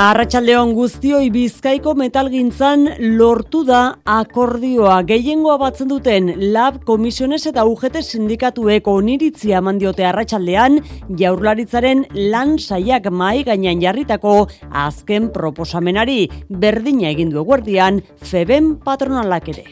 Arratxaldeon 0.00 0.70
guztioi 0.72 1.26
bizkaiko 1.28 1.92
metalgintzan 1.98 2.86
lortu 3.18 3.60
da 3.68 3.80
akordioa. 4.08 4.94
Gehiengoa 5.04 5.58
batzen 5.60 5.90
duten 5.90 6.30
lab 6.54 6.78
komisiones 6.88 7.42
eta 7.50 7.66
UGT 7.68 8.00
sindikatuek 8.00 8.88
oniritzia 8.88 9.60
mandiote 9.60 10.06
arratsaldean 10.08 10.80
jaurlaritzaren 11.20 12.06
lan 12.32 12.56
saiak 12.56 13.10
mai 13.12 13.42
gainean 13.44 13.84
jarritako 13.84 14.38
azken 14.86 15.28
proposamenari 15.36 16.22
berdina 16.48 17.12
egin 17.12 17.34
du 17.34 17.44
eguerdian 17.44 18.00
feben 18.32 18.78
patronalak 18.80 19.52
ere. 19.52 19.68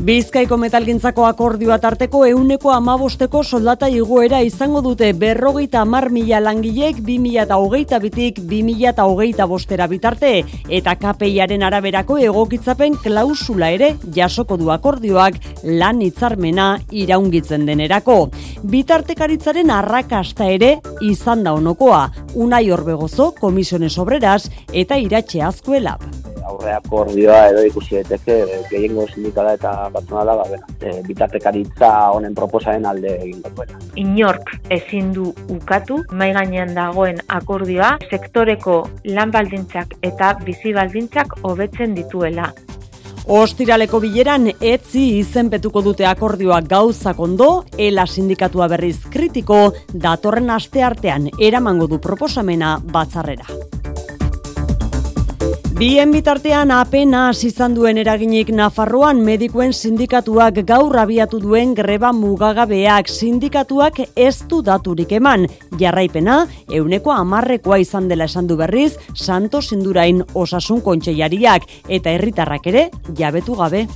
Bizkaiko 0.00 0.56
metalgintzako 0.56 1.26
akordioa 1.28 1.76
tarteko 1.76 2.22
euneko 2.24 2.70
amabosteko 2.72 3.42
soldata 3.44 3.88
igoera 3.92 4.38
izango 4.40 4.80
dute 4.80 5.10
berrogeita 5.12 5.82
mar 5.84 6.06
mila 6.08 6.38
langilek 6.40 7.02
bi 7.04 7.18
mila 7.20 7.42
eta 7.42 7.58
hogeita 7.60 7.98
bitik 8.00 8.38
bi 8.48 8.62
mila 8.64 8.94
eta 8.94 9.04
hogeita 9.04 9.44
bostera 9.50 9.84
bitarte. 9.92 10.30
Eta 10.78 10.94
kapeiaren 11.02 11.66
araberako 11.68 12.16
egokitzapen 12.30 12.96
klausula 13.04 13.68
ere 13.76 13.90
jasoko 14.16 14.56
du 14.56 14.72
akordioak 14.72 15.36
lan 15.82 16.00
hitzarmena 16.00 16.70
iraungitzen 17.02 17.68
denerako. 17.68 18.30
Bitartekaritzaren 18.72 19.68
arrakasta 19.68 20.48
ere 20.48 20.78
izan 21.04 21.44
da 21.44 21.52
onokoa, 21.52 22.06
unai 22.40 22.64
horbegozo 22.70 23.34
komisiones 23.36 23.98
obreras 24.00 24.46
eta 24.72 24.96
iratxe 24.96 25.44
azkuelab 25.44 26.08
aurre 26.46 26.72
akordioa 26.74 27.40
edo 27.50 27.64
ikusi 27.66 27.98
daiteke 27.98 28.38
gehiengo 28.70 29.06
sindikala 29.12 29.54
eta 29.58 29.74
patronala 29.94 30.36
ba 30.40 30.46
bena 30.50 30.66
e, 30.80 31.02
bitartekaritza 31.06 31.90
honen 32.14 32.34
proposaren 32.34 32.86
alde 32.86 33.14
egin 33.18 33.42
duela. 33.44 33.78
Inork 33.96 34.54
ezin 34.70 35.12
du 35.16 35.30
ukatu 35.48 36.02
mai 36.12 36.32
gainean 36.36 36.74
dagoen 36.74 37.20
akordioa 37.28 37.96
sektoreko 38.10 38.80
lan 39.16 39.30
baldintzak 39.30 39.96
eta 40.02 40.34
bizi 40.44 40.74
baldintzak 40.76 41.40
hobetzen 41.42 41.94
dituela. 41.94 42.50
Ostiraleko 43.30 44.00
bileran 44.00 44.48
etzi 44.48 45.02
izenpetuko 45.20 45.82
dute 45.84 46.06
akordioa 46.08 46.60
gauzak 46.66 47.20
ondo, 47.20 47.50
ela 47.78 48.06
sindikatua 48.06 48.66
berriz 48.72 48.96
kritiko, 49.12 49.60
datorren 49.92 50.50
aste 50.50 50.82
artean 50.82 51.28
eramango 51.38 51.86
du 51.86 52.00
proposamena 52.00 52.78
batzarrera. 52.82 53.46
Bien 55.80 56.10
bitartean 56.12 56.68
apenas 56.76 57.38
izan 57.48 57.72
duen 57.72 57.96
eraginik 57.96 58.50
Nafarroan 58.52 59.22
medikuen 59.24 59.70
sindikatuak 59.72 60.58
gaur 60.68 60.98
abiatu 61.00 61.40
duen 61.40 61.72
greba 61.78 62.10
mugagabeak 62.12 63.08
sindikatuak 63.08 64.02
ez 64.12 64.42
du 64.50 64.58
daturik 64.60 65.14
eman. 65.16 65.46
Jarraipena, 65.80 66.42
euneko 66.68 67.14
amarrekoa 67.16 67.80
izan 67.80 68.12
dela 68.12 68.28
esan 68.28 68.44
du 68.44 68.60
berriz, 68.60 68.98
Santos 69.14 69.72
Indurain 69.72 70.20
osasun 70.34 70.84
kontseiariak 70.84 71.64
eta 71.88 72.12
herritarrak 72.12 72.68
ere 72.74 72.86
jabetu 73.16 73.56
gabe. 73.56 73.86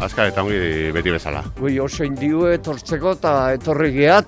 Azka 0.00 0.30
eta 0.32 0.48
ongi 0.48 0.90
beti 0.96 1.12
bezala. 1.12 1.44
Gui 1.60 1.76
oso 1.76 2.08
indio 2.08 2.48
etortzeko 2.56 3.18
eta 3.20 3.38
etorri 3.60 3.92
geha 4.00 4.22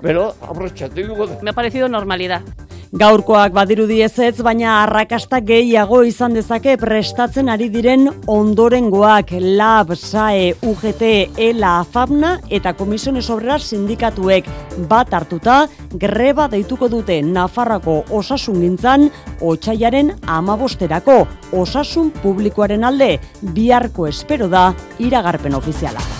bero, 0.00 0.34
abrotxatu 0.46 1.02
dugu. 1.02 1.32
Me 1.42 1.50
ha 1.50 1.52
parecido 1.52 1.88
normalidad. 1.88 2.46
Gaurkoak 2.90 3.52
badirudi 3.54 4.00
ezetz, 4.02 4.40
baina 4.42 4.80
arrakasta 4.80 5.38
gehiago 5.46 6.00
izan 6.02 6.32
dezake 6.34 6.72
prestatzen 6.74 7.46
ari 7.52 7.68
diren 7.70 8.08
ondorengoak 8.26 9.30
LAB, 9.38 9.92
SAE, 9.94 10.48
UGT, 10.66 11.04
ELA, 11.38 11.76
FABNA 11.86 12.32
eta 12.50 12.72
Komisiones 12.74 13.28
Obrera 13.30 13.60
sindikatuek 13.62 14.48
bat 14.90 15.14
hartuta 15.14 15.60
greba 16.02 16.48
deituko 16.50 16.88
dute 16.90 17.20
Nafarrako 17.22 18.00
osasun 18.10 18.58
gintzan 18.64 19.06
otxaiaren 19.38 20.10
amabosterako 20.26 21.20
osasun 21.62 22.10
publikoaren 22.24 22.82
alde 22.90 23.12
biharko 23.54 24.10
espero 24.10 24.50
da 24.50 24.72
iragarpen 24.98 25.54
ofiziala. 25.54 26.19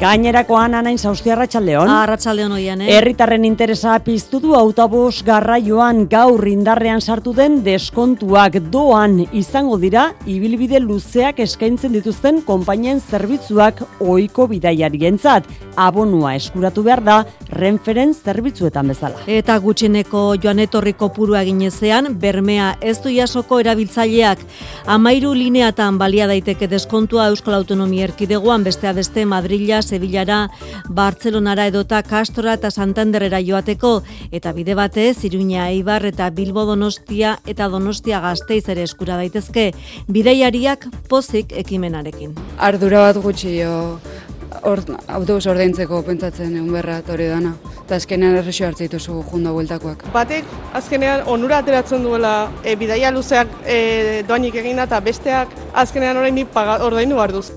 Gainerakoan 0.00 0.74
anain 0.74 0.98
zauzti 0.98 1.30
arratsaldeon. 1.30 1.88
Arratsaldeon 1.88 2.52
oian, 2.56 2.80
eh? 2.82 2.88
Herritarren 2.96 3.44
interesa 3.46 3.94
piztu 4.04 4.40
du 4.42 4.54
autobus 4.58 5.22
garraioan 5.24 6.08
gaur 6.10 6.48
indarrean 6.50 7.00
sartu 7.00 7.32
den 7.32 7.60
deskontuak 7.64 8.58
doan 8.74 9.20
izango 9.32 9.78
dira 9.78 10.08
ibilbide 10.26 10.80
luzeak 10.82 11.38
eskaintzen 11.44 11.94
dituzten 11.94 12.42
konpainien 12.42 13.00
zerbitzuak 13.00 13.84
ohiko 14.00 14.48
bidaiarientzat. 14.50 15.46
Abonua 15.76 16.34
eskuratu 16.38 16.84
behar 16.86 17.02
da 17.02 17.16
renferen 17.54 18.12
zerbitzuetan 18.14 18.90
bezala. 18.90 19.22
Eta 19.30 19.56
gutxineko 19.62 20.24
joan 20.42 20.58
etorriko 20.62 21.08
purua 21.14 21.44
ginezean, 21.46 22.12
bermea 22.18 22.74
ez 22.80 22.98
du 23.02 23.14
jasoko 23.14 23.60
erabiltzaileak 23.62 24.42
amairu 24.86 25.32
lineatan 25.34 25.98
balia 25.98 26.28
daiteke 26.30 26.68
deskontua 26.70 27.30
Euskal 27.30 27.54
Autonomia 27.54 28.10
Erkidegoan 28.10 28.66
bestea 28.66 28.92
beste 28.92 29.24
Madrila, 29.26 29.80
Sevillara, 29.84 30.48
Bartzelonara 30.88 31.68
edota 31.70 32.02
Castora 32.02 32.56
eta 32.58 32.70
Santanderera 32.70 33.40
joateko 33.44 33.94
eta 34.32 34.52
bide 34.56 34.74
batez 34.74 35.24
Iruña 35.28 35.68
Eibar 35.70 36.06
eta 36.08 36.30
Bilbo 36.30 36.64
Donostia 36.64 37.38
eta 37.46 37.68
Donostia 37.68 38.20
Gasteiz 38.24 38.64
ere 38.68 38.82
eskura 38.88 39.16
daitezke 39.20 39.70
bidaiariak 40.08 40.88
pozik 41.08 41.52
ekimenarekin. 41.64 42.34
Ardura 42.58 43.06
bat 43.08 43.22
gutxi 43.22 43.58
jo 43.60 43.74
Or, 44.62 44.80
autobus 45.12 45.44
ordaintzeko 45.50 45.98
pentsatzen 46.06 46.54
egun 46.56 46.70
berra 46.72 47.00
hori 47.12 47.26
dana. 47.28 47.54
Eta 47.84 47.98
azkenean 47.98 48.38
erresio 48.38 48.68
hartzea 48.68 48.88
dituzu 48.88 49.18
junda 49.32 49.52
bueltakoak. 49.52 50.06
Batek 50.14 50.48
azkenean 50.78 51.26
onura 51.34 51.58
ateratzen 51.60 52.06
duela 52.06 52.34
e, 52.62 52.76
bidaia 52.80 53.12
luzeak 53.12 53.52
e, 53.66 54.22
doainik 54.28 54.56
egina 54.62 54.88
eta 54.88 55.02
besteak 55.04 55.52
azkenean 55.84 56.22
orain 56.22 56.40
ordaindu 56.54 57.20
behar 57.20 57.36
duz. 57.36 57.50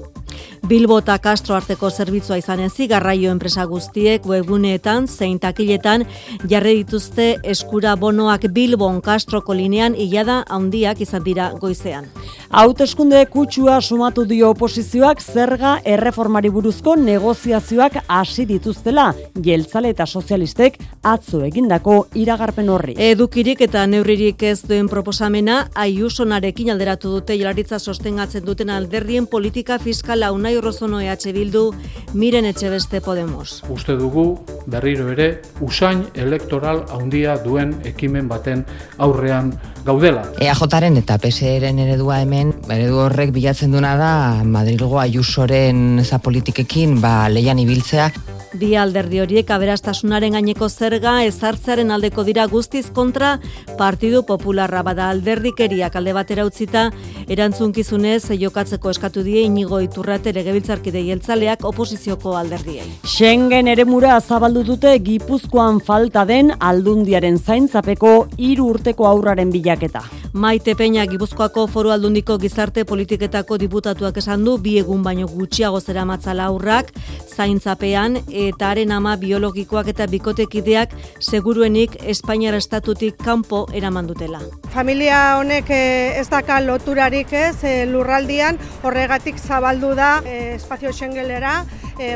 Bilbo 0.65 0.97
eta 0.99 1.17
Castro 1.21 1.55
arteko 1.55 1.89
zerbitzua 1.89 2.37
izan 2.41 2.59
ezi 2.65 2.87
garraio 2.87 3.31
enpresa 3.31 3.65
guztiek 3.69 4.25
webguneetan 4.25 5.07
zein 5.07 5.37
takiletan 5.39 6.05
jarri 6.49 6.73
dituzte 6.81 7.27
eskura 7.43 7.95
bonoak 7.95 8.47
Bilbon 8.53 9.01
Castroko 9.01 9.53
linean 9.53 9.95
ilada 9.95 10.43
handiak 10.49 11.01
izan 11.01 11.23
dira 11.23 11.51
goizean. 11.61 12.09
Hauteskunde 12.49 13.25
kutsua 13.31 13.81
sumatu 13.81 14.25
dio 14.25 14.49
oposizioak 14.49 15.21
zerga 15.21 15.77
erreformari 15.83 16.49
buruzko 16.49 16.95
negoziazioak 16.95 17.99
hasi 18.07 18.45
dituztela, 18.47 19.09
jeltzale 19.43 19.91
eta 19.91 20.05
sozialistek 20.05 20.77
atzo 21.03 21.41
egindako 21.45 21.97
iragarpen 22.15 22.69
horri. 22.69 22.95
Edukirik 22.97 23.61
eta 23.67 23.85
neurririk 23.87 24.43
ez 24.43 24.61
duen 24.63 24.87
proposamena, 24.87 25.57
aiusonarekin 25.75 26.71
alderatu 26.71 27.11
dute 27.17 27.35
jelaritza 27.37 27.79
sostengatzen 27.79 28.45
duten 28.45 28.71
alderdien 28.71 29.27
politika 29.27 29.77
fiskala 29.79 30.31
unai 30.47 30.57
Urrozono 30.57 31.01
EH 31.01 31.33
Bildu, 31.35 31.73
miren 32.13 32.45
etxe 32.47 32.69
beste 32.71 33.01
Podemos. 33.01 33.63
Uste 33.69 33.97
dugu 33.99 34.39
berriro 34.65 35.09
ere 35.11 35.41
usain 35.59 36.05
elektoral 36.15 36.85
handia 36.87 37.35
duen 37.43 37.73
ekimen 37.83 38.29
baten 38.29 38.63
aurrean 38.97 39.51
gaudela. 39.83 40.23
EAJaren 40.39 41.01
eta 41.01 41.17
PSRen 41.19 41.83
eredua 41.83 42.21
hemen, 42.21 42.53
eredu 42.69 43.03
horrek 43.03 43.35
bilatzen 43.35 43.75
duna 43.75 43.97
da 43.99 44.13
Madrilgo 44.45 45.01
Ayusoren 45.03 45.99
za 46.05 46.19
politikekin 46.23 47.01
ba, 47.01 47.27
leian 47.27 47.59
ibiltzea. 47.59 48.11
Bi 48.55 48.71
alderdi 48.79 49.19
horiek 49.19 49.49
aberastasunaren 49.51 50.37
gaineko 50.37 50.69
zerga 50.69 51.17
ezartzearen 51.27 51.91
aldeko 51.91 52.23
dira 52.23 52.45
guztiz 52.47 52.85
kontra 52.95 53.33
Partidu 53.77 54.23
Popularra 54.25 54.81
bada 54.87 55.09
alderdikeriak 55.11 55.97
alde 55.99 56.13
batera 56.15 56.45
utzita 56.47 56.87
erantzunkizunez 57.27 58.31
jokatzeko 58.39 58.93
eskatu 58.95 59.23
die 59.27 59.43
inigo 59.43 59.81
iturrate 59.83 60.31
legebiltzarkide 60.37 61.01
jeltzaleak 61.09 61.65
oposizioko 61.67 62.37
alderdiei. 62.37 62.85
Schengen 63.03 63.67
eremura 63.73 64.19
zabaldu 64.21 64.63
dute 64.67 64.93
Gipuzkoan 65.03 65.81
falta 65.81 66.23
den 66.29 66.53
aldundiaren 66.59 67.37
zaintzapeko 67.37 68.13
hiru 68.37 68.71
urteko 68.75 69.09
aurraren 69.09 69.51
bilaketa. 69.51 70.05
Maite 70.37 70.75
Peña 70.77 71.05
Gipuzkoako 71.09 71.65
foru 71.71 71.89
aldundiko 71.89 72.37
gizarte 72.37 72.83
politiketako 72.85 73.57
diputatuak 73.57 74.17
esan 74.21 74.43
du 74.45 74.57
bi 74.61 74.75
egun 74.77 75.01
baino 75.03 75.27
gutxiago 75.31 75.79
zera 75.81 76.03
matzala 76.05 76.45
aurrak 76.51 76.91
zaintzapean 77.37 78.19
eta 78.27 78.71
haren 78.71 78.91
ama 78.91 79.15
biologikoak 79.17 79.89
eta 79.93 80.07
bikotekideak 80.11 80.93
seguruenik 81.19 81.97
Espainiar 82.13 82.57
estatutik 82.57 83.17
kanpo 83.23 83.65
eraman 83.73 84.07
dutela. 84.09 84.41
Familia 84.73 85.37
honek 85.39 85.71
eh, 85.73 86.19
ez 86.19 86.27
daka 86.29 86.59
loturarik 86.61 87.33
ez 87.33 87.63
eh, 87.63 87.85
lurraldian 87.89 88.59
horregatik 88.83 89.39
zabaldu 89.39 89.93
da 89.97 90.11
eh, 90.27 90.55
espazio 90.55 90.93
Schengelera 90.93 91.63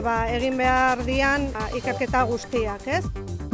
ba, 0.03 0.15
egin 0.29 0.57
behar 0.61 1.05
dian 1.07 1.47
ba, 1.55 1.69
ikerketa 1.77 2.25
guztiak 2.29 2.87
ez. 2.87 3.05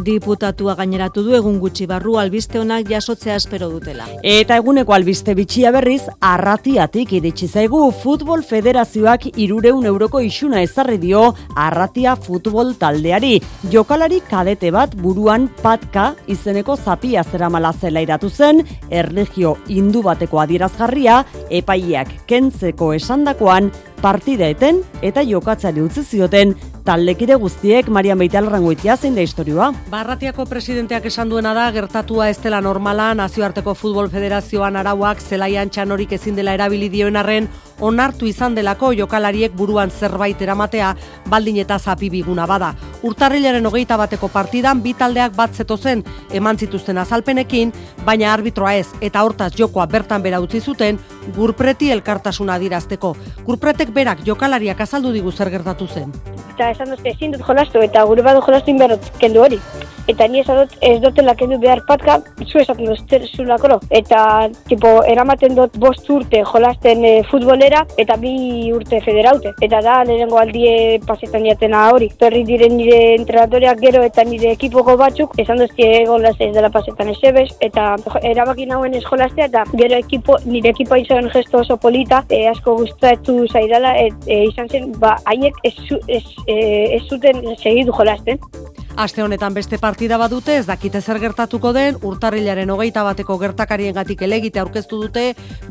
Diputatua 0.07 0.75
gaineratu 0.77 1.24
du 1.25 1.33
egun 1.36 1.57
gutxi 1.59 1.88
barru 1.89 2.13
albiste 2.21 2.59
honak 2.62 2.86
jasotzea 2.88 3.36
espero 3.42 3.68
dutela. 3.71 4.06
Eta 4.21 4.56
eguneko 4.62 4.94
albiste 4.94 5.33
bitxia 5.36 5.71
berriz, 5.74 6.04
arratiatik 6.21 7.15
iritsi 7.18 7.50
zaigu 7.50 7.80
Futbol 8.04 8.44
Federazioak 8.45 9.25
irureun 9.33 9.89
euroko 9.89 10.21
isuna 10.21 10.62
ezarri 10.62 11.00
dio 11.01 11.24
arratia 11.56 12.15
futbol 12.15 12.75
taldeari. 12.80 13.33
Jokalari 13.74 14.21
kadete 14.30 14.71
bat 14.71 14.95
buruan 15.01 15.50
patka 15.63 16.12
izeneko 16.27 16.77
zapia 16.77 17.25
zeramala 17.25 17.74
zela 17.74 18.06
iratu 18.06 18.30
zen, 18.30 18.63
erlegio 18.89 19.57
hindu 19.68 20.06
bateko 20.06 20.45
adierazgarria, 20.45 21.24
epaileak 21.50 22.13
kentzeko 22.30 22.94
esandakoan 22.94 23.74
partida 24.01 24.47
eten 24.47 24.81
eta 25.01 25.23
jokatzari 25.25 25.81
utzi 25.81 26.03
zioten 26.03 26.55
taldekide 26.88 27.35
guztiek 27.35 27.89
Marian 27.91 28.19
Beitalrangoitia 28.21 28.95
zein 28.95 29.15
da 29.15 29.23
historioa. 29.25 29.73
Barratiako 29.91 30.45
presidenteak 30.47 31.09
esan 31.09 31.27
duena 31.29 31.51
da 31.53 31.65
gertatua 31.75 32.29
ez 32.31 32.38
dela 32.39 32.61
normala 32.63 33.09
nazioarteko 33.19 33.73
futbol 33.75 34.07
federazioan 34.09 34.79
arauak 34.79 35.19
zelaian 35.19 35.69
txanorik 35.69 36.13
ezin 36.15 36.38
dela 36.39 36.53
erabili 36.55 36.88
dioen 36.89 37.19
arren 37.19 37.49
onartu 37.83 38.25
izan 38.25 38.55
delako 38.55 38.94
jokalariek 38.95 39.51
buruan 39.51 39.91
zerbait 39.91 40.41
eramatea 40.41 40.94
baldin 41.29 41.59
eta 41.65 41.77
zapi 41.77 42.09
biguna 42.09 42.47
bada. 42.47 42.71
Urtarrilaren 43.03 43.65
hogeita 43.65 43.97
bateko 43.99 44.31
partidan 44.31 44.79
bi 44.81 44.94
taldeak 44.97 45.35
bat 45.35 45.53
zetozen 45.53 46.05
eman 46.33 46.57
zituzten 46.57 46.97
azalpenekin, 46.97 47.73
baina 48.05 48.31
arbitroa 48.33 48.73
ez 48.79 48.88
eta 49.01 49.23
hortaz 49.27 49.51
jokoa 49.59 49.85
bertan 49.91 50.23
bera 50.23 50.39
utzi 50.39 50.61
zuten 50.61 50.97
gurpreti 51.35 51.91
elkartasuna 51.91 52.55
adirazteko. 52.55 53.13
Gurpretek 53.45 53.87
berak 53.94 54.24
jokalariak 54.25 54.81
azaldu 54.81 55.12
digu 55.13 55.31
zer 55.31 55.50
gertatu 55.50 55.88
zen. 55.88 56.13
Eta 56.56 56.72
esan 56.74 56.89
dut 56.94 57.06
ezin 57.06 57.36
dut 57.36 57.45
jolastu 57.45 57.84
eta 57.86 58.04
gure 58.10 58.25
badu 58.25 58.42
jolastu 58.42 58.74
inberot 58.74 59.12
kendu 59.22 59.45
hori. 59.45 59.62
Eta 60.07 60.24
ni 60.31 60.39
esan 60.39 60.62
dut 60.62 60.75
ez 60.88 60.98
dutela 61.04 61.34
kendu 61.36 61.57
behar 61.60 61.81
patka, 61.88 62.22
zu 62.45 62.62
esaten 62.62 62.88
dut 62.88 63.25
zulakoro. 63.36 63.80
Eta 63.92 64.50
tipo, 64.69 65.04
eramaten 65.04 65.56
dut 65.56 65.75
bost 65.78 66.10
urte 66.10 66.44
jolasten 66.48 67.04
e, 67.04 67.12
futbolera 67.30 67.84
eta 67.98 68.16
bi 68.22 68.72
urte 68.72 69.01
federaute. 69.04 69.51
Eta 69.62 69.81
da 69.84 69.98
lehenengo 70.07 70.40
aldie 70.40 71.00
pasetan 71.06 71.45
jatena 71.45 71.90
hori. 71.92 72.10
Torri 72.19 72.44
diren 72.48 72.78
nire 72.78 73.16
entrenatoriak 73.18 73.81
gero 73.83 74.04
eta 74.07 74.24
nire 74.24 74.54
ekipoko 74.56 74.95
batzuk 74.98 75.36
esan 75.44 75.60
dut 75.60 75.75
egon 75.78 76.25
ez 76.25 76.36
dela 76.40 76.72
pasetan 76.72 77.12
esebes. 77.12 77.51
Eta 77.60 77.95
erabaki 78.24 78.66
nauen 78.66 78.95
ez 78.95 79.04
jolastea 79.04 79.51
eta 79.51 79.66
gero 79.74 80.00
ekipo, 80.00 80.40
nire 80.45 80.72
ekipa 80.72 80.98
izan 81.04 81.28
gesto 81.33 81.60
oso 81.66 81.78
polita, 81.78 82.24
e, 82.30 82.45
asko 82.48 82.78
gustatu 82.80 83.42
zaidala, 83.77 83.97
et, 83.97 84.13
e, 84.27 84.45
izan 84.50 84.69
zen, 84.69 84.91
ba, 85.00 85.18
haiek 85.25 85.56
ez, 85.63 85.75
ez, 86.07 86.24
ez 86.47 87.01
zuten 87.09 87.44
segidu 87.57 87.94
jolasten. 87.97 88.39
Aste 88.97 89.21
honetan 89.21 89.53
beste 89.53 89.77
partida 89.77 90.17
badute, 90.17 90.55
ez 90.57 90.65
dakite 90.65 91.03
zer 91.05 91.19
gertatuko 91.21 91.69
den, 91.69 91.99
urtarrilaren 92.01 92.71
hogeita 92.73 93.03
bateko 93.05 93.35
gertakarien 93.38 93.94
gatik 93.94 94.23
elegite 94.25 94.57
aurkeztu 94.57 94.97
dute, 95.03 95.25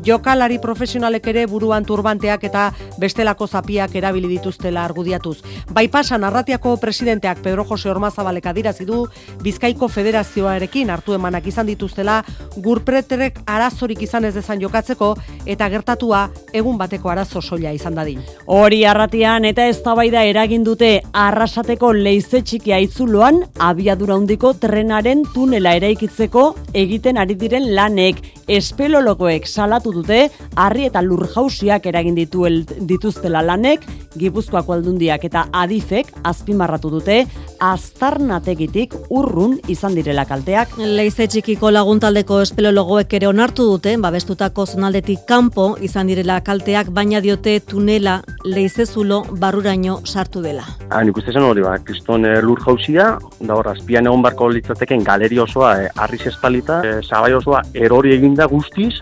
jokalari 0.07 0.61
profesionalek 0.63 1.27
ere 1.27 1.43
buruan 1.51 1.83
turbanteak 1.83 2.45
eta 2.47 2.69
bestelako 3.01 3.49
zapiak 3.51 3.97
erabili 3.99 4.29
dituztela 4.31 4.85
argudiatuz. 4.87 5.41
Bai 5.75 5.89
pasan 5.91 6.23
arratiako 6.23 6.77
presidenteak 6.79 7.41
Pedro 7.43 7.65
Jose 7.67 7.89
Ormazabalek 7.91 8.47
adirazi 8.47 8.87
du, 8.87 9.01
Bizkaiko 9.43 9.91
Federazioarekin 9.91 10.89
hartu 10.95 11.17
emanak 11.19 11.51
izan 11.51 11.67
dituztela, 11.67 12.21
gurpreterek 12.55 13.41
arazorik 13.43 14.07
izan 14.07 14.23
ez 14.23 14.33
dezan 14.39 14.63
jokatzeko, 14.63 15.11
eta 15.45 15.67
gertatua 15.67 16.29
egun 16.53 16.79
bateko 16.79 17.11
arazo 17.11 17.41
soila 17.41 17.75
izan 17.75 17.99
dadin. 17.99 18.23
Hori 18.45 18.85
arratian 18.85 19.43
eta 19.51 19.67
ez 19.67 19.83
eragin 19.83 20.63
dute 20.63 21.01
arrasateko 21.11 21.91
leize 21.91 22.41
txiki 22.41 22.71
aitzulu 22.71 23.16
inguruan 23.17 23.47
abiadura 23.57 24.13
handiko 24.13 24.51
trenaren 24.61 25.23
tunela 25.33 25.71
eraikitzeko 25.79 26.43
egiten 26.77 27.17
ari 27.17 27.33
diren 27.33 27.65
lanek 27.73 28.19
espelologoek 28.57 29.47
salatu 29.49 29.93
dute 29.95 30.19
harri 30.55 30.85
eta 30.85 31.01
lurjausiak 31.01 31.89
eragin 31.89 32.19
dituel 32.19 32.61
dituztela 32.91 33.41
lanek 33.41 33.87
Gipuzkoako 34.17 34.73
aldundiak 34.73 35.25
eta 35.27 35.45
adifek 35.53 36.09
azpimarratu 36.25 36.89
dute 36.91 37.17
aztarnategitik 37.63 38.93
urrun 39.13 39.57
izan 39.71 39.95
direla 39.97 40.25
kalteak. 40.29 40.75
Leize 40.77 41.27
txikiko 41.29 41.71
laguntaldeko 41.73 42.39
espelologoek 42.43 43.13
ere 43.17 43.29
onartu 43.29 43.65
dute, 43.71 43.95
babestutako 44.01 44.67
zonaldetik 44.67 45.25
kanpo 45.29 45.69
izan 45.81 46.09
direla 46.11 46.39
kalteak, 46.45 46.91
baina 46.93 47.21
diote 47.23 47.57
tunela 47.65 48.19
leize 48.45 48.85
zulo 48.85 49.23
barruraino 49.41 49.99
sartu 50.05 50.43
dela. 50.45 50.65
Ha, 50.87 50.99
ah, 50.99 51.03
nik 51.05 51.17
uste 51.17 51.33
zen 51.33 51.45
hori, 51.45 51.65
ba, 51.65 51.77
kriston 51.83 52.25
e, 52.25 52.35
lur 52.45 52.61
jausia, 52.63 53.06
da 53.39 53.55
hor, 53.55 53.71
azpian 53.73 54.07
egon 54.09 54.23
barko 54.25 54.49
litzateken 54.53 55.03
galeri 55.07 55.39
osoa, 55.39 55.73
e, 55.83 55.89
arriz 56.05 56.23
estalita, 56.31 56.81
e, 56.83 56.99
zabai 57.03 57.33
osoa 57.37 57.61
erori 57.73 58.15
eginda 58.17 58.47
guztiz, 58.51 58.93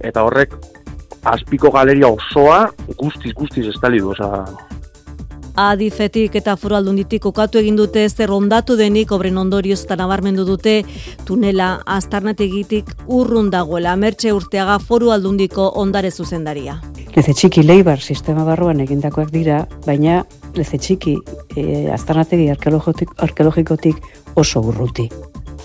eta 0.00 0.24
horrek 0.26 0.54
azpiko 1.28 1.70
galeria 1.74 2.08
osoa 2.08 2.68
guztiz 2.98 3.34
guztiz 3.36 3.66
estali 3.72 4.00
du, 4.02 4.12
oza, 4.14 4.44
Adifetik 5.58 6.36
eta 6.38 6.52
foru 6.54 6.76
aldunditik 6.78 7.24
okatu 7.26 7.58
egin 7.58 7.74
dute 7.78 8.04
zer 8.08 8.30
ondatu 8.30 8.76
denik 8.78 9.10
obren 9.10 9.40
ondorioz 9.40 9.80
eta 9.82 9.96
nabarmendu 9.98 10.44
dute 10.46 10.74
tunela 11.26 11.70
aztarnategitik 11.96 12.92
urrun 13.06 13.50
dagoela 13.50 13.96
mertxe 13.96 14.30
urteaga 14.36 14.78
foru 14.78 15.10
aldundiko 15.10 15.66
ondare 15.82 16.12
zuzendaria. 16.12 16.78
Leze 17.16 17.34
txiki 17.34 17.64
leibar 17.66 17.98
sistema 17.98 18.44
barruan 18.46 18.78
egindakoak 18.84 19.32
dira, 19.34 19.64
baina 19.86 20.20
leze 20.54 20.78
txiki 20.78 21.16
e, 21.56 21.88
aztarnategi 21.90 22.52
arkeologikotik 22.54 23.98
oso 24.38 24.62
urruti. 24.62 25.08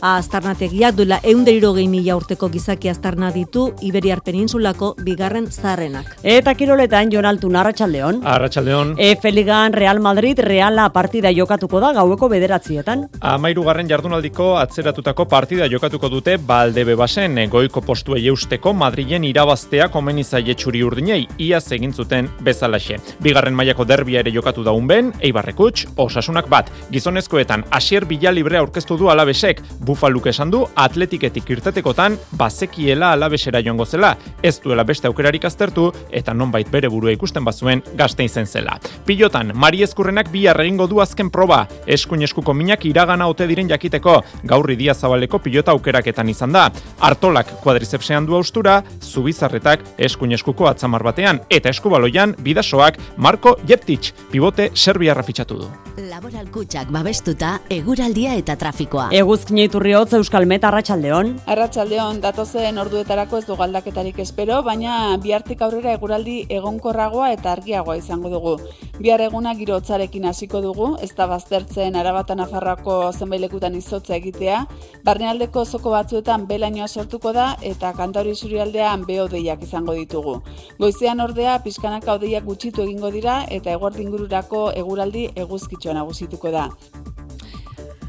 Aztarnategiak 0.04 0.98
duela 0.98 1.22
eunderiro 1.24 1.70
mila 1.74 2.18
urteko 2.18 2.50
gizaki 2.52 2.90
aztarna 2.90 3.30
ditu 3.32 3.70
Iberiar 3.82 4.20
Peninsulako 4.22 4.96
bigarren 5.00 5.46
zarrenak. 5.48 6.18
Eta 6.24 6.54
kiroletan 6.56 7.10
Jonaltu 7.10 7.48
Arratsaldeon. 7.56 8.20
Arratxaldeon. 8.26 8.96
Efe 8.98 9.32
Ligan 9.32 9.72
Real 9.72 10.02
Madrid 10.02 10.40
Reala 10.40 10.90
partida 10.92 11.32
jokatuko 11.32 11.80
da 11.80 11.94
gaueko 11.94 12.28
bederatzietan. 12.28 13.08
Amairu 13.22 13.64
garren 13.64 13.88
jardunaldiko 13.88 14.58
atzeratutako 14.58 15.26
partida 15.26 15.68
jokatuko 15.72 16.10
dute 16.10 16.36
balde 16.38 16.84
bebasen 16.84 17.40
goiko 17.50 17.80
postu 17.82 18.18
eusteko 18.18 18.74
Madrilen 18.74 19.24
irabaztea 19.24 19.88
komeni 19.88 20.24
zaietxuri 20.24 20.84
urdinei 20.84 21.28
iaz 21.38 21.72
egin 21.72 21.94
zuten 21.94 22.28
bezalaxe. 22.42 22.98
Bigarren 23.22 23.56
mailako 23.56 23.86
derbia 23.86 24.20
ere 24.20 24.32
jokatu 24.36 24.64
da 24.64 24.72
unben, 24.74 25.14
eibarrekuts, 25.22 25.88
osasunak 25.96 26.50
bat. 26.50 26.70
Gizonezkoetan, 26.92 27.64
asier 27.72 28.04
bila 28.06 28.32
libre 28.32 28.58
aurkeztu 28.58 28.98
du 28.98 29.08
alabesek, 29.10 29.62
Bufaluk 29.94 30.26
esan 30.32 30.50
du 30.50 30.64
atletiketik 30.74 31.52
irtetekotan 31.54 32.16
bazekiela 32.40 33.12
alabesera 33.14 33.60
joango 33.62 33.86
zela, 33.86 34.16
ez 34.42 34.56
duela 34.64 34.82
beste 34.90 35.06
aukerarik 35.06 35.44
aztertu 35.46 35.92
eta 36.10 36.34
nonbait 36.34 36.70
bere 36.72 36.90
burua 36.90 37.14
ikusten 37.14 37.46
bazuen 37.46 37.84
gazte 38.00 38.26
izen 38.26 38.50
zela. 38.50 38.80
Pilotan, 39.06 39.52
Mari 39.54 39.84
Eskurrenak 39.86 40.32
bi 40.34 40.48
egingo 40.50 40.88
du 40.90 41.02
azken 41.04 41.30
proba, 41.30 41.68
eskuin 41.86 42.26
eskuko 42.26 42.56
minak 42.58 42.88
iragana 42.90 43.28
ote 43.30 43.46
diren 43.46 43.70
jakiteko, 43.70 44.16
gaurri 44.50 44.80
dia 44.80 44.96
zabaleko 44.96 45.38
pilota 45.44 45.76
aukeraketan 45.78 46.34
izan 46.34 46.58
da. 46.58 46.66
Artolak 47.00 47.54
kuadrizepsean 47.62 48.26
du 48.26 48.34
austura, 48.40 48.80
zubizarretak 49.02 49.86
eskuin 49.98 50.34
eskuko 50.40 50.72
atzamar 50.72 51.04
batean, 51.06 51.44
eta 51.50 51.70
eskubaloian 51.70 52.34
bidasoak 52.42 52.98
Marko 53.18 53.60
Jeptic, 53.68 54.14
pivote 54.32 54.72
serbiarra 54.74 55.22
fitxatu 55.22 55.62
du. 55.62 55.72
Laboral 56.10 56.48
kutsak 56.50 56.90
babestuta, 56.90 57.60
eguraldia 57.70 58.34
eta 58.40 58.56
trafikoa. 58.58 59.12
Eguzkineitu 59.14 59.83
Urriotz 59.84 60.14
Euskal 60.16 60.46
Meta 60.48 60.70
Arratsaldeon. 60.70 61.34
Arratsaldeon 61.52 62.22
datozen 62.24 62.78
orduetarako 62.80 63.42
ez 63.42 63.44
du 63.50 63.58
galdaketarik 63.60 64.22
espero, 64.24 64.62
baina 64.64 65.18
bihartik 65.20 65.60
aurrera 65.66 65.92
eguraldi 65.98 66.36
egonkorragoa 66.58 67.34
eta 67.34 67.52
argiagoa 67.52 67.98
izango 68.00 68.32
dugu. 68.32 68.54
Bihar 69.02 69.20
eguna 69.26 69.52
giro 69.60 69.76
hotzarekin 69.76 70.30
hasiko 70.30 70.62
dugu, 70.64 70.88
ez 71.04 71.10
da 71.18 71.28
baztertzen 71.28 71.98
arabatan 72.00 72.40
afarrako 72.46 72.96
zenbailekutan 73.12 73.76
izotza 73.76 74.16
egitea, 74.16 74.62
barnealdeko 75.04 75.66
zoko 75.66 75.92
batzuetan 75.98 76.48
belainoa 76.48 76.88
sortuko 76.88 77.34
da 77.36 77.50
eta 77.74 77.92
kantauri 77.98 78.38
surialdean 78.40 79.04
beodeiak 79.10 79.68
izango 79.68 79.98
ditugu. 80.00 80.38
Goizean 80.80 81.20
ordea, 81.20 81.60
pizkanaka 81.68 82.16
odeiak 82.22 82.48
gutxitu 82.48 82.88
egingo 82.88 83.12
dira 83.12 83.42
eta 83.52 83.76
eguardingururako 83.76 84.70
eguraldi 84.86 85.28
eguzkitxoa 85.36 86.00
nagusituko 86.00 86.56
da. 86.56 86.70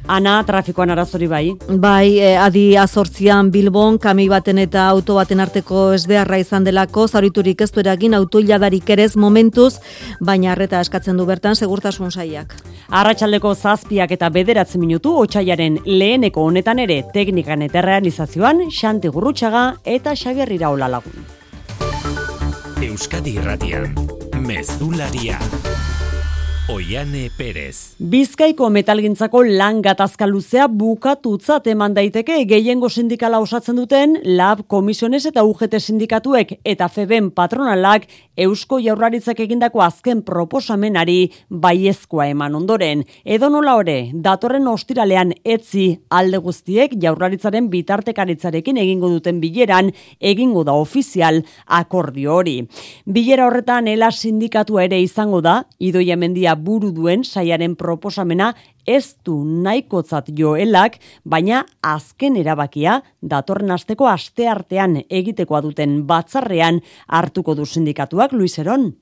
Ana, 0.06 0.42
trafikoan 0.44 0.90
arazori 0.92 1.26
bai. 1.26 1.54
Bai, 1.80 2.18
e, 2.20 2.34
adi 2.37 2.76
azortzian 2.76 3.49
Bilbon, 3.50 3.96
kami 3.99 4.26
baten 4.28 4.58
eta 4.61 4.84
auto 4.90 5.14
baten 5.16 5.40
arteko 5.40 5.92
ez 5.96 6.04
beharra 6.06 6.37
izan 6.38 6.64
delako, 6.64 7.06
zauriturik 7.08 7.62
ez 7.64 7.70
eragin 7.80 8.14
auto 8.14 8.38
hiladarik 8.38 8.90
erez 8.90 9.16
momentuz, 9.16 9.78
baina 10.20 10.52
arreta 10.52 10.80
eskatzen 10.80 11.16
du 11.16 11.25
bertan 11.25 11.56
segurtasun 11.56 12.11
saiak. 12.11 12.52
Arratxaldeko 12.90 13.54
zazpiak 13.54 14.12
eta 14.12 14.28
bederatzen 14.28 14.80
minutu, 14.80 15.16
otxaiaren 15.16 15.80
leheneko 15.87 16.44
honetan 16.44 16.78
ere 16.78 17.02
teknikan 17.14 17.62
eta 17.62 17.80
realizazioan, 17.80 18.68
Xanti 18.70 19.08
Gurrutxaga 19.08 19.64
eta 19.84 20.14
Xabier 20.14 20.52
Iraola 20.52 20.88
lagun. 20.88 21.25
Euskadi 22.84 23.38
Irratian, 23.40 23.94
Mezularia. 24.37 25.38
Oiane 26.73 27.28
Perez. 27.37 27.92
Bizkaiko 28.00 28.71
metalgintzako 28.73 29.42
lan 29.44 29.83
gatazka 29.85 30.25
luzea 30.25 30.64
bukatutzat 30.64 31.66
eman 31.68 31.92
daiteke 31.92 32.38
gehiengo 32.49 32.88
sindikala 32.88 33.37
osatzen 33.44 33.76
duten 33.76 34.14
lab 34.25 34.62
komisiones 34.73 35.26
eta 35.28 35.44
UGT 35.44 35.76
sindikatuek 35.76 36.54
eta 36.64 36.88
FEBEN 36.88 37.28
patronalak 37.37 38.06
Eusko 38.47 38.78
Jaurlaritzak 38.80 39.42
egindako 39.44 39.83
azken 39.85 40.23
proposamenari 40.25 41.35
baiezkoa 41.50 42.30
eman 42.33 42.56
ondoren. 42.56 43.04
Edo 43.25 43.52
nola 43.52 43.76
ore, 43.76 43.99
datorren 44.14 44.64
ostiralean 44.73 45.37
etzi 45.44 45.99
alde 46.09 46.40
guztiek 46.49 46.97
Jaurlaritzaren 46.97 47.68
bitartekaritzarekin 47.68 48.80
egingo 48.80 49.12
duten 49.12 49.37
bileran 49.44 49.92
egingo 50.18 50.64
da 50.64 50.73
ofizial 50.80 51.42
akordio 51.66 52.40
hori. 52.40 52.56
Bilera 53.04 53.50
horretan 53.50 53.92
ela 53.92 54.09
sindikatua 54.11 54.88
ere 54.88 55.04
izango 55.04 55.44
da, 55.44 55.61
idoia 55.78 56.16
mendia 56.16 56.53
buru 56.54 56.92
duen 56.92 57.25
saiaren 57.25 57.76
proposamena 57.76 58.52
ez 58.87 59.16
du 59.25 59.37
nahikotzat 59.44 60.30
joelak, 60.37 60.99
baina 61.25 61.64
azken 61.82 62.37
erabakia 62.37 63.00
datorren 63.20 63.70
asteko 63.70 64.08
aste 64.11 64.49
artean 64.49 65.00
egitekoa 65.08 65.62
duten 65.64 66.02
batzarrean 66.06 66.82
hartuko 67.08 67.54
du 67.54 67.66
sindikatuak 67.66 68.32
Luis 68.32 68.58
Eron. 68.58 68.92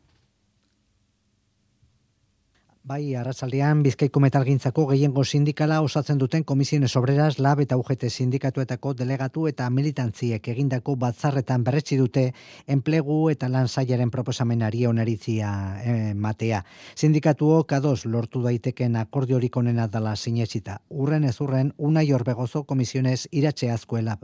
Bai, 2.82 3.14
arratsaldean 3.14 3.84
Bizkaiko 3.86 4.18
metalgintzako 4.24 4.88
gehiengo 4.88 5.22
sindikala 5.22 5.76
osatzen 5.86 6.18
duten 6.18 6.42
komisiones 6.42 6.96
obreras 6.98 7.38
lab 7.38 7.62
eta 7.62 7.78
UGT 7.78 8.08
sindikatuetako 8.10 8.94
delegatu 8.98 9.46
eta 9.46 9.68
militantziek 9.70 10.50
egindako 10.54 10.96
batzarretan 11.04 11.62
berretsi 11.62 12.00
dute 12.00 12.26
enplegu 12.66 13.20
eta 13.30 13.46
lan 13.54 13.70
sailaren 13.70 14.10
proposamenari 14.10 14.82
onaritzia 14.90 15.54
eh, 15.78 16.12
matea. 16.26 16.64
Sindikatuok 16.96 17.78
ados 17.78 18.00
lortu 18.04 18.42
daiteken 18.42 18.98
akordiorik 19.06 19.62
onena 19.62 19.86
dala 19.86 20.16
sinetsita. 20.16 20.80
Urren 20.90 21.22
ez 21.30 21.38
urren, 21.40 21.74
unai 21.78 22.08
horbegozo 22.10 22.64
komisiones 22.66 23.28
iratxe 23.30 23.70
azkoela 23.70 24.18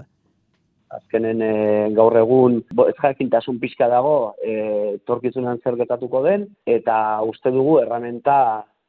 azkenen 0.91 1.43
e, 1.43 1.53
gaur 1.97 2.17
egun 2.21 2.63
bo, 2.73 2.89
ez 2.89 2.97
jakintasun 3.01 3.61
pixka 3.61 3.89
dago 3.91 4.35
e, 4.43 4.97
torkizunan 5.07 5.61
zer 5.65 5.77
getatuko 5.77 6.23
den 6.25 6.49
eta 6.67 7.21
uste 7.27 7.53
dugu 7.55 7.79
erramenta 7.83 8.39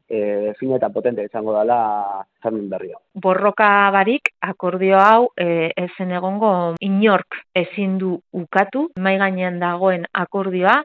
e, 0.09 0.53
fin 0.59 0.73
eta 0.75 0.89
potente 0.89 1.23
izango 1.23 1.53
dela 1.57 2.25
zamin 2.43 2.69
berria. 2.69 2.97
Borroka 3.13 3.69
barik 3.93 4.33
akordio 4.41 4.97
hau 4.99 5.29
e, 5.37 5.71
ezen 5.77 6.15
egongo 6.17 6.51
inork 6.81 7.43
ezin 7.55 7.97
du 8.01 8.17
ukatu, 8.33 8.89
mai 8.97 9.17
gainean 9.21 9.59
dagoen 9.61 10.07
akordioa 10.13 10.79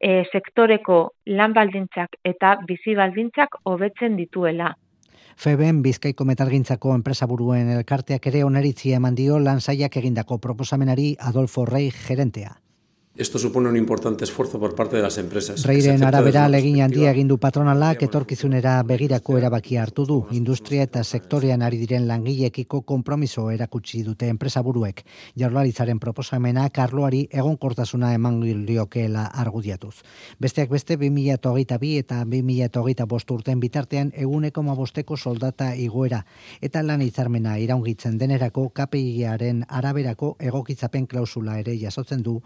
e, 0.00 0.22
sektoreko 0.32 1.00
lan 1.36 1.56
baldintzak 1.56 2.20
eta 2.24 2.56
bizi 2.66 2.94
baldintzak 2.94 3.60
hobetzen 3.64 4.16
dituela. 4.16 4.74
Feben 5.40 5.78
Bizkaiko 5.80 6.26
metalgintzako 6.28 6.90
enpresa 6.92 7.24
buruen 7.24 7.70
elkarteak 7.72 8.26
ere 8.28 8.42
oneritzia 8.44 8.98
eman 9.00 9.14
dio 9.16 9.38
lan 9.40 9.62
egindako 9.64 10.36
proposamenari 10.36 11.16
Adolfo 11.18 11.64
Rey 11.64 11.90
gerentea. 11.90 12.58
Esto 13.16 13.40
supone 13.40 13.68
un 13.68 13.76
importante 13.76 14.22
esfuerzo 14.22 14.60
por 14.60 14.76
parte 14.76 14.94
de 14.94 15.02
las 15.02 15.18
empresas. 15.18 15.64
Reiren 15.64 16.04
arabera 16.04 16.48
legin 16.48 16.80
handia 16.80 17.10
egin 17.10 17.26
du 17.26 17.40
patronalak 17.42 18.04
etorkizunera 18.06 18.76
begirako 18.86 19.34
erabakia 19.36 19.82
hartu 19.82 20.04
du. 20.06 20.18
Industria 20.30 20.84
eta 20.86 21.02
sektorean 21.02 21.60
ari 21.60 21.80
diren 21.80 22.06
langileekiko 22.06 22.82
konpromiso 22.86 23.48
erakutsi 23.50 24.04
dute 24.06 24.28
enpresa 24.30 24.62
buruek. 24.62 25.02
Jaurlaritzaren 25.34 25.98
proposamena 25.98 26.68
karloari 26.70 27.24
egonkortasuna 27.32 28.12
eman 28.14 28.38
liokeela 28.40 29.26
argudiatuz. 29.26 30.04
Besteak 30.38 30.70
beste 30.70 30.96
2022 30.96 31.98
eta 31.98 32.22
2025 32.24 33.34
urten 33.34 33.58
bitartean 33.58 34.14
eguneko 34.14 34.62
mabosteko 34.62 35.16
soldata 35.16 35.74
igoera 35.74 36.22
eta 36.60 36.82
lan 36.86 37.02
hitzarmena 37.02 37.58
iraungitzen 37.58 38.16
denerako 38.18 38.68
KPIaren 38.70 39.66
araberako 39.68 40.36
egokitzapen 40.38 41.10
klausula 41.10 41.58
ere 41.58 41.76
jasotzen 41.76 42.22
du 42.22 42.38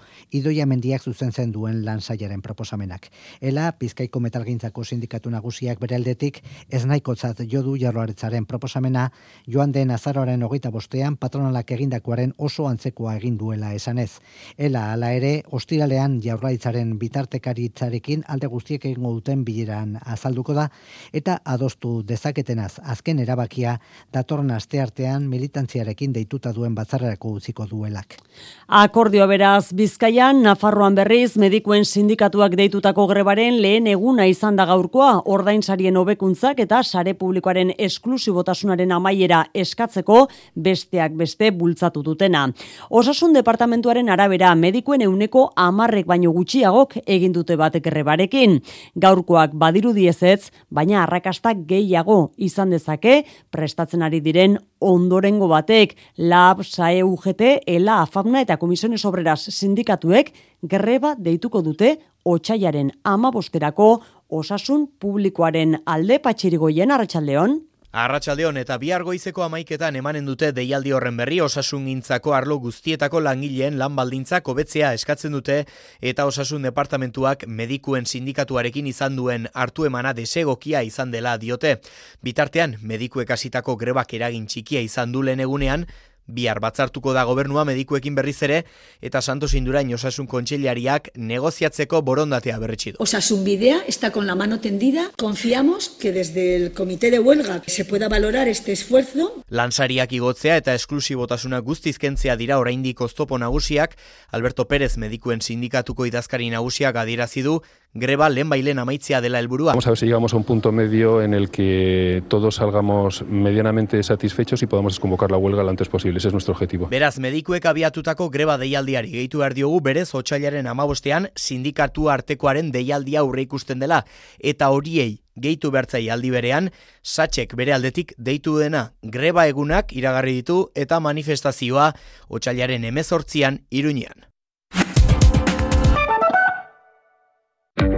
idoia 0.54 0.66
mendiak 0.70 1.02
zuzen 1.02 1.32
zen 1.32 1.50
duen 1.52 1.84
lansaiaren 1.84 2.40
proposamenak. 2.42 3.08
Ela, 3.40 3.72
Bizkaiko 3.78 4.20
metalgintzako 4.22 4.84
sindikatu 4.84 5.30
nagusiak 5.30 5.80
bere 5.80 5.96
aldetik, 5.96 6.40
ez 6.70 6.84
nahikotzat 6.86 7.42
jodu 7.50 7.74
jarroaretzaren 7.80 8.46
proposamena, 8.46 9.08
joan 9.50 9.72
den 9.72 9.90
azaroaren 9.90 10.42
hogeita 10.42 10.70
bostean 10.70 11.16
patronalak 11.16 11.72
egindakoaren 11.74 12.34
oso 12.38 12.68
antzekoa 12.68 13.16
egin 13.16 13.36
duela 13.38 13.72
esanez. 13.74 14.20
Ela, 14.56 14.92
ala 14.92 15.10
ere, 15.12 15.42
ostiralean 15.50 16.20
jaurlaritzaren 16.22 16.94
bitartekaritzarekin 16.98 18.24
alde 18.28 18.46
guztiek 18.46 18.84
egingo 18.84 19.12
duten 19.18 19.44
bileran 19.44 19.98
azalduko 20.04 20.54
da, 20.54 20.68
eta 21.12 21.40
adostu 21.44 22.02
dezaketenaz 22.06 22.78
azken 22.84 23.18
erabakia 23.18 23.78
datorren 24.12 24.54
asteartean 24.54 25.26
militantziarekin 25.28 26.14
deituta 26.14 26.52
duen 26.54 26.74
batzarrerako 26.78 27.34
utziko 27.40 27.66
duelak. 27.66 28.20
Akordio 28.68 29.26
beraz 29.26 29.72
Bizkaian 29.74 30.43
Nafarroan 30.44 30.92
berriz 30.92 31.38
medikuen 31.40 31.86
sindikatuak 31.88 32.52
deitutako 32.58 33.06
grebaren 33.08 33.54
lehen 33.64 33.86
eguna 33.88 34.26
izan 34.28 34.58
da 34.58 34.66
gaurkoa 34.68 35.22
ordainsarien 35.32 35.96
hobekuntzak 35.96 36.58
eta 36.60 36.82
sare 36.84 37.14
publikoaren 37.16 37.70
esklusibotasunaren 37.86 38.92
amaiera 38.92 39.38
eskatzeko 39.56 40.18
besteak 40.66 41.14
beste 41.16 41.48
bultzatu 41.56 42.02
dutena. 42.04 42.42
Osasun 42.90 43.32
departamentuaren 43.38 44.10
arabera 44.12 44.50
medikuen 44.54 45.06
euneko 45.06 45.46
amarrek 45.56 46.04
baino 46.12 46.34
gutxiagok 46.36 46.98
egin 47.06 47.32
dute 47.32 47.56
batek 47.56 47.86
grebarekin. 47.88 48.58
Gaurkoak 49.00 49.56
badiru 49.56 49.94
diezetz, 49.96 50.50
baina 50.68 51.06
arrakastak 51.06 51.64
gehiago 51.72 52.34
izan 52.36 52.76
dezake 52.76 53.22
prestatzen 53.48 54.04
ari 54.04 54.20
diren 54.20 54.58
ondorengo 54.84 55.48
batek 55.48 55.96
LAB, 56.20 56.60
SAE, 56.68 57.00
UGT, 57.00 57.64
ELA, 57.64 58.02
AFAMNA 58.04 58.44
eta 58.44 58.58
Komisiones 58.60 59.06
Obreras 59.08 59.40
sindikatuek 59.48 60.33
greba 60.62 61.14
deituko 61.18 61.62
dute 61.62 61.98
otxaiaren 62.24 62.90
amabosterako 63.04 63.90
osasun 64.28 64.88
publikoaren 65.00 65.78
alde 65.86 66.18
patxirigoien 66.24 66.90
arratsaldeon. 66.90 67.60
Arratsaldeon 67.94 68.56
eta 68.58 68.74
bihar 68.82 69.04
goizeko 69.06 69.44
amaiketan 69.44 69.94
emanen 69.94 70.26
dute 70.26 70.48
deialdi 70.50 70.90
horren 70.96 71.14
berri 71.20 71.36
osasun 71.44 71.84
gintzako 71.86 72.32
arlo 72.34 72.56
guztietako 72.58 73.20
langileen 73.22 73.76
lan 73.78 73.94
baldintzak 73.94 74.48
hobetzea 74.50 74.88
eskatzen 74.96 75.36
dute 75.36 75.60
eta 76.02 76.26
osasun 76.26 76.66
departamentuak 76.66 77.44
medikuen 77.46 78.10
sindikatuarekin 78.10 78.88
izan 78.90 79.14
duen 79.14 79.46
hartu 79.54 79.86
emana 79.86 80.10
desegokia 80.12 80.82
izan 80.82 81.14
dela 81.14 81.36
diote. 81.38 81.76
Bitartean, 82.18 82.74
medikuek 82.82 83.30
hasitako 83.30 83.76
grebak 83.78 84.16
eragin 84.18 84.50
txikia 84.50 84.82
izan 84.82 85.14
du 85.14 85.22
lehen 85.22 85.46
egunean, 85.46 85.86
Bihar 86.26 86.60
batzartuko 86.60 87.12
da 87.12 87.24
gobernua 87.28 87.64
medikuekin 87.68 88.14
berriz 88.14 88.40
ere 88.42 88.64
eta 89.04 89.20
Santos 89.20 89.52
Indurain 89.54 89.92
osasun 89.94 90.26
kontseilariak 90.26 91.10
negoziatzeko 91.16 92.00
borondatea 92.02 92.58
berretsi 92.58 92.92
du. 92.92 92.96
Osasun 93.04 93.44
bidea 93.44 93.82
está 93.86 94.10
con 94.10 94.26
la 94.26 94.34
mano 94.34 94.60
tendida. 94.60 95.10
Confiamos 95.16 95.88
que 95.88 96.12
desde 96.12 96.56
el 96.56 96.72
comité 96.72 97.10
de 97.10 97.18
huelga 97.18 97.62
se 97.66 97.84
pueda 97.84 98.08
valorar 98.08 98.48
este 98.48 98.72
esfuerzo. 98.72 99.42
Lansariak 99.48 100.12
igotzea 100.12 100.56
eta 100.56 100.74
esklusibotasuna 100.74 101.58
guztiz 101.58 101.98
kentzea 101.98 102.36
dira 102.36 102.58
oraindik 102.58 103.00
oztopo 103.00 103.38
nagusiak. 103.38 103.96
Alberto 104.30 104.66
Pérez 104.68 104.96
medikuen 104.96 105.42
sindikatuko 105.42 106.06
idazkari 106.06 106.48
nagusiak 106.50 106.96
adierazi 106.96 107.42
du 107.42 107.60
greba 107.94 108.28
lehen 108.28 108.48
bailen 108.50 108.78
amaitzea 108.78 109.20
dela 109.20 109.38
helburua. 109.38 109.72
Vamos 109.72 109.86
a 109.86 109.90
ver 109.90 109.98
si 109.98 110.06
llegamos 110.06 110.34
a 110.34 110.36
un 110.36 110.44
punto 110.44 110.72
medio 110.72 111.22
en 111.22 111.32
el 111.32 111.50
que 111.50 112.22
todos 112.28 112.56
salgamos 112.56 113.22
medianamente 113.22 114.02
satisfechos 114.02 114.62
y 114.62 114.66
podamos 114.66 114.94
desconvocar 114.94 115.30
la 115.30 115.38
huelga 115.38 115.62
lo 115.62 115.70
antes 115.70 115.88
posible. 115.88 116.18
Ese 116.18 116.28
es 116.28 116.34
nuestro 116.34 116.52
objetivo. 116.52 116.88
Beraz, 116.88 117.18
medikuek 117.18 117.64
abiatutako 117.66 118.30
greba 118.30 118.58
deialdiari 118.58 119.12
gehitu 119.12 119.38
behar 119.38 119.54
diogu 119.54 119.80
berez 119.80 120.14
otxailaren 120.14 120.66
amabostean 120.66 121.30
sindikatu 121.36 122.10
artekoaren 122.10 122.72
deialdia 122.72 123.20
aurre 123.20 123.46
ikusten 123.46 123.78
dela 123.78 124.04
eta 124.40 124.70
horiei 124.70 125.20
gehitu 125.36 125.70
behartzai 125.70 126.08
aldi 126.10 126.30
berean, 126.30 126.70
satxek 127.02 127.56
bere 127.58 127.74
aldetik 127.74 128.14
deitu 128.18 128.58
dena 128.58 128.92
greba 129.02 129.48
egunak 129.50 129.92
iragarri 129.92 130.38
ditu 130.40 130.60
eta 130.74 131.00
manifestazioa 131.00 131.92
otxailaren 132.28 132.84
emezortzian 132.84 133.64
iruñean. 133.70 134.33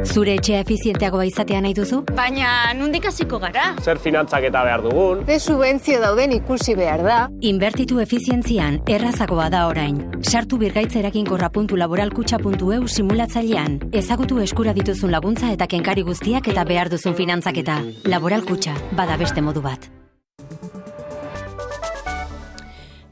Zure 0.07 0.37
etxea 0.39 0.63
efizienteagoa 0.63 1.27
izatea 1.29 1.59
nahi 1.61 1.75
duzu? 1.77 1.99
Baina, 2.17 2.49
nundik 2.79 3.05
hasiko 3.11 3.41
gara? 3.43 3.67
Zer 3.83 3.99
finantzak 4.03 4.47
eta 4.49 4.63
behar 4.65 4.85
dugun? 4.85 5.25
Ze 5.27 5.39
subentzio 5.41 5.99
dauden 6.01 6.33
ikusi 6.37 6.77
behar 6.79 7.03
da? 7.05 7.19
Inbertitu 7.51 8.01
efizientzian 8.01 8.81
errazagoa 8.89 9.51
da 9.51 9.67
orain. 9.69 10.01
Sartu 10.23 10.59
birgaitzerakin 10.63 11.27
laboralkutxa.eu 11.27 12.87
simulatzailean. 12.89 13.81
Ezagutu 13.93 14.39
eskura 14.41 14.73
dituzun 14.73 15.11
laguntza 15.11 15.53
eta 15.53 15.67
kenkari 15.67 16.03
guztiak 16.03 16.49
eta 16.49 16.65
behar 16.65 16.89
duzun 16.89 17.15
finantzaketa. 17.15 17.83
Laboralkutxa, 18.05 18.75
bada 18.93 19.17
beste 19.17 19.43
modu 19.43 19.61
bat. 19.61 19.91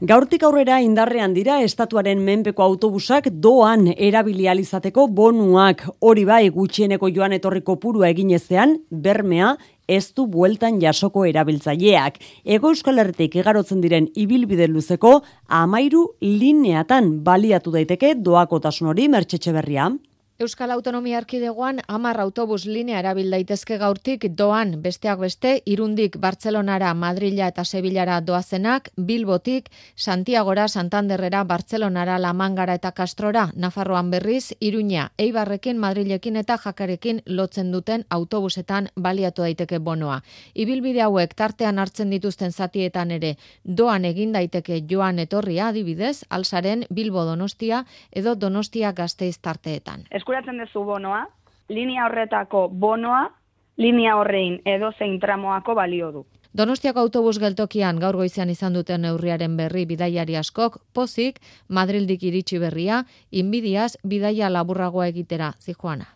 Gaurtik 0.03 0.41
aurrera 0.43 0.81
indarrean 0.83 1.31
dira 1.31 1.61
estatuaren 1.63 2.19
menpeko 2.19 2.65
autobusak 2.65 3.29
doan 3.31 3.85
erabilializateko 3.95 5.05
bonuak 5.07 5.85
hori 6.03 6.25
bai 6.27 6.49
gutxieneko 6.51 7.07
joan 7.15 7.31
etorriko 7.31 7.77
purua 7.79 8.09
eginezean, 8.11 8.75
bermea, 8.91 9.53
ez 9.87 10.11
du 10.11 10.25
bueltan 10.27 10.81
jasoko 10.81 11.23
erabiltzaileak. 11.23 12.19
Ego 12.43 12.73
Euskal 12.73 12.99
Herritik 12.99 13.37
igarotzen 13.39 13.79
diren 13.79 14.09
ibilbide 14.19 14.67
luzeko 14.67 15.21
amairu 15.47 16.09
lineatan 16.19 17.23
baliatu 17.23 17.71
daiteke 17.71 18.17
doakotasun 18.19 18.91
hori 18.91 19.07
mertxetxe 19.07 19.55
berria. 19.55 19.93
Euskal 20.37 20.71
Autonomia 20.71 21.15
Erkidegoan 21.17 21.77
hamar 21.87 22.17
autobus 22.19 22.65
linea 22.67 22.97
erabil 22.99 23.29
daitezke 23.31 23.77
gaurtik 23.79 24.25
doan 24.35 24.73
besteak 24.83 25.19
beste 25.21 25.51
irundik 25.65 26.17
Bartzelonara, 26.19 26.89
Madrila 26.93 27.47
eta 27.47 27.63
Sevillara 27.63 28.17
doazenak, 28.19 28.89
Bilbotik, 28.99 29.69
Santiagora, 29.95 30.67
Santanderrera, 30.67 31.45
Bartzelonara, 31.45 32.17
Lamangara 32.19 32.75
eta 32.75 32.91
Kastrora, 32.91 33.45
Nafarroan 33.55 34.09
berriz, 34.11 34.51
Iruña, 34.59 35.13
Eibarrekin, 35.17 35.79
Madrilekin 35.79 36.35
eta 36.35 36.57
Jakarekin 36.57 37.21
lotzen 37.25 37.71
duten 37.71 38.03
autobusetan 38.09 38.89
baliatu 38.97 39.47
daiteke 39.47 39.79
bonoa. 39.79 40.19
Ibilbide 40.53 41.01
hauek 41.07 41.33
tartean 41.33 41.79
hartzen 41.79 42.11
dituzten 42.11 42.51
zatietan 42.51 43.11
ere 43.11 43.37
doan 43.63 44.03
egin 44.03 44.35
daiteke 44.35 44.81
joan 44.83 45.23
etorria 45.23 45.69
adibidez, 45.69 46.25
alsaren 46.29 46.83
Bilbo 46.93 47.23
Donostia 47.23 47.85
edo 48.11 48.35
Donostia 48.35 48.91
Gasteiz 48.91 49.39
tarteetan 49.39 50.03
eskuratzen 50.25 50.57
duzu 50.57 50.83
bonoa, 50.83 51.27
linea 51.69 52.05
horretako 52.05 52.69
bonoa, 52.69 53.29
linea 53.77 54.15
horrein 54.17 54.59
edo 54.65 54.91
zein 54.97 55.19
tramoako 55.19 55.75
balio 55.75 56.11
du. 56.11 56.25
Donostiako 56.57 56.99
autobus 56.99 57.37
geltokian 57.37 57.99
gaur 57.99 58.15
goizean 58.15 58.49
izan 58.49 58.73
duten 58.73 59.01
neurriaren 59.01 59.57
berri 59.57 59.85
bidaiari 59.85 60.35
askok, 60.39 60.79
pozik, 60.93 61.39
Madrildik 61.67 62.23
iritsi 62.23 62.57
berria, 62.59 63.03
inbidiaz 63.31 63.97
bidaia 64.03 64.49
laburragoa 64.49 65.07
egitera, 65.07 65.51
zijoana. 65.59 66.07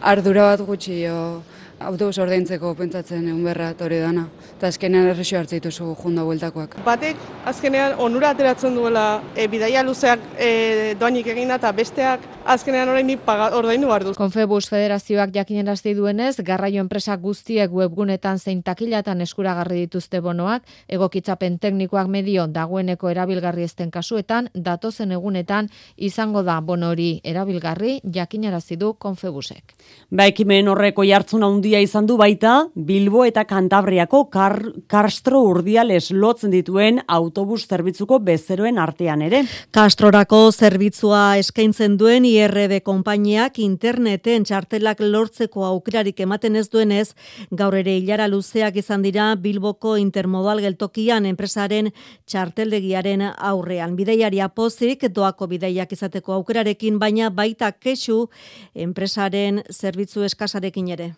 Ardura 0.00 0.48
bat 0.50 0.66
gutxi 0.66 1.04
jo, 1.04 1.42
autobus 1.86 2.18
ordaintzeko 2.22 2.74
pentsatzen 2.78 3.26
egun 3.28 3.44
berra 3.44 3.72
hori 3.84 3.98
dana. 4.02 4.26
Eta 4.56 4.70
azkenean 4.72 5.08
errexio 5.12 5.38
hartze 5.38 5.58
dituzu 5.58 5.94
junda 6.02 6.24
bueltakoak. 6.26 6.78
Batek 6.86 7.20
azkenean 7.50 7.96
onura 7.98 8.32
ateratzen 8.34 8.74
duela 8.78 9.06
e, 9.36 9.48
bidaia 9.50 9.82
luzeak 9.82 10.22
e, 10.38 10.94
doainik 11.00 11.26
egina 11.34 11.58
eta 11.60 11.72
besteak 11.72 12.26
azkenean 12.44 12.88
orain 12.88 13.10
ordaindu 13.52 13.88
behar 13.88 14.04
duz. 14.04 14.16
Konfebus 14.16 14.68
Federazioak 14.70 15.34
jakinerazti 15.34 15.94
duenez, 15.94 16.36
garraio 16.44 16.80
enpresak 16.82 17.20
guztiek 17.20 17.70
webgunetan 17.72 18.38
zein 18.38 18.62
takilatan 18.62 19.20
eskuragarri 19.20 19.84
dituzte 19.86 20.20
bonoak, 20.20 20.62
egokitzapen 20.88 21.58
teknikoak 21.62 22.08
medio 22.08 22.46
dagoeneko 22.46 23.10
erabilgarri 23.10 23.66
ezten 23.68 23.90
kasuetan, 23.90 24.48
datozen 24.54 25.12
egunetan 25.12 25.68
izango 25.96 26.42
da 26.42 26.60
bonori 26.60 27.20
erabilgarri 27.24 28.00
jakinarazi 28.14 28.76
du 28.76 28.94
Konfebusek. 28.98 29.74
Ba 30.10 30.26
ekimen 30.30 30.68
horreko 30.68 31.04
jartzuna 31.04 31.48
handia 31.72 31.86
izan 31.88 32.04
du 32.04 32.18
baita 32.20 32.66
Bilbo 32.74 33.22
eta 33.24 33.46
Kantabriako 33.48 34.26
kar, 34.28 34.58
Castro 34.92 35.38
urdiales 35.48 36.10
lotzen 36.12 36.50
dituen 36.52 36.98
autobus 37.08 37.62
zerbitzuko 37.64 38.18
bezeroen 38.20 38.76
artean 38.78 39.22
ere. 39.24 39.40
Castrorako 39.72 40.50
zerbitzua 40.52 41.38
eskaintzen 41.40 41.96
duen 41.96 42.26
IRB 42.28 42.82
konpainiak 42.84 43.56
interneten 43.64 44.44
txartelak 44.44 45.00
lortzeko 45.00 45.64
aukerarik 45.64 46.20
ematen 46.20 46.60
ez 46.60 46.66
duenez, 46.68 47.14
gaur 47.50 47.78
ere 47.80 47.96
hilara 47.96 48.28
luzeak 48.28 48.76
izan 48.76 49.00
dira 49.00 49.30
Bilboko 49.34 49.96
intermodal 49.96 50.60
geltokian 50.60 51.24
enpresaren 51.24 51.88
txarteldegiaren 52.26 53.30
aurrean. 53.32 53.96
Bideiaria 53.96 54.50
pozik 54.52 55.08
doako 55.08 55.48
bideiak 55.56 55.96
izateko 55.96 56.36
aukerarekin, 56.36 57.00
baina 57.00 57.32
baita 57.32 57.72
kesu 57.72 58.26
enpresaren 58.74 59.64
zerbitzu 59.72 60.28
eskasarekin 60.28 60.92
ere. 60.92 61.12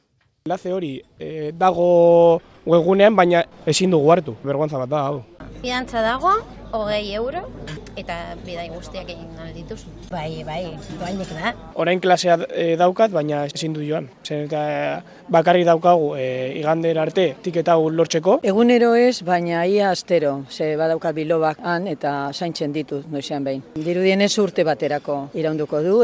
Enlace 0.45 0.75
hori 0.77 0.91
e, 1.17 1.53
dago 1.57 1.85
webgunean, 2.69 3.15
baina 3.17 3.41
ezin 3.65 3.95
dugu 3.95 4.11
hartu, 4.13 4.35
bergontza 4.45 4.77
bat 4.77 4.91
da, 4.93 4.99
hau. 5.09 5.23
Fiantza 5.63 6.03
dago, 6.05 6.35
hogei 6.77 7.15
euro, 7.17 7.41
eta 7.97 8.19
bidai 8.45 8.67
guztiak 8.69 9.09
egin 9.09 9.31
dituzu. 9.55 9.89
Bai, 10.11 10.43
bai, 10.45 10.75
doainek 11.01 11.31
da. 11.33 11.55
Orain 11.81 12.03
klasea 12.05 12.37
e, 12.51 12.67
daukat, 12.77 13.15
baina 13.15 13.47
ezin 13.49 13.73
du 13.73 13.81
joan. 13.87 14.11
Zer 14.21 14.45
eta 14.45 14.65
bakarri 15.33 15.64
daukagu 15.64 16.11
e, 16.21 16.27
igander 16.59 17.01
arte 17.01 17.25
tiketa 17.47 17.79
lortzeko. 17.81 18.42
Egunero 18.45 18.92
ez, 19.01 19.23
baina 19.25 19.64
ia 19.64 19.88
astero, 19.97 20.42
ze 20.51 20.75
badaukat 20.77 21.16
bilobak 21.16 21.64
han 21.64 21.88
eta 21.88 22.35
zaintzen 22.35 22.77
ditut 22.77 23.09
noizean 23.09 23.49
behin. 23.49 23.64
Dirudien 23.81 24.21
ez 24.21 24.35
urte 24.45 24.68
baterako 24.68 25.31
iraunduko 25.33 25.81
du. 25.81 26.03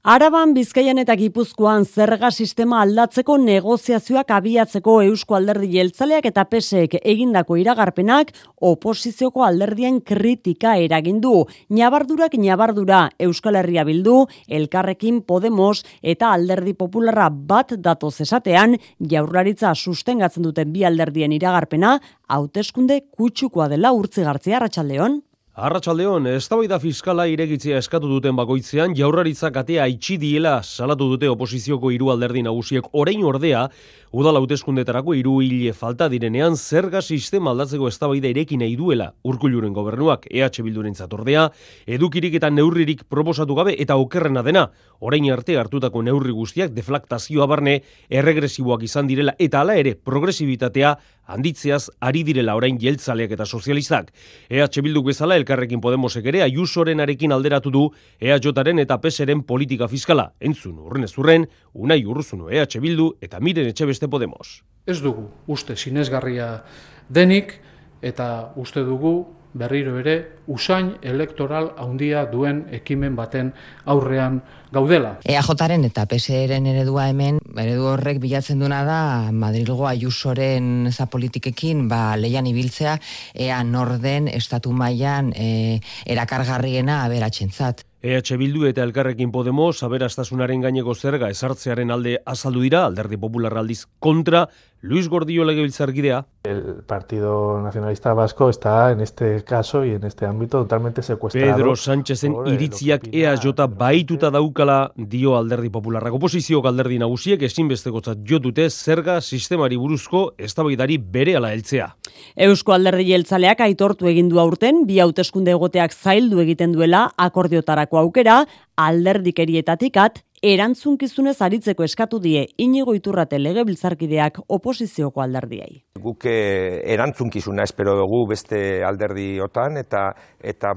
Araban 0.00 0.54
Bizkaian 0.56 0.96
eta 0.96 1.12
Gipuzkoan 1.12 1.82
zerga 1.84 2.30
sistema 2.32 2.78
aldatzeko 2.80 3.34
negoziazioak 3.36 4.30
abiatzeko 4.32 4.94
Eusko 5.04 5.36
Alderdi 5.36 5.68
Jeltzaleak 5.74 6.24
eta 6.30 6.46
PSek 6.48 6.96
egindako 7.02 7.58
iragarpenak 7.60 8.32
oposizioko 8.64 9.44
alderdien 9.44 10.00
kritika 10.00 10.78
eragin 10.80 11.20
du. 11.20 11.44
Nabardurak 11.68 12.38
nabardura 12.40 13.10
Euskal 13.20 13.60
Herria 13.60 13.84
bildu, 13.84 14.24
Elkarrekin 14.48 15.20
Podemos 15.20 15.84
eta 16.00 16.32
Alderdi 16.32 16.72
Popularra 16.72 17.28
bat 17.28 17.76
datoz 17.76 18.22
esatean, 18.24 18.78
jaurlaritza 19.04 19.74
sustengatzen 19.74 20.48
duten 20.48 20.72
bi 20.72 20.88
alderdien 20.88 21.36
iragarpena, 21.36 21.98
hauteskunde 22.26 23.02
kutsukoa 23.12 23.68
dela 23.68 23.92
urtzigartzea 23.92 24.62
Arratsaldeon. 24.62 25.26
Arratsaldeon, 25.58 26.28
eztabaida 26.30 26.76
fiskala 26.78 27.24
iregitzea 27.26 27.80
eskatu 27.82 28.06
duten 28.06 28.36
bakoitzean 28.38 28.92
jaurlaritzak 28.94 29.56
atea 29.58 29.88
itxi 29.90 30.14
diela 30.22 30.60
salatu 30.62 31.08
dute 31.10 31.26
oposizioko 31.26 31.90
hiru 31.90 32.12
alderdi 32.12 32.44
nagusiek. 32.46 32.86
Orain 32.94 33.24
ordea 33.26 33.64
udal 34.10 34.34
hauteskundetarako 34.40 35.14
hiru 35.14 35.36
hile 35.38 35.72
falta 35.72 36.08
direnean 36.10 36.56
zerga 36.56 37.00
sistema 37.00 37.52
aldatzeko 37.52 37.86
eztabaida 37.88 38.26
irekin 38.32 38.58
nahi 38.58 38.74
duela 38.74 39.12
Urkulluren 39.22 39.72
gobernuak 39.72 40.26
EH 40.30 40.64
Bildurentzat 40.66 41.12
ordea 41.14 41.44
edukirik 41.86 42.34
eta 42.40 42.50
neurririk 42.50 43.04
proposatu 43.08 43.54
gabe 43.54 43.76
eta 43.78 43.96
okerrena 44.02 44.42
dena 44.42 44.66
orain 44.98 45.30
arte 45.30 45.56
hartutako 45.56 46.02
neurri 46.02 46.34
guztiak 46.34 46.74
deflaktazioa 46.74 47.46
barne 47.46 47.76
erregresiboak 48.10 48.82
izan 48.82 49.06
direla 49.06 49.36
eta 49.38 49.62
hala 49.62 49.78
ere 49.78 49.94
progresibitatea 49.94 50.96
handitzeaz 51.30 51.90
ari 52.00 52.24
direla 52.26 52.56
orain 52.58 52.78
jeltzaleak 52.80 53.36
eta 53.36 53.46
sozialistak. 53.46 54.10
EH 54.50 54.82
Bilduk 54.82 55.06
bezala 55.06 55.36
elkarrekin 55.38 55.80
Podemosek 55.80 56.26
ere 56.26 56.42
Ayusoren 56.42 57.00
arekin 57.00 57.32
alderatu 57.32 57.70
du 57.70 57.84
EHJaren 58.20 58.82
eta 58.82 58.98
PSren 58.98 59.44
politika 59.46 59.88
fiskala. 59.88 60.32
Entzun, 60.40 60.78
urren 60.78 61.06
ez 61.06 61.12
urren, 61.18 61.46
unai 61.74 62.02
urruzunu 62.04 62.50
EH 62.50 62.80
Bildu 62.82 63.12
eta 63.22 63.40
miren 63.40 63.70
etxe 63.70 63.86
beste 64.00 64.08
Podemos. 64.08 64.64
Ez 64.86 65.02
dugu 65.04 65.28
uste 65.46 65.76
sinezgarria 65.76 66.64
denik 67.08 67.60
eta 68.00 68.54
uste 68.56 68.80
dugu 68.80 69.28
berriro 69.52 69.98
ere 70.00 70.39
usain 70.50 70.96
elektoral 71.02 71.70
handia 71.78 72.24
duen 72.30 72.64
ekimen 72.74 73.14
baten 73.16 73.52
aurrean 73.86 74.40
gaudela. 74.74 75.16
EAJaren 75.26 75.86
eta 75.88 76.06
PSRen 76.10 76.66
eredua 76.72 77.08
hemen, 77.10 77.40
eredu 77.58 77.86
horrek 77.92 78.20
bilatzen 78.22 78.62
duna 78.62 78.82
da 78.86 79.00
Madrilgo 79.32 79.86
Ayusoren 79.88 80.90
za 80.90 81.06
politikekin 81.10 81.86
ba, 81.90 82.16
leian 82.16 82.50
ibiltzea 82.50 82.96
ea 83.34 83.62
norden 83.64 84.28
estatu 84.30 84.74
mailan 84.74 85.32
e, 85.36 85.78
erakargarriena 86.06 87.04
aberatsentzat. 87.04 87.86
EH 88.00 88.38
Bildu 88.40 88.64
eta 88.64 88.80
Elkarrekin 88.86 89.28
Podemos 89.28 89.82
aberastasunaren 89.84 90.62
gaineko 90.64 90.94
zerga 90.94 91.28
esartzearen 91.28 91.90
alde 91.92 92.14
azaldu 92.24 92.62
dira, 92.64 92.86
alderdi 92.86 93.18
popular 93.20 93.58
aldiz 93.60 93.82
kontra, 93.98 94.46
Luis 94.80 95.10
Gordillo 95.12 95.44
legebiltzargidea. 95.44 96.24
El 96.44 96.82
Partido 96.86 97.60
Nacionalista 97.60 98.14
Vasco 98.14 98.48
está 98.48 98.90
en 98.92 99.02
este 99.02 99.44
caso 99.44 99.84
y 99.84 99.90
en 99.90 100.04
este 100.04 100.24
ámbito 100.40 100.62
totalmente 100.62 101.02
secuestrado. 101.02 101.56
Pedro 101.56 101.76
Sánchezen 101.76 102.34
iritziak 102.46 103.08
EAJ 103.12 103.52
baituta 103.76 104.30
daukala 104.30 104.92
dio 104.96 105.36
alderdi 105.36 105.68
popularrak. 105.68 106.14
Oposizio 106.14 106.62
alderdi 106.64 106.98
nagusiek 106.98 107.42
ezinbestekotzat 107.42 108.24
jotute 108.24 108.68
zerga 108.70 109.20
sistemari 109.20 109.76
buruzko 109.76 110.32
eztabaidari 110.38 110.98
bere 110.98 111.36
ala 111.36 111.52
heltzea. 111.52 111.90
Eusko 112.36 112.72
alderdi 112.72 113.10
jeltzaleak 113.10 113.60
aitortu 113.60 114.08
egin 114.08 114.28
du 114.28 114.40
aurten 114.40 114.86
bi 114.86 115.00
hauteskunde 115.00 115.52
egoteak 115.52 115.92
zaildu 115.92 116.40
egiten 116.40 116.72
duela 116.72 117.10
akordiotarako 117.16 117.98
aukera 117.98 118.44
alderdikerietatik 118.76 119.96
at 119.96 120.22
erantzunkizunez 120.42 121.36
aritzeko 121.44 121.84
eskatu 121.84 122.18
die 122.20 122.46
inigo 122.64 122.94
iturrate 122.96 123.38
legebiltzarkideak 123.38 124.40
oposizioko 124.48 125.20
alderdiai. 125.20 125.82
Guk 126.00 126.24
eh, 126.30 126.80
erantzunkizuna 126.94 127.66
espero 127.68 127.96
dugu 127.98 128.24
beste 128.30 128.80
alderdiotan 128.86 129.76
eta 129.82 130.08
eta 130.40 130.74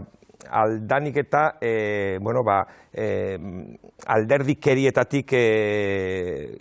aldanik 0.51 1.17
eta 1.21 1.43
e, 1.61 2.17
bueno, 2.19 2.43
ba, 2.43 2.57
e, 2.91 3.37
alderdikerietatik 4.11 5.31
e, 5.39 5.45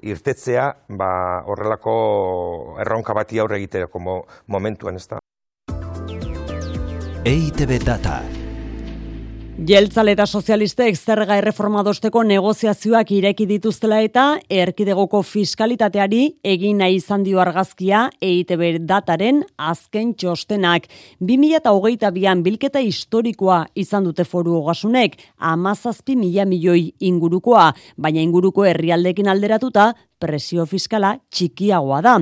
irtetzea 0.07 0.69
ba, 0.95 1.43
horrelako 1.51 2.77
erronka 2.85 3.17
bati 3.19 3.43
aurre 3.43 3.59
egiteko 3.59 3.99
momentuan 4.47 5.03
ez 5.03 5.09
da. 5.09 5.19
EITB 7.25 7.83
Data. 7.85 8.42
Jeltzale 9.53 10.15
eta 10.17 10.25
sozialistek 10.25 10.97
zerga 10.97 11.37
erreforma 11.37 11.83
dosteko 11.85 12.23
negoziazioak 12.25 13.11
ireki 13.13 13.45
dituztela 13.51 13.99
eta 14.01 14.23
erkidegoko 14.49 15.21
fiskalitateari 15.29 16.23
egin 16.55 16.81
nahi 16.81 16.97
izan 16.97 17.23
dio 17.23 17.39
argazkia 17.43 18.07
EITB 18.25 18.81
dataren 18.89 19.43
azken 19.61 20.15
txostenak. 20.17 20.89
2008an 21.21 22.41
bilketa 22.43 22.81
historikoa 22.81 23.67
izan 23.77 24.09
dute 24.09 24.25
foru 24.25 24.57
hogasunek, 24.57 25.19
amazazpi 25.37 26.17
mila 26.17 26.49
milioi 26.49 26.89
ingurukoa, 26.99 27.69
baina 28.01 28.25
inguruko 28.25 28.65
herrialdekin 28.65 29.29
alderatuta 29.29 29.93
presio 30.23 30.67
fiskala 30.71 31.17
txikiagoa 31.35 32.01
da. 32.07 32.15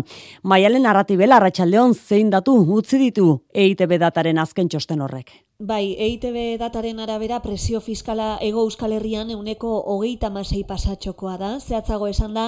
Maialen 0.42 0.88
arratibela 0.88 1.36
arratsaldeon 1.36 1.94
zein 1.94 2.32
datu 2.32 2.56
utzi 2.78 2.98
ditu 3.04 3.28
EITB 3.52 3.98
dataren 4.00 4.40
azken 4.40 4.72
txosten 4.72 5.04
horrek. 5.04 5.32
Bai, 5.60 5.92
EITB 6.00 6.56
dataren 6.56 7.02
arabera 7.04 7.42
presio 7.44 7.82
fiskala 7.84 8.38
ego 8.40 8.62
euskal 8.64 8.94
herrian 8.96 9.28
euneko 9.34 9.74
hogeita 9.92 10.30
masei 10.32 10.62
pasatxokoa 10.64 11.34
da. 11.36 11.50
Zehatzago 11.60 12.08
esan 12.08 12.38
da, 12.38 12.46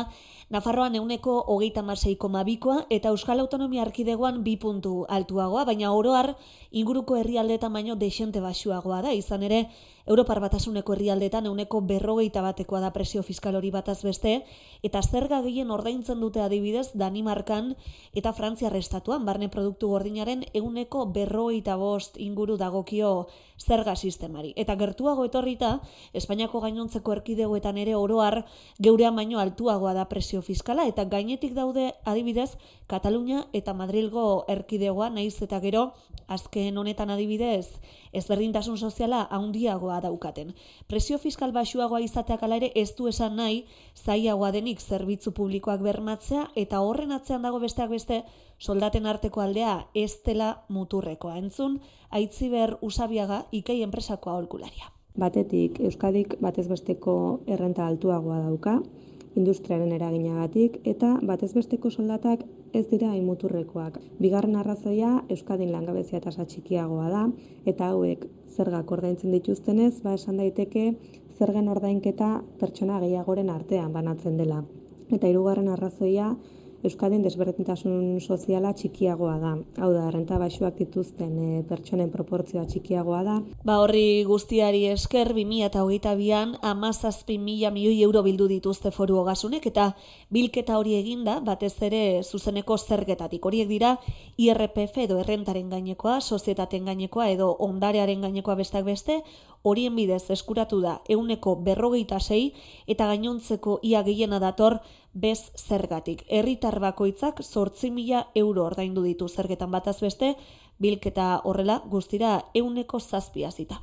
Nafarroan 0.52 0.92
euneko 0.98 1.38
hogeita 1.48 1.80
masei 1.80 2.12
komabikoa 2.20 2.82
eta 2.92 3.08
Euskal 3.08 3.40
Autonomia 3.40 3.80
Arkidegoan 3.86 4.42
bi 4.44 4.58
puntu 4.60 5.06
altuagoa, 5.08 5.62
baina 5.64 5.94
oroar 5.96 6.34
inguruko 6.76 7.16
herrialdetan 7.16 7.72
baino 7.72 7.96
desente 7.96 8.42
basuagoa 8.44 8.98
da. 9.06 9.14
Izan 9.16 9.46
ere, 9.48 9.62
Europar 10.06 10.40
batasuneko 10.42 10.96
herrialdetan 10.96 11.46
euneko 11.46 11.80
berrogeita 11.86 12.42
batekoa 12.42 12.80
da 12.82 12.90
presio 12.90 13.22
fiskal 13.22 13.54
hori 13.54 13.70
bataz 13.70 14.00
beste, 14.02 14.42
eta 14.82 15.02
zerga 15.02 15.38
gehien 15.44 15.70
ordaintzen 15.70 16.20
dute 16.20 16.42
adibidez 16.42 16.90
Danimarkan 16.98 17.76
eta 18.12 18.32
Frantzia 18.32 18.70
restatuan, 18.72 19.24
barne 19.24 19.48
produktu 19.48 19.92
gordinaren 19.92 20.42
euneko 20.54 21.06
berrogeita 21.14 21.76
bost 21.76 22.18
inguru 22.18 22.56
dagokio 22.58 23.28
zerga 23.62 23.94
sistemari. 23.94 24.52
Eta 24.56 24.74
gertuago 24.76 25.24
etorrita, 25.24 25.80
Espainiako 26.12 26.60
gainontzeko 26.64 27.12
erkidegoetan 27.12 27.78
ere 27.78 27.94
oroar 27.94 28.42
geurean 28.82 29.14
baino 29.16 29.38
altuagoa 29.38 29.94
da 29.94 30.08
presio 30.10 30.42
fiskala, 30.42 30.88
eta 30.90 31.04
gainetik 31.04 31.54
daude 31.54 31.92
adibidez 32.04 32.56
Katalunia 32.90 33.46
eta 33.52 33.72
Madrilgo 33.72 34.44
erkidegoa 34.48 35.10
naiz 35.10 35.36
eta 35.42 35.60
gero, 35.62 35.92
azken 36.26 36.76
honetan 36.78 37.10
adibidez, 37.10 37.78
ezberdintasun 38.12 38.76
soziala 38.78 39.26
handiagoa 39.30 39.91
daukaten. 40.00 40.54
Presio 40.88 41.18
fiskal 41.18 41.52
basuagoa 41.52 42.00
izateak 42.00 42.42
ala 42.42 42.56
ere 42.56 42.70
ez 42.74 42.94
du 42.96 43.08
esan 43.08 43.36
nahi 43.36 43.64
zaiagoa 44.04 44.52
denik 44.52 44.80
zerbitzu 44.80 45.32
publikoak 45.32 45.82
bermatzea 45.82 46.48
eta 46.56 46.80
horren 46.80 47.12
atzean 47.12 47.42
dago 47.42 47.60
besteak 47.60 47.90
beste 47.90 48.22
soldaten 48.58 49.06
arteko 49.06 49.40
aldea 49.40 49.88
ez 49.94 50.22
dela 50.24 50.64
muturrekoa. 50.68 51.36
Entzun, 51.38 51.80
aitziber 52.10 52.78
usabiaga 52.80 53.44
ikei 53.52 53.82
enpresakoa 53.82 54.38
holkularia. 54.40 54.92
Batetik, 55.18 55.80
Euskadik 55.80 56.38
batez 56.40 56.68
besteko 56.68 57.42
errenta 57.46 57.86
altuagoa 57.86 58.38
dauka, 58.46 58.78
industriaren 59.36 59.92
eraginagatik 59.92 60.78
eta 60.88 61.18
batez 61.22 61.52
besteko 61.54 61.90
soldatak 61.90 62.44
ez 62.72 62.86
dira 62.90 63.12
imuturrekoak. 63.16 63.98
Bigarren 64.20 64.56
arrazoia 64.56 65.22
Euskadin 65.28 65.72
langabezia 65.72 66.20
tasa 66.20 66.46
txikiagoa 66.48 67.08
da 67.12 67.24
eta 67.68 67.90
hauek 67.92 68.24
zergak 68.52 68.90
ordaintzen 68.92 69.32
dituztenez, 69.32 70.02
ba 70.02 70.14
esan 70.14 70.40
daiteke 70.40 70.94
zergen 71.38 71.68
ordainketa 71.68 72.42
pertsona 72.60 73.00
gehiagoren 73.00 73.50
artean 73.50 73.92
banatzen 73.92 74.36
dela. 74.40 74.62
Eta 75.12 75.28
hirugarren 75.28 75.68
arrazoia 75.68 76.32
Euskadin 76.82 77.22
desberdintasun 77.22 78.18
soziala 78.18 78.72
txikiagoa 78.74 79.36
da. 79.38 79.52
Hau 79.78 79.90
da, 79.94 80.08
renta 80.10 80.34
baxuak 80.42 80.74
dituzten 80.80 81.36
e, 81.38 81.60
pertsonen 81.68 82.08
proportzioa 82.10 82.64
txikiagoa 82.66 83.20
da. 83.22 83.36
Ba 83.62 83.76
horri 83.84 84.24
guztiari 84.26 84.80
esker, 84.90 85.30
2008an 85.36 86.56
amazazpi 86.72 87.36
mila 87.38 87.70
milioi 87.70 88.00
euro 88.02 88.24
bildu 88.26 88.48
dituzte 88.50 88.90
foru 88.90 89.20
hogasunek, 89.20 89.68
eta 89.70 89.92
bilketa 90.34 90.80
hori 90.80 90.96
eginda, 90.98 91.38
batez 91.46 91.76
ere 91.86 92.02
zuzeneko 92.24 92.74
zergetatik. 92.78 93.46
Horiek 93.46 93.70
dira, 93.70 93.94
IRPF 94.42 95.04
edo 95.04 95.20
errentaren 95.22 95.70
gainekoa, 95.70 96.18
sozietaten 96.20 96.90
gainekoa 96.90 97.30
edo 97.30 97.52
ondarearen 97.62 98.26
gainekoa 98.26 98.58
bestak 98.58 98.90
beste, 98.90 99.20
horien 99.62 99.94
bidez 99.96 100.30
eskuratu 100.30 100.80
da 100.80 101.00
euneko 101.08 101.56
berrogeita 101.56 102.20
sei 102.20 102.52
eta 102.86 103.06
gainontzeko 103.06 103.78
ia 103.82 104.02
gehiena 104.02 104.38
dator 104.38 104.80
bez 105.12 105.52
zergatik. 105.56 106.24
Herritar 106.28 106.80
bakoitzak 106.80 107.42
zortzi 107.42 107.90
mila 107.90 108.26
euro 108.34 108.66
ordaindu 108.66 109.02
ditu 109.02 109.28
zergetan 109.28 109.70
bataz 109.70 110.00
beste, 110.00 110.34
bilketa 110.78 111.40
horrela 111.44 111.82
guztira 111.86 112.42
euneko 112.54 113.00
zazpia 113.00 113.50
zita. 113.50 113.82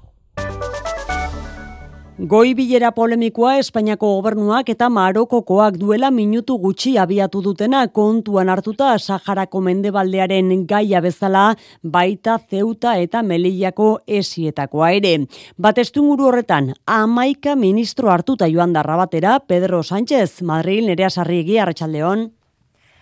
Goi 2.19 2.49
bilera 2.51 2.89
polemikoa 2.91 3.53
Espainiako 3.61 4.09
gobernuak 4.17 4.67
eta 4.73 4.89
Marokokoak 4.91 5.77
duela 5.79 6.09
minutu 6.11 6.57
gutxi 6.59 6.97
abiatu 6.99 7.39
dutena 7.39 7.85
kontuan 7.95 8.49
hartuta 8.51 8.89
Saharako 8.99 9.61
mendebaldearen 9.63 10.49
gaia 10.67 10.99
bezala 10.99 11.43
baita 11.81 12.35
zeuta 12.51 12.97
eta 12.99 13.21
melillako 13.23 14.01
esietakoa 14.05 14.89
ere. 14.97 15.13
Batestunguru 15.55 16.27
horretan, 16.27 16.73
amaika 16.85 17.55
ministro 17.55 18.11
hartuta 18.11 18.51
joan 18.51 18.73
darra 18.75 18.97
batera 18.99 19.39
Pedro 19.39 19.79
Sánchez, 19.81 20.41
Madrid, 20.41 20.83
Nerea 20.91 21.09
Sarriegi, 21.09 21.55
Arratxaldeon. 21.57 22.27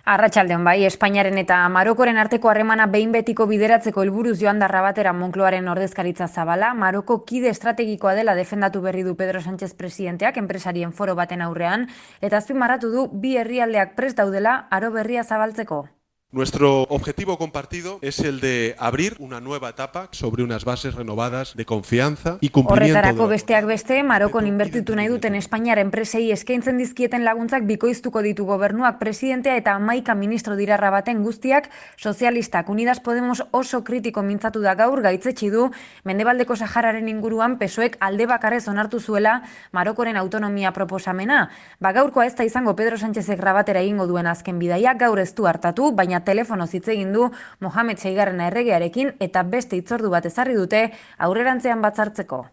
Arratxaldeon 0.08 0.64
bai, 0.64 0.86
Espainiaren 0.88 1.36
eta 1.42 1.58
Marokoren 1.68 2.16
arteko 2.22 2.48
harremana 2.48 2.86
behin 2.94 3.10
betiko 3.12 3.44
bideratzeko 3.50 4.06
helburuz 4.06 4.38
joan 4.40 4.62
darra 4.64 4.80
batera 4.86 5.12
Monkloaren 5.12 5.68
ordezkaritza 5.68 6.30
zabala, 6.30 6.70
Maroko 6.84 7.18
kide 7.28 7.52
estrategikoa 7.52 8.14
dela 8.16 8.38
defendatu 8.40 8.80
berri 8.86 9.04
du 9.04 9.18
Pedro 9.20 9.42
Sánchez 9.44 9.74
presidenteak 9.76 10.40
enpresarien 10.40 10.96
foro 10.96 11.18
baten 11.20 11.44
aurrean, 11.44 11.90
eta 12.22 12.40
azpimarratu 12.40 12.94
du 12.96 13.06
bi 13.12 13.36
herrialdeak 13.36 13.96
prest 14.00 14.24
daudela 14.24 14.56
aro 14.72 14.96
berria 14.96 15.28
zabaltzeko. 15.28 15.84
Nuestro 16.30 16.82
objetivo 16.90 17.38
compartido 17.38 18.00
es 18.02 18.20
el 18.20 18.42
de 18.42 18.76
abrir 18.80 19.16
una 19.20 19.40
nueva 19.40 19.70
etapa 19.70 20.10
sobre 20.12 20.44
unas 20.44 20.66
bases 20.66 20.94
renovadas 20.94 21.56
de 21.56 21.64
confianza 21.64 22.38
y 22.42 22.50
cumplimiento. 22.50 23.00
Horretarako 23.00 23.30
besteak 23.30 23.66
beste, 23.66 24.04
Marokon 24.04 24.46
inbertitu 24.46 24.92
nahi 25.00 25.08
duten 25.08 25.38
Espainiar 25.40 25.80
enpresei 25.80 26.26
eskaintzen 26.36 26.82
dizkieten 26.84 27.24
laguntzak 27.24 27.64
bikoiztuko 27.64 28.20
ditu 28.26 28.44
gobernuak 28.44 29.00
presidentea 29.00 29.56
eta 29.56 29.78
maika 29.80 30.16
ministro 30.20 30.58
dirarra 30.60 30.90
baten 30.92 31.24
guztiak, 31.24 31.70
sozialistak 31.96 32.68
Unidas 32.68 33.00
Podemos 33.00 33.46
oso 33.52 33.86
kritiko 33.88 34.20
mintzatu 34.20 34.60
da 34.60 34.76
gaur 34.76 35.00
gaitzetsi 35.00 35.48
du 35.48 35.70
Mendebaldeko 36.04 36.60
Sahararen 36.60 37.08
inguruan 37.08 37.56
pesoek 37.58 37.96
alde 38.02 38.28
bakarrez 38.28 38.68
onartu 38.68 39.00
zuela 39.00 39.44
Marokoren 39.72 40.18
autonomia 40.18 40.76
proposamena. 40.76 41.48
Ba 41.80 41.96
gaurkoa 41.96 42.28
ez 42.28 42.36
da 42.36 42.44
izango 42.44 42.76
Pedro 42.76 43.00
Sánchezek 43.00 43.40
rabatera 43.40 43.80
egingo 43.80 44.12
duen 44.12 44.28
azken 44.28 44.60
bidaia, 44.60 44.92
gaur 44.94 45.24
ez 45.24 45.32
du 45.34 45.48
hartatu, 45.48 45.94
baina 45.96 46.17
telefono 46.26 46.66
hitz 46.72 46.88
egin 46.88 47.14
du 47.14 47.30
Mohamed 47.60 47.98
Seigarren 47.98 48.42
erregearekin 48.42 49.14
eta 49.20 49.44
beste 49.44 49.76
hitzordu 49.76 50.10
bat 50.10 50.26
ezarri 50.26 50.56
dute 50.56 50.92
aurrerantzean 51.18 51.82
batzartzeko. 51.82 52.46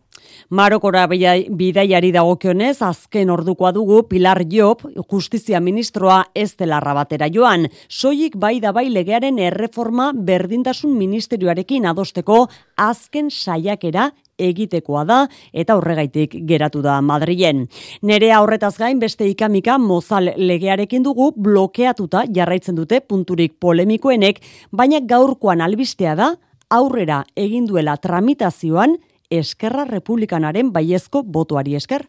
Marokora 0.51 1.07
bidaiari 1.09 2.11
dagokionez 2.13 2.83
azken 2.83 3.31
ordukoa 3.31 3.73
dugu 3.73 4.03
Pilar 4.09 4.43
Job 4.51 4.85
justizia 5.11 5.61
ministroa 5.61 6.25
ez 6.35 6.55
dela 6.59 6.81
rabatera 6.81 7.29
joan. 7.33 7.69
Soilik 7.89 8.37
bai 8.37 8.61
da 8.61 8.73
bai 8.73 8.91
legearen 8.93 9.39
erreforma 9.39 10.13
berdintasun 10.15 10.93
ministerioarekin 10.99 11.87
adosteko 11.87 12.47
azken 12.77 13.31
saiakera 13.31 14.11
egitekoa 14.39 15.05
da 15.07 15.19
eta 15.53 15.77
horregaitik 15.79 16.37
geratu 16.47 16.83
da 16.83 17.01
Madrilen. 17.01 17.67
Nerea 18.03 18.41
horretaz 18.43 18.77
gain 18.79 19.01
beste 19.01 19.27
ikamika 19.31 19.79
mozal 19.79 20.33
legearekin 20.37 21.05
dugu 21.07 21.33
blokeatuta 21.37 22.25
jarraitzen 22.35 22.77
dute 22.77 23.01
punturik 23.01 23.55
polemikoenek, 23.61 24.41
baina 24.73 25.01
gaurkoan 25.01 25.61
albistea 25.61 26.15
da 26.19 26.35
aurrera 26.71 27.25
egin 27.37 27.67
duela 27.67 27.97
tramitazioan 27.97 28.99
Eskerra 29.31 29.85
Republikanaren 29.85 30.73
baiezko 30.73 31.23
botuari 31.23 31.75
esker. 31.75 32.09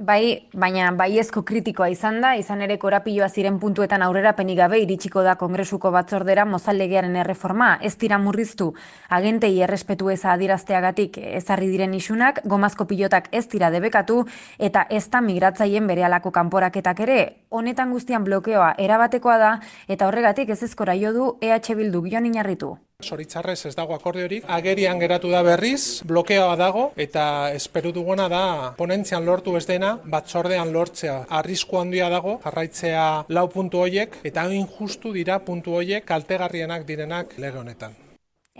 Bai, 0.00 0.48
baina 0.56 0.86
baiezko 0.96 1.42
kritikoa 1.44 1.90
izan 1.92 2.22
da, 2.24 2.30
izan 2.40 2.62
ere 2.64 2.78
korapioa 2.80 3.26
ziren 3.28 3.58
puntuetan 3.60 4.00
aurrera 4.00 4.32
gabe 4.32 4.78
iritsiko 4.80 5.22
da 5.22 5.34
kongresuko 5.34 5.90
batzordera 5.90 6.46
mozallegearen 6.46 7.16
erreforma, 7.16 7.78
ez 7.82 7.98
dira 7.98 8.16
murriztu, 8.16 8.72
agentei 9.10 9.60
errespetu 9.60 10.08
eza 10.08 10.32
adirazteagatik 10.32 11.18
ezarri 11.18 11.68
diren 11.68 11.92
isunak, 11.92 12.40
gomazko 12.46 12.86
pilotak 12.86 13.28
ez 13.30 13.46
dira 13.48 13.70
debekatu, 13.70 14.24
eta 14.58 14.86
ez 14.88 15.10
da 15.10 15.20
migratzaien 15.20 15.86
bere 15.86 16.04
alako 16.04 16.30
kanporaketak 16.30 17.00
ere, 17.00 17.36
honetan 17.50 17.92
guztian 17.92 18.24
blokeoa 18.24 18.76
erabatekoa 18.78 19.36
da, 19.36 19.60
eta 19.86 20.06
horregatik 20.08 20.48
ez 20.48 20.62
ezkora 20.62 20.94
jo 20.94 21.36
EH 21.42 21.74
Bildu 21.76 22.02
gion 22.08 22.24
inarritu. 22.24 22.78
Soritzarrez 23.04 23.58
ez 23.66 23.74
dago 23.76 23.94
akordiorik, 23.94 24.44
agerian 24.48 24.98
geratu 24.98 25.30
da 25.30 25.42
berriz, 25.46 26.02
blokeoa 26.06 26.56
dago 26.56 26.90
eta 26.96 27.24
esperu 27.54 27.92
duguna 27.92 28.28
da 28.28 28.42
ponentzian 28.78 29.24
lortu 29.24 29.56
ez 29.56 29.66
dena, 29.68 29.96
batzordean 30.04 30.72
lortzea 30.72 31.24
arrisku 31.40 31.80
handia 31.80 32.10
dago, 32.12 32.38
jarraitzea 32.44 33.08
lau 33.28 33.48
puntu 33.48 33.84
hoiek 33.86 34.20
eta 34.24 34.46
hain 34.46 34.68
justu 34.78 35.14
dira 35.16 35.40
puntu 35.44 35.80
hoiek 35.80 36.06
kaltegarrienak 36.06 36.86
direnak 36.86 37.36
lege 37.38 37.58
honetan. 37.58 38.09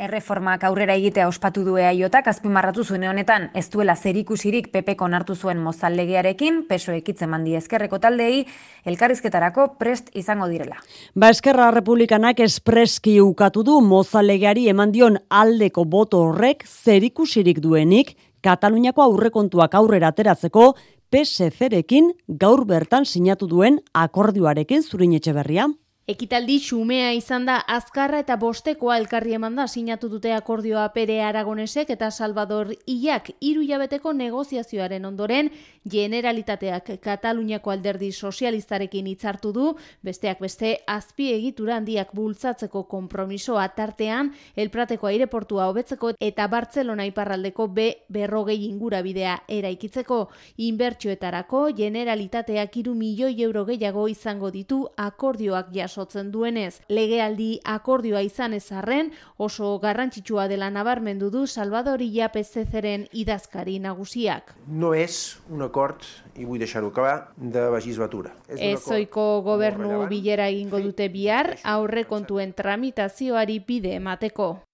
Erreformak 0.01 0.63
aurrera 0.65 0.95
egitea 0.97 1.27
ospatu 1.29 1.61
du 1.67 1.75
eaiotak 1.77 2.31
azpimarratu 2.31 2.87
zuen 2.89 3.03
honetan 3.05 3.51
ez 3.55 3.67
duela 3.69 3.93
zerikusirik 3.93 4.71
pepeko 4.73 5.05
onartu 5.05 5.35
zuen 5.37 5.59
mozallegearekin, 5.61 6.63
peso 6.71 6.95
ekitzen 6.97 7.29
mandi 7.29 7.53
ezkerreko 7.59 7.99
taldei, 8.01 8.47
elkarrizketarako 8.89 9.67
prest 9.83 10.09
izango 10.17 10.49
direla. 10.49 10.81
Ba 11.13 11.29
eskerra 11.35 11.69
republikanak 11.77 12.41
espreski 12.41 13.19
ukatu 13.21 13.63
du 13.67 13.77
mozallegeari 13.85 14.71
eman 14.73 14.95
dion 14.97 15.21
aldeko 15.29 15.85
boto 15.85 16.25
horrek 16.31 16.65
zerikusirik 16.65 17.61
duenik, 17.61 18.17
Kataluniako 18.41 19.03
aurrekontuak 19.05 19.75
aurrera 19.77 20.09
ateratzeko 20.15 20.71
PSC-rekin 21.13 22.09
gaur 22.41 22.65
bertan 22.65 23.05
sinatu 23.05 23.51
duen 23.51 23.83
akordioarekin 23.93 24.81
zurin 24.81 25.13
etxe 25.19 25.35
berria. 25.37 25.69
Ekitaldi 26.11 26.57
xumea 26.59 27.13
izan 27.15 27.45
da 27.47 27.61
azkarra 27.71 28.19
eta 28.25 28.35
bostekoa 28.41 28.97
elkarri 28.99 29.37
eman 29.37 29.55
da 29.55 29.69
sinatu 29.71 30.09
dute 30.11 30.33
akordioa 30.35 30.89
Pere 30.91 31.21
Aragonesek 31.23 31.93
eta 31.95 32.09
Salvador 32.11 32.73
Iak 32.91 33.29
hiru 33.39 33.63
jabeteko 33.63 34.11
negoziazioaren 34.19 35.05
ondoren 35.07 35.53
generalitateak 35.93 36.91
Kataluniako 37.05 37.71
alderdi 37.71 38.09
sozialistarekin 38.11 39.07
hitzartu 39.07 39.53
du, 39.55 39.69
besteak 40.03 40.41
beste 40.43 40.73
azpi 40.91 41.29
egitura 41.37 41.77
handiak 41.79 42.11
bultzatzeko 42.17 42.83
konpromisoa 42.91 43.69
tartean 43.79 44.33
Elprateko 44.57 45.13
aireportua 45.13 45.69
hobetzeko 45.71 46.17
eta 46.19 46.49
Bartzelona 46.51 47.07
iparraldeko 47.07 47.69
B 47.69 47.87
berrogei 48.09 48.59
ingurabidea 48.65 49.37
eraikitzeko. 49.47 50.25
Inbertsioetarako 50.67 51.69
generalitateak 51.79 52.83
hiru 52.83 52.99
milioi 52.99 53.37
euro 53.47 53.65
gehiago 53.71 54.09
izango 54.11 54.51
ditu 54.51 54.83
akordioak 54.97 55.71
jaso 55.73 56.00
jasotzen 56.01 56.31
duenez. 56.33 56.81
Legealdi 56.89 57.61
akordioa 57.65 58.23
izan 58.23 58.55
ezarren 58.55 59.13
oso 59.37 59.79
garrantzitsua 59.79 60.49
dela 60.49 60.71
nabarmendu 60.71 61.31
du 61.31 61.47
Salvadorilla 61.47 62.31
PCCren 62.33 63.07
idazkari 63.13 63.79
nagusiak. 63.79 64.55
No 64.67 64.95
és 64.95 65.39
un 65.51 65.63
acord, 65.63 66.03
i 66.37 66.45
vull 66.45 66.59
deixar-ho 66.59 66.89
acabar, 66.89 67.33
de 67.37 67.69
legislatura. 67.71 68.33
Ez 68.49 68.87
oiko 68.91 69.43
gobernu 69.43 70.07
bilera 70.09 70.49
egingo 70.49 70.81
dute 70.81 71.09
bihar, 71.09 71.59
aurre 71.65 72.05
kontuen 72.05 72.55
tramitazioari 72.55 73.61
bide 73.67 73.95
emateko. 73.97 74.70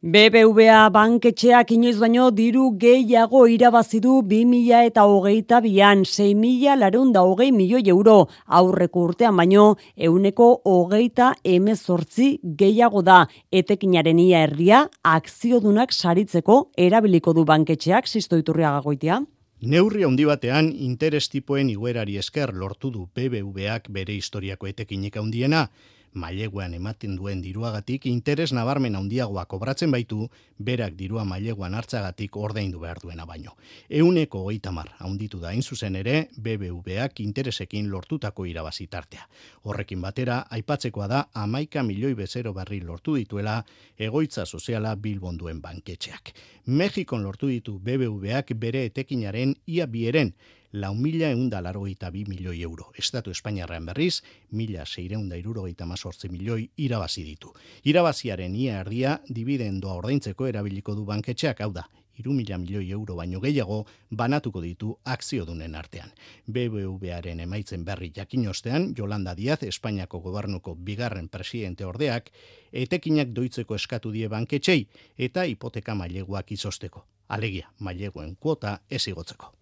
BBVA 0.00 0.86
banketxeak 0.88 1.74
inoiz 1.74 1.98
baino 2.00 2.30
diru 2.32 2.70
gehiago 2.80 3.42
irabazi 3.52 3.98
du 4.00 4.22
2000 4.24 4.86
eta 4.88 5.02
hogeita 5.04 5.58
bian 5.60 6.06
6 6.08 6.32
mila 6.40 6.72
larunda 6.80 7.20
hogei 7.20 7.50
milioi 7.52 7.82
euro. 7.92 8.14
Aurreko 8.46 9.02
urtean 9.10 9.36
baino 9.36 9.74
euneko 9.98 10.62
hogeita 10.64 11.34
emezortzi 11.44 12.30
gehiago 12.62 13.02
da. 13.02 13.26
Etekinaren 13.52 14.24
ia 14.24 14.40
erdia 14.48 14.86
akziodunak 15.04 15.92
saritzeko 15.92 16.70
erabiliko 16.78 17.36
du 17.36 17.44
banketxeak 17.44 18.08
sistoiturria 18.08 18.72
gagoitia. 18.78 19.20
Neurri 19.60 20.08
handi 20.08 20.24
batean 20.24 20.72
interes 20.72 21.26
tipoen 21.28 21.68
iguerari 21.68 22.16
esker 22.16 22.54
lortu 22.56 22.88
du 22.88 23.10
BBVak 23.14 23.92
bere 23.92 24.16
historiako 24.16 24.66
etekinik 24.66 25.20
handiena, 25.20 25.66
maileguan 26.12 26.74
ematen 26.74 27.16
duen 27.16 27.42
diruagatik 27.42 28.06
interes 28.06 28.52
nabarmen 28.52 28.96
handiagoa 28.96 29.44
kobratzen 29.46 29.90
baitu, 29.90 30.28
berak 30.58 30.96
dirua 30.98 31.24
maileguan 31.24 31.74
hartzagatik 31.74 32.36
ordaindu 32.36 32.80
behar 32.80 32.98
duena 33.02 33.26
baino. 33.26 33.56
Euneko 33.88 34.44
mar 34.72 34.90
handitu 34.98 35.40
da 35.40 35.50
zuzen 35.62 35.96
ere, 35.96 36.28
BBVak 36.36 37.20
interesekin 37.20 37.90
lortutako 37.90 38.46
irabazitartea. 38.46 39.28
Horrekin 39.62 40.00
batera, 40.00 40.46
aipatzekoa 40.50 41.08
da 41.08 41.28
amaika 41.34 41.82
milioi 41.82 42.14
bezero 42.14 42.52
barri 42.52 42.80
lortu 42.80 43.14
dituela 43.14 43.64
egoitza 43.98 44.46
soziala 44.46 44.96
bilbonduen 44.96 45.60
banketxeak. 45.60 46.32
Mexikon 46.66 47.22
lortu 47.22 47.46
ditu 47.48 47.78
BBVak 47.78 48.54
bere 48.54 48.84
etekinaren 48.84 49.54
ia 49.66 49.86
bieren, 49.86 50.34
lau 50.72 50.94
mila 50.94 51.30
eunda 51.30 51.60
larogeita 51.62 52.10
bi 52.10 52.24
milioi 52.28 52.62
euro. 52.62 52.90
Estatu 52.98 53.30
Espainiarrean 53.30 53.86
berriz, 53.86 54.22
mila 54.50 54.86
seireunda 54.86 55.36
irurogeita 55.36 55.86
mazortzi 55.86 56.28
milioi 56.28 56.70
irabazi 56.76 57.24
ditu. 57.24 57.54
Irabaziaren 57.84 58.54
ia 58.56 58.80
erdia, 58.80 59.18
dividendoa 59.28 59.94
ordaintzeko 60.02 60.46
erabiliko 60.46 60.94
du 60.94 61.04
banketxeak, 61.04 61.60
hau 61.60 61.72
da, 61.72 61.86
iru 62.20 62.32
mila 62.36 62.58
milioi 62.58 62.90
euro 62.92 63.16
baino 63.16 63.40
gehiago 63.40 63.84
banatuko 64.16 64.62
ditu 64.62 64.94
akziodunen 65.04 65.74
artean. 65.74 66.12
BBVaren 66.46 67.40
emaitzen 67.46 67.84
berri 67.84 68.12
jakin 68.16 68.48
ostean, 68.48 68.90
Jolanda 68.96 69.34
Diaz, 69.36 69.62
Espainiako 69.62 70.20
gobernuko 70.20 70.74
bigarren 70.74 71.28
presidente 71.28 71.84
ordeak, 71.84 72.30
etekinak 72.72 73.32
doitzeko 73.34 73.74
eskatu 73.74 74.12
die 74.12 74.28
banketxei 74.28 74.84
eta 75.18 75.46
hipoteka 75.48 75.94
maileguak 75.94 76.52
izosteko. 76.52 77.06
Alegia, 77.28 77.70
maileguen 77.78 78.36
kuota 78.36 78.80
ez 78.90 79.06
igotzeko. 79.08 79.59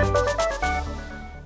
Bye. 0.00 0.49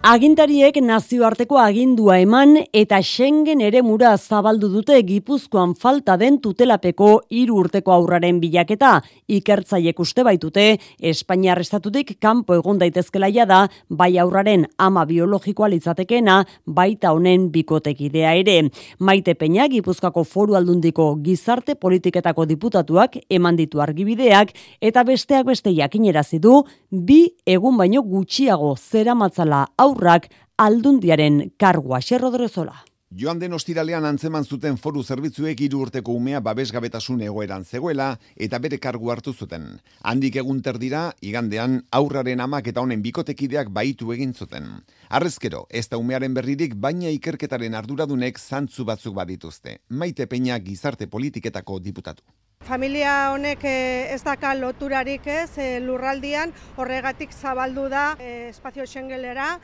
Agintariek 0.04 0.76
nazioarteko 0.84 1.56
agindua 1.56 2.18
eman 2.20 2.58
eta 2.76 2.98
Schengen 3.00 3.62
ere 3.64 3.80
mura 3.80 4.10
zabaldu 4.18 4.68
dute 4.68 4.98
Gipuzkoan 5.08 5.70
falta 5.80 6.18
den 6.20 6.34
tutelapeko 6.44 7.06
hiru 7.32 7.54
urteko 7.62 7.94
aurraren 7.94 8.36
bilaketa. 8.42 8.98
Ikertzaiek 9.32 10.02
uste 10.04 10.20
baitute 10.26 10.66
Espainiar 11.00 11.62
estatutik 11.62 12.18
kanpo 12.20 12.52
egon 12.58 12.82
daitezkelaia 12.82 13.46
da 13.48 13.62
bai 13.88 14.10
aurraren 14.20 14.66
ama 14.76 15.06
biologikoa 15.08 15.70
litzatekena 15.72 16.36
baita 16.66 17.14
honen 17.16 17.48
bikotekidea 17.56 18.34
ere. 18.42 18.58
Maite 18.98 19.32
Peña 19.40 19.70
Gipuzkoako 19.72 20.26
foru 20.28 20.60
aldundiko 20.60 21.14
gizarte 21.24 21.78
politiketako 21.80 22.44
diputatuak 22.52 23.16
eman 23.30 23.56
ditu 23.56 23.80
argibideak 23.80 24.52
eta 24.82 25.08
besteak 25.08 25.48
beste 25.48 25.72
jakinerazi 25.72 26.44
du 26.44 26.60
bi 26.92 27.22
egun 27.46 27.80
baino 27.80 28.04
gutxiago 28.04 28.76
zera 28.76 29.16
matzala 29.16 29.64
aurrak 29.94 30.28
aldundiaren 30.58 31.54
kargua 31.58 32.02
xerrodrezola. 32.02 32.82
Joan 33.14 33.38
den 33.38 33.52
ostiralean 33.54 34.02
antzeman 34.08 34.42
zuten 34.42 34.74
foru 34.76 35.04
zerbitzuek 35.04 35.60
hiru 35.62 35.84
urteko 35.84 36.16
umea 36.18 36.40
babesgabetasun 36.42 37.20
egoeran 37.22 37.62
zegoela 37.64 38.08
eta 38.46 38.58
bere 38.58 38.80
kargu 38.82 39.12
hartu 39.12 39.32
zuten. 39.32 39.68
Handik 40.02 40.34
egun 40.42 40.60
dira, 40.80 41.12
igandean 41.20 41.84
aurraren 41.92 42.40
amak 42.40 42.66
eta 42.66 42.80
honen 42.80 43.02
bikotekideak 43.02 43.70
baitu 43.70 44.12
egin 44.12 44.34
zuten. 44.34 44.66
Arrezkero, 45.10 45.66
ez 45.70 45.88
da 45.88 45.96
umearen 45.96 46.34
berririk 46.34 46.74
baina 46.74 47.08
ikerketaren 47.08 47.74
arduradunek 47.74 48.38
zantzu 48.38 48.84
batzuk 48.84 49.14
badituzte. 49.14 49.78
Maite 49.90 50.26
peina 50.26 50.58
gizarte 50.58 51.06
politiketako 51.06 51.78
diputatu. 51.78 52.24
Familia 52.64 53.30
honek 53.34 53.60
eh, 53.68 54.14
ez 54.14 54.22
daka 54.24 54.54
loturarik 54.56 55.26
ez 55.28 55.50
eh, 55.60 55.82
lurraldian, 55.84 56.48
horregatik 56.80 57.34
zabaldu 57.36 57.90
da 57.92 58.14
eh, 58.16 58.48
espazio 58.48 58.86
Schengelera 58.88 59.58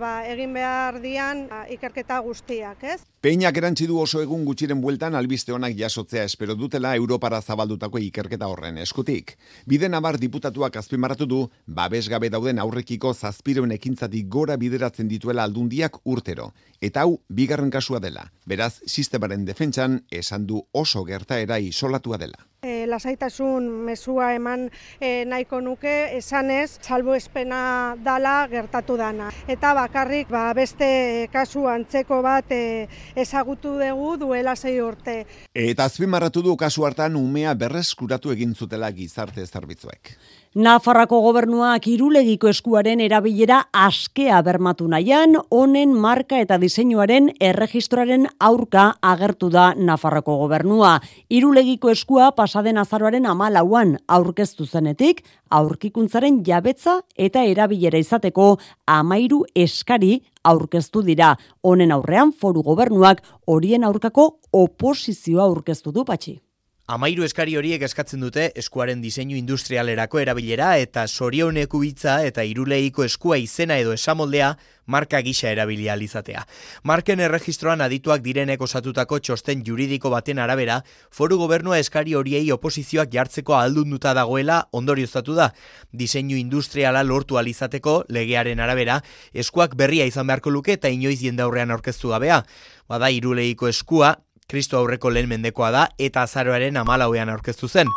ba, 0.00 0.10
egin 0.26 0.50
behar 0.58 0.98
dian 1.00 1.46
ba, 1.46 1.62
ikerketa 1.70 2.18
guztiak. 2.26 2.82
ez? 2.82 2.98
Peinak 3.20 3.56
erantzi 3.60 3.86
du 3.86 4.00
oso 4.00 4.22
egun 4.24 4.44
gutxiren 4.48 4.80
bueltan 4.82 5.14
albiste 5.14 5.52
honak 5.52 5.76
jasotzea 5.78 6.24
espero 6.24 6.56
dutela 6.56 6.96
Europara 6.96 7.40
zabaldutako 7.40 8.02
ikerketa 8.02 8.48
horren 8.48 8.78
eskutik. 8.82 9.36
Bide 9.66 9.88
nabar 9.88 10.18
diputatuak 10.18 10.76
azpimarratu 10.80 11.26
du, 11.26 11.40
babesgabe 11.66 12.30
dauden 12.34 12.58
aurrekiko 12.58 13.14
zazpireun 13.14 13.70
ekintzatik 13.76 14.26
gora 14.26 14.56
bideratzen 14.56 15.06
dituela 15.08 15.44
aldundiak 15.44 16.00
urtero. 16.04 16.50
Eta 16.80 17.02
hau, 17.04 17.18
bigarren 17.28 17.68
kasua 17.68 17.98
dela. 18.00 18.22
Beraz, 18.48 18.80
sistemaren 18.88 19.44
defentsan, 19.44 19.98
esan 20.10 20.46
du 20.48 20.62
oso 20.72 21.02
gertaera 21.04 21.58
isolatua 21.60 22.16
dela. 22.16 22.46
E, 22.64 22.86
lasaitasun 22.88 23.66
mesua 23.84 24.30
eman 24.36 24.66
e, 24.96 25.26
nahiko 25.28 25.60
nuke 25.60 25.92
esanez 26.16 26.78
salbo 26.80 27.14
espena 27.14 27.60
dala 28.00 28.48
gertatu 28.48 28.96
dana. 28.96 29.28
Eta 29.48 29.74
bakarrik 29.76 30.32
ba, 30.32 30.46
beste 30.56 31.28
kasu 31.32 31.66
antzeko 31.68 32.22
bat 32.24 32.48
e, 32.48 32.88
ezagutu 33.12 33.76
dugu 33.80 34.16
duela 34.24 34.56
zei 34.56 34.78
urte. 34.80 35.26
Eta 35.52 35.84
azpimarratu 35.84 36.40
du 36.48 36.56
kasu 36.56 36.88
hartan 36.88 37.16
umea 37.20 37.52
berreskuratu 37.52 38.32
egin 38.32 38.56
zutela 38.56 38.88
gizarte 38.92 39.44
zerbitzuek. 39.46 40.16
Nafarrako 40.50 41.20
gobernuak 41.22 41.84
irulegiko 41.86 42.48
eskuaren 42.50 42.98
erabilera 43.04 43.60
askea 43.70 44.40
bermatu 44.42 44.88
nahian, 44.90 45.36
honen 45.54 45.92
marka 45.94 46.40
eta 46.42 46.56
diseinuaren 46.58 47.28
erregistroaren 47.38 48.26
aurka 48.40 48.88
agertu 49.00 49.46
da 49.54 49.68
Nafarrako 49.78 50.40
gobernua. 50.40 50.96
Irulegiko 51.30 51.94
eskua 51.94 52.32
pasaden 52.34 52.82
azaroaren 52.82 53.30
amalauan 53.30 53.94
aurkeztu 54.08 54.66
zenetik, 54.66 55.22
aurkikuntzaren 55.50 56.42
jabetza 56.42 56.98
eta 57.14 57.46
erabilera 57.46 58.02
izateko 58.02 58.56
amairu 58.88 59.44
eskari 59.54 60.16
aurkeztu 60.42 61.06
dira. 61.06 61.36
Honen 61.62 61.94
aurrean 61.94 62.34
foru 62.34 62.66
gobernuak 62.66 63.22
horien 63.46 63.84
aurkako 63.84 64.40
oposizioa 64.50 65.44
aurkeztu 65.46 65.92
du 65.94 66.04
patxi. 66.04 66.40
Amairu 66.90 67.22
eskari 67.22 67.52
horiek 67.54 67.84
eskatzen 67.86 68.24
dute 68.24 68.48
eskuaren 68.58 68.98
diseinu 68.98 69.36
industrialerako 69.38 70.18
erabilera 70.18 70.72
eta 70.82 71.04
sorioneku 71.06 71.84
hitza 71.86 72.16
eta 72.26 72.42
iruleiko 72.42 73.04
eskua 73.06 73.36
izena 73.38 73.76
edo 73.78 73.92
esamoldea 73.94 74.48
marka 74.90 75.20
gisa 75.22 75.52
erabili 75.52 75.86
alizatea. 75.88 76.40
Marken 76.82 77.20
erregistroan 77.22 77.84
adituak 77.84 78.24
direnek 78.24 78.64
osatutako 78.66 79.20
txosten 79.20 79.62
juridiko 79.68 80.10
baten 80.10 80.40
arabera, 80.42 80.80
foru 81.14 81.38
gobernua 81.38 81.78
eskari 81.78 82.16
horiei 82.18 82.50
oposizioak 82.50 83.12
jartzeko 83.14 83.54
aldunduta 83.54 84.16
dagoela 84.18 84.64
ondorioztatu 84.72 85.36
da. 85.38 85.52
Diseinu 85.92 86.40
industriala 86.40 87.04
lortu 87.06 87.38
alizateko 87.38 88.00
legearen 88.08 88.58
arabera, 88.58 88.98
eskuak 89.32 89.78
berria 89.78 90.10
izan 90.10 90.26
beharko 90.26 90.50
luke 90.50 90.74
eta 90.74 90.90
inoiz 90.90 91.20
jendaurrean 91.22 91.70
aurkeztu 91.70 92.10
gabea. 92.16 92.42
Bada 92.90 93.12
iruleiko 93.14 93.70
eskua, 93.70 94.16
Kristo 94.50 94.78
aurreko 94.78 95.12
lehen 95.14 95.30
mendekoa 95.30 95.70
da 95.70 95.84
eta 95.98 96.24
azaroaren 96.26 96.76
amalauean 96.80 97.30
aurkeztu 97.30 97.68
zen. 97.68 97.88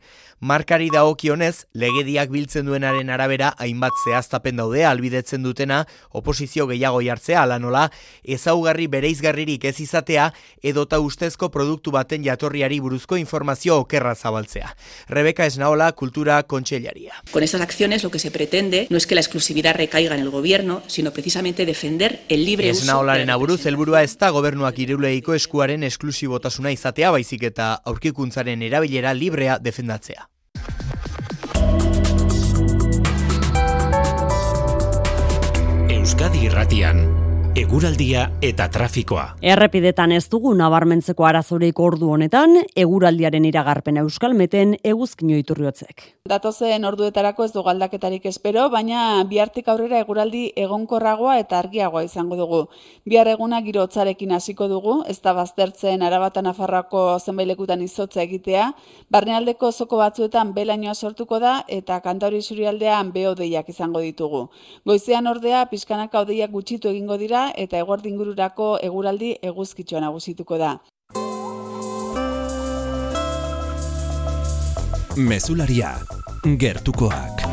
Markari 0.43 0.89
dagokionez, 0.91 1.69
legediak 1.71 2.27
biltzen 2.27 2.65
duenaren 2.67 3.07
arabera 3.15 3.53
hainbat 3.63 3.95
zehaztapen 4.03 4.57
daude 4.59 4.81
albidetzen 4.83 5.45
dutena 5.45 5.77
oposizio 6.11 6.65
gehiago 6.67 6.99
jartzea 7.05 7.45
ala 7.45 7.61
nola 7.63 7.85
ezaugarri 8.35 8.89
bereizgarririk 8.91 9.63
ez 9.69 9.79
izatea 9.79 10.25
edota 10.61 10.99
ustezko 10.99 11.47
produktu 11.53 11.93
baten 11.95 12.25
jatorriari 12.27 12.81
buruzko 12.83 13.15
informazio 13.21 13.77
okerra 13.85 14.15
zabaltzea. 14.15 14.73
Rebeka 15.07 15.45
Esnaola, 15.45 15.93
Kultura 15.93 16.41
Kontsellaria. 16.43 17.23
Con 17.31 17.43
esas 17.43 17.61
acciones 17.61 18.03
lo 18.03 18.11
que 18.11 18.19
se 18.19 18.29
pretende 18.29 18.87
no 18.89 18.97
es 18.97 19.07
que 19.07 19.15
la 19.15 19.21
exclusividad 19.21 19.75
recaiga 19.75 20.13
en 20.13 20.21
el 20.23 20.29
gobierno, 20.29 20.83
sino 20.87 21.11
precisamente 21.11 21.65
defender 21.65 22.19
el 22.27 22.43
libre 22.43 22.71
uso. 22.71 22.81
Esnaolaren 22.81 23.29
aburuz 23.29 23.65
helburua 23.65 24.03
ez 24.03 24.17
da 24.17 24.35
gobernuak 24.35 24.75
iruleiko 24.77 25.39
eskuaren 25.39 25.87
esklusibotasuna 25.87 26.75
izatea 26.75 27.15
baizik 27.15 27.47
eta 27.53 27.75
aurkikuntzaren 27.85 28.61
erabilera 28.61 29.13
librea 29.13 29.57
defendatzea. 29.57 30.32
Euskadi 36.03 36.51
Irratian 36.51 37.22
Eguraldia 37.53 38.23
eta 38.41 38.65
trafikoa. 38.73 39.35
Errepidetan 39.45 40.09
ez 40.15 40.23
dugu 40.25 40.55
nabarmentzeko 40.57 41.27
arazorik 41.29 41.77
ordu 41.77 42.07
honetan, 42.15 42.55
eguraldiaren 42.83 43.45
iragarpen 43.45 43.99
euskalmeten 44.01 44.71
eguzkino 44.81 45.37
iturriotzek. 45.37 46.01
Datozen 46.31 46.87
orduetarako 46.89 47.45
ez 47.45 47.51
du 47.53 47.61
galdaketarik 47.61 48.25
espero, 48.25 48.63
baina 48.73 49.03
bihartik 49.29 49.69
aurrera 49.69 49.99
eguraldi 50.01 50.47
egonkorragoa 50.63 51.35
eta 51.43 51.59
argiagoa 51.59 52.01
izango 52.07 52.39
dugu. 52.39 52.63
Bihar 53.05 53.29
eguna 53.29 53.61
giro 53.61 53.85
hotzarekin 53.85 54.33
hasiko 54.33 54.65
dugu, 54.71 54.97
ez 55.05 55.19
da 55.21 55.35
baztertzen 55.37 56.01
arabatan 56.01 56.49
afarrako 56.49 57.05
zenbailekutan 57.19 57.85
izotza 57.85 58.23
egitea, 58.25 58.71
barnealdeko 59.13 59.71
zoko 59.71 60.01
batzuetan 60.01 60.55
belainoa 60.57 60.95
sortuko 60.95 61.37
da 61.37 61.53
eta 61.67 62.01
kantauri 62.01 62.41
surialdean 62.41 63.13
beodeiak 63.13 63.69
izango 63.69 64.01
ditugu. 64.01 64.47
Goizean 64.89 65.29
ordea, 65.29 65.67
pizkanaka 65.69 66.25
odeiak 66.25 66.49
gutxitu 66.49 66.89
egingo 66.89 67.21
dira, 67.21 67.42
eta 67.65 67.79
eguardingururako 67.83 68.77
eguraldi 68.89 69.35
eguzkitxoa 69.51 70.03
nagusituko 70.05 70.57
da. 70.61 70.77
Mesularia, 75.17 75.93
gertukoak. 76.57 77.43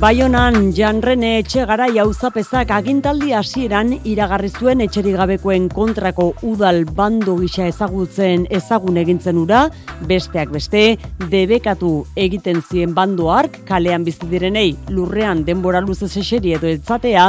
Baionan 0.00 0.70
janrene 0.72 1.34
etxe 1.42 1.66
gara 1.68 1.84
jauzapezak 1.92 2.70
agintaldi 2.72 3.34
hasieran 3.36 3.90
iragarri 4.08 4.48
zuen 4.48 4.80
etxerik 4.80 5.18
gabekoen 5.20 5.66
kontrako 5.68 6.30
udal 6.48 6.86
bando 6.96 7.34
gisa 7.36 7.66
ezagutzen 7.68 8.46
ezagun 8.48 8.96
egintzen 9.02 9.36
ura, 9.42 9.66
besteak 10.08 10.54
beste, 10.54 10.96
debekatu 11.34 11.90
egiten 12.16 12.62
zien 12.64 12.94
bando 12.96 13.28
ark, 13.34 13.60
kalean 13.68 14.08
bizi 14.08 14.30
direnei 14.30 14.70
lurrean 14.88 15.44
denbora 15.44 15.84
luze 15.84 16.08
eseri 16.08 16.56
edo 16.56 16.72
etzatea, 16.72 17.28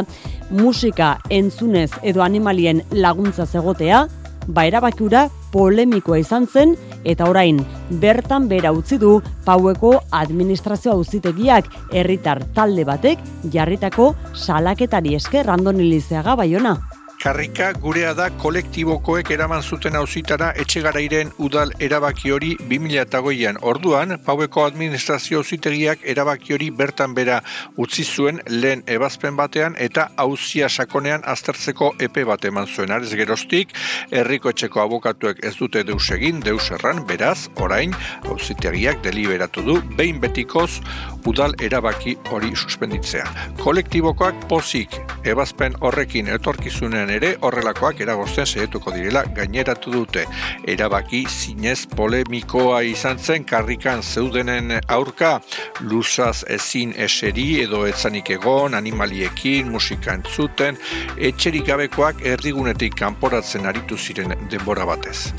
musika 0.55 1.17
entzunez 1.27 1.91
edo 2.03 2.23
animalien 2.23 2.85
laguntza 2.95 3.43
zegotea, 3.51 4.05
ba 4.47 4.63
erabakiura 4.71 5.27
polemikoa 5.51 6.21
izan 6.21 6.47
zen 6.47 6.75
eta 7.03 7.27
orain 7.29 7.59
bertan 8.01 8.47
bera 8.51 8.71
utzi 8.75 8.97
du 9.01 9.19
paueko 9.45 9.93
administrazio 10.11 10.93
auzitegiak 10.93 11.69
herritar 11.91 12.43
talde 12.55 12.85
batek 12.85 13.19
jarritako 13.53 14.13
salaketari 14.33 15.15
esker 15.15 15.45
randonilizeaga 15.45 16.35
baiona. 16.35 16.77
Karrika 17.21 17.67
gurea 17.77 18.15
da 18.17 18.31
kolektibokoek 18.41 19.27
eraman 19.35 19.61
zuten 19.61 19.93
auzitara 19.99 20.47
etxegarairen 20.63 21.29
udal 21.45 21.69
erabaki 21.85 22.31
hori 22.33 22.55
2008an. 22.71 23.59
Orduan, 23.71 24.15
paueko 24.25 24.63
administrazio 24.65 25.43
auzitegiak 25.43 26.01
erabaki 26.13 26.55
hori 26.55 26.71
bertan 26.79 27.13
bera 27.13 27.37
utzi 27.77 28.07
zuen 28.09 28.41
lehen 28.47 28.81
ebazpen 28.89 29.37
batean 29.37 29.77
eta 29.77 30.07
auzia 30.23 30.69
sakonean 30.69 31.21
aztertzeko 31.35 31.91
epe 32.07 32.25
bat 32.25 32.49
eman 32.49 32.65
zuen. 32.65 32.89
Arez 32.89 33.13
geroztik, 33.13 33.77
herriko 34.09 34.49
etxeko 34.49 34.81
abokatuek 34.81 35.45
ez 35.45 35.53
dute 35.59 35.85
deus 35.85 36.09
egin, 36.17 36.41
deus 36.41 36.71
erran, 36.73 37.05
beraz, 37.05 37.51
orain, 37.61 37.93
auzitegiak 38.33 39.05
deliberatu 39.05 39.61
du, 39.69 39.77
behin 39.93 40.17
betikoz 40.25 40.81
udal 41.25 41.53
erabaki 41.61 42.17
hori 42.31 42.55
suspenditzea. 42.55 43.25
Kolektibokoak 43.61 44.47
pozik 44.49 44.97
ebazpen 45.23 45.75
horrekin 45.81 46.27
etorkizunean 46.33 47.09
ere 47.09 47.35
horrelakoak 47.41 48.01
eragozten 48.01 48.45
saiatuko 48.45 48.93
direla 48.95 49.23
gaineratu 49.35 49.93
dute. 49.93 50.25
Erabaki 50.67 51.23
zinez 51.29 51.85
polemikoa 51.95 52.81
izan 52.81 53.19
zen 53.19 53.45
karrikan 53.45 54.03
zeudenen 54.03 54.79
aurka, 54.87 55.39
luzaz 55.81 56.43
ezin 56.47 56.93
eseri 56.97 57.47
edo 57.63 57.85
etzanik 57.87 58.29
egon, 58.37 58.75
animaliekin, 58.77 59.71
musika 59.71 60.13
entzuten, 60.17 60.77
etxerik 61.17 61.67
gabekoak 61.67 62.25
erdigunetik 62.25 62.95
kanporatzen 62.99 63.65
aritu 63.65 63.97
ziren 63.97 64.35
denbora 64.49 64.85
batez. 64.85 65.31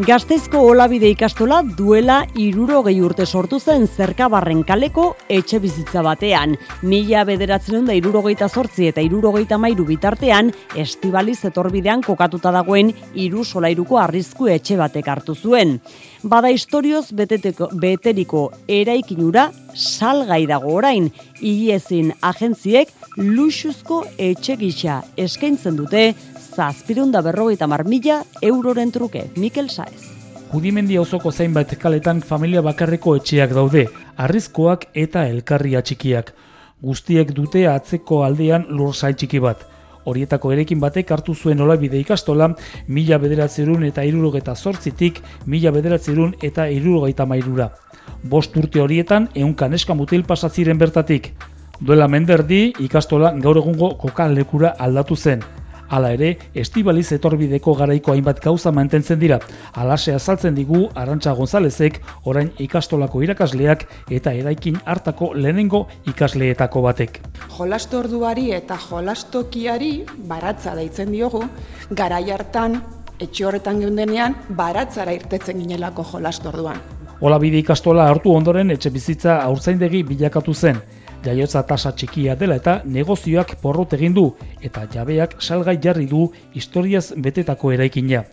Gazteizko 0.00 0.56
olabide 0.64 1.10
ikastola 1.12 1.58
duela 1.76 2.22
iruro 2.40 2.78
gehi 2.86 3.02
urte 3.04 3.26
sortu 3.26 3.58
zen 3.60 3.82
zerkabarren 3.84 4.62
kaleko 4.64 5.02
etxe 5.28 5.58
bizitza 5.60 6.00
batean. 6.00 6.54
Mila 6.80 7.26
bederatzen 7.28 7.84
da 7.84 7.92
irurogeita 7.92 8.48
sortzi 8.48 8.88
eta 8.88 9.04
irurogeita 9.04 9.58
mairu 9.60 9.84
bitartean, 9.84 10.48
estibaliz 10.80 11.42
etorbidean 11.44 12.00
kokatuta 12.06 12.54
dagoen 12.56 12.94
iru 13.12 13.44
solairuko 13.44 14.00
arrizku 14.00 14.48
etxe 14.48 14.80
batek 14.80 15.12
hartu 15.12 15.36
zuen. 15.36 15.76
Bada 16.24 16.48
historioz 16.48 17.10
beteteko, 17.12 17.68
beteriko 17.76 18.48
eraikinura 18.72 19.50
salgai 19.76 20.46
dago 20.48 20.72
orain, 20.72 21.12
igiezin 21.40 22.14
agentziek 22.22 22.88
luxuzko 23.20 24.06
etxe 24.16 24.56
gisa 24.56 25.02
eskaintzen 25.20 25.76
dute 25.76 26.14
zazpirunda 26.52 27.22
berrogeita 27.22 27.66
mar 27.66 27.84
mila 27.84 28.22
euroren 28.40 28.92
truke, 28.92 29.24
Mikel 29.36 29.70
Saez. 29.70 30.10
Judimendi 30.52 30.96
auzoko 31.00 31.32
zainbat 31.32 31.76
kaletan 31.80 32.20
familia 32.20 32.60
bakarreko 32.60 33.16
etxeak 33.16 33.54
daude, 33.56 33.86
arrizkoak 34.20 34.88
eta 34.92 35.24
elkarria 35.28 35.80
txikiak. 35.80 36.34
Guztiek 36.82 37.30
dute 37.32 37.66
atzeko 37.70 38.24
aldean 38.26 38.66
lur 38.68 38.92
txiki 38.92 39.40
bat. 39.40 39.64
Horietako 40.04 40.52
erekin 40.52 40.80
batek 40.80 41.10
hartu 41.14 41.34
zuen 41.34 41.60
olabide 41.60 41.98
ikastola, 41.98 42.50
mila 42.88 43.18
bederatzerun 43.18 43.84
eta 43.84 44.04
irurogeta 44.04 44.54
zortzitik, 44.54 45.22
mila 45.46 45.70
bederatzerun 45.70 46.34
eta 46.42 46.68
irurogeita 46.68 47.24
mairura. 47.24 47.70
Bost 48.22 48.56
urte 48.56 48.80
horietan, 48.80 49.28
eunkan 49.34 49.72
eskamutil 49.72 50.24
pasatziren 50.24 50.78
bertatik. 50.78 51.32
Duela 51.80 52.08
menderdi, 52.08 52.72
ikastola 52.78 53.32
gaur 53.40 53.56
egungo 53.62 53.94
kokal 53.98 54.34
lekura 54.34 54.74
aldatu 54.78 55.16
zen. 55.16 55.40
Hala 55.92 56.08
ere, 56.16 56.28
estibaliz 56.56 57.10
etorbideko 57.12 57.74
garaiko 57.76 58.14
hainbat 58.14 58.38
gauza 58.40 58.70
mantentzen 58.72 59.18
dira. 59.20 59.36
Alasea 59.76 60.16
saltzen 60.18 60.54
digu 60.56 60.86
Arantxa 60.96 61.34
Gonzalezek 61.36 61.98
orain 62.32 62.48
ikastolako 62.64 63.20
irakasleak 63.26 63.84
eta 64.18 64.32
eraikin 64.32 64.78
hartako 64.86 65.34
lehenengo 65.34 65.82
ikasleetako 66.08 66.82
batek. 66.86 67.20
Jolastorduari 67.58 68.46
eta 68.56 68.78
jolastokiari 68.86 69.92
baratza 70.32 70.72
deitzen 70.80 71.12
diogu, 71.12 71.44
garai 71.90 72.24
hartan 72.32 72.80
etxe 73.20 73.44
horretan 73.44 73.84
geundenean 73.84 74.38
baratzara 74.48 75.12
irtetzen 75.12 75.60
ginelako 75.60 76.08
jolastorduan. 76.14 76.80
Ola 77.20 77.36
bide 77.38 77.60
ikastola 77.60 78.08
hartu 78.08 78.32
ondoren 78.32 78.72
etxe 78.72 78.90
bizitza 78.96 79.42
aurtzaindegi 79.44 80.02
bilakatu 80.08 80.56
zen 80.56 80.80
jaiotza 81.24 81.62
tasa 81.62 81.92
txikia 81.92 82.36
dela 82.36 82.56
eta 82.60 82.80
negozioak 82.84 83.56
porrot 83.62 83.94
egin 83.98 84.14
du 84.14 84.24
eta 84.60 84.86
jabeak 84.94 85.36
salgai 85.40 85.78
jarri 85.82 86.06
du 86.06 86.30
historiaz 86.54 87.12
betetako 87.16 87.72
eraikina. 87.72 88.24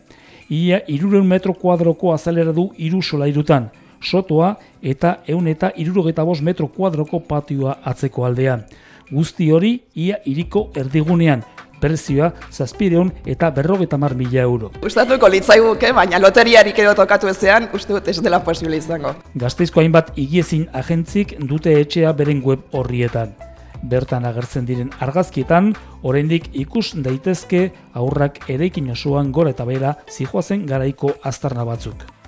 Ia 0.49 0.82
irureun 0.88 1.28
metro 1.28 1.54
kuadroko 1.54 2.13
azalera 2.13 2.52
du 2.52 2.69
iru 2.77 3.02
solairutan, 3.02 3.69
sotoa 4.02 4.56
eta 4.81 5.19
eun 5.27 5.48
eta 5.48 5.71
irurogeta 5.77 6.25
bost 6.25 6.42
metro 6.42 6.67
kuadroko 6.67 7.19
patioa 7.19 7.77
atzeko 7.83 8.25
aldean. 8.25 8.63
Guzti 9.12 9.52
hori 9.52 9.79
ia 9.96 10.17
iriko 10.25 10.69
erdigunean, 10.75 11.44
prezioa 11.82 12.32
zazpireun 12.52 13.12
eta 13.25 13.50
berrogeta 13.56 13.98
mar 13.98 14.15
mila 14.15 14.42
euro. 14.42 14.71
Ustatuko 14.86 15.30
litzaiguke, 15.30 15.92
baina 15.94 16.19
loteriarik 16.19 16.80
edo 16.80 16.96
tokatu 16.96 17.30
ezean, 17.32 17.69
uste 17.73 17.94
dut 17.94 18.08
ez 18.08 18.19
dela 18.21 18.44
posible 18.44 18.77
izango. 18.77 19.15
Gazteizko 19.36 19.84
hainbat 19.84 20.12
igiezin 20.15 20.67
agentzik 20.73 21.36
dute 21.40 21.80
etxea 21.80 22.13
beren 22.13 22.44
web 22.46 22.65
horrietan. 22.71 23.36
Bertan 23.80 24.25
agertzen 24.27 24.65
diren 24.67 24.92
argazkietan, 25.00 25.71
oraindik 26.04 26.50
ikus 26.54 26.92
daitezke 27.00 27.69
aurrak 27.96 28.42
erekin 28.52 28.92
osoan 28.92 29.32
gora 29.32 29.56
eta 29.56 29.65
bera 29.65 29.96
zijoazen 30.12 30.65
garaiko 30.67 31.15
aztarna 31.23 31.63
batzuk. 31.63 32.19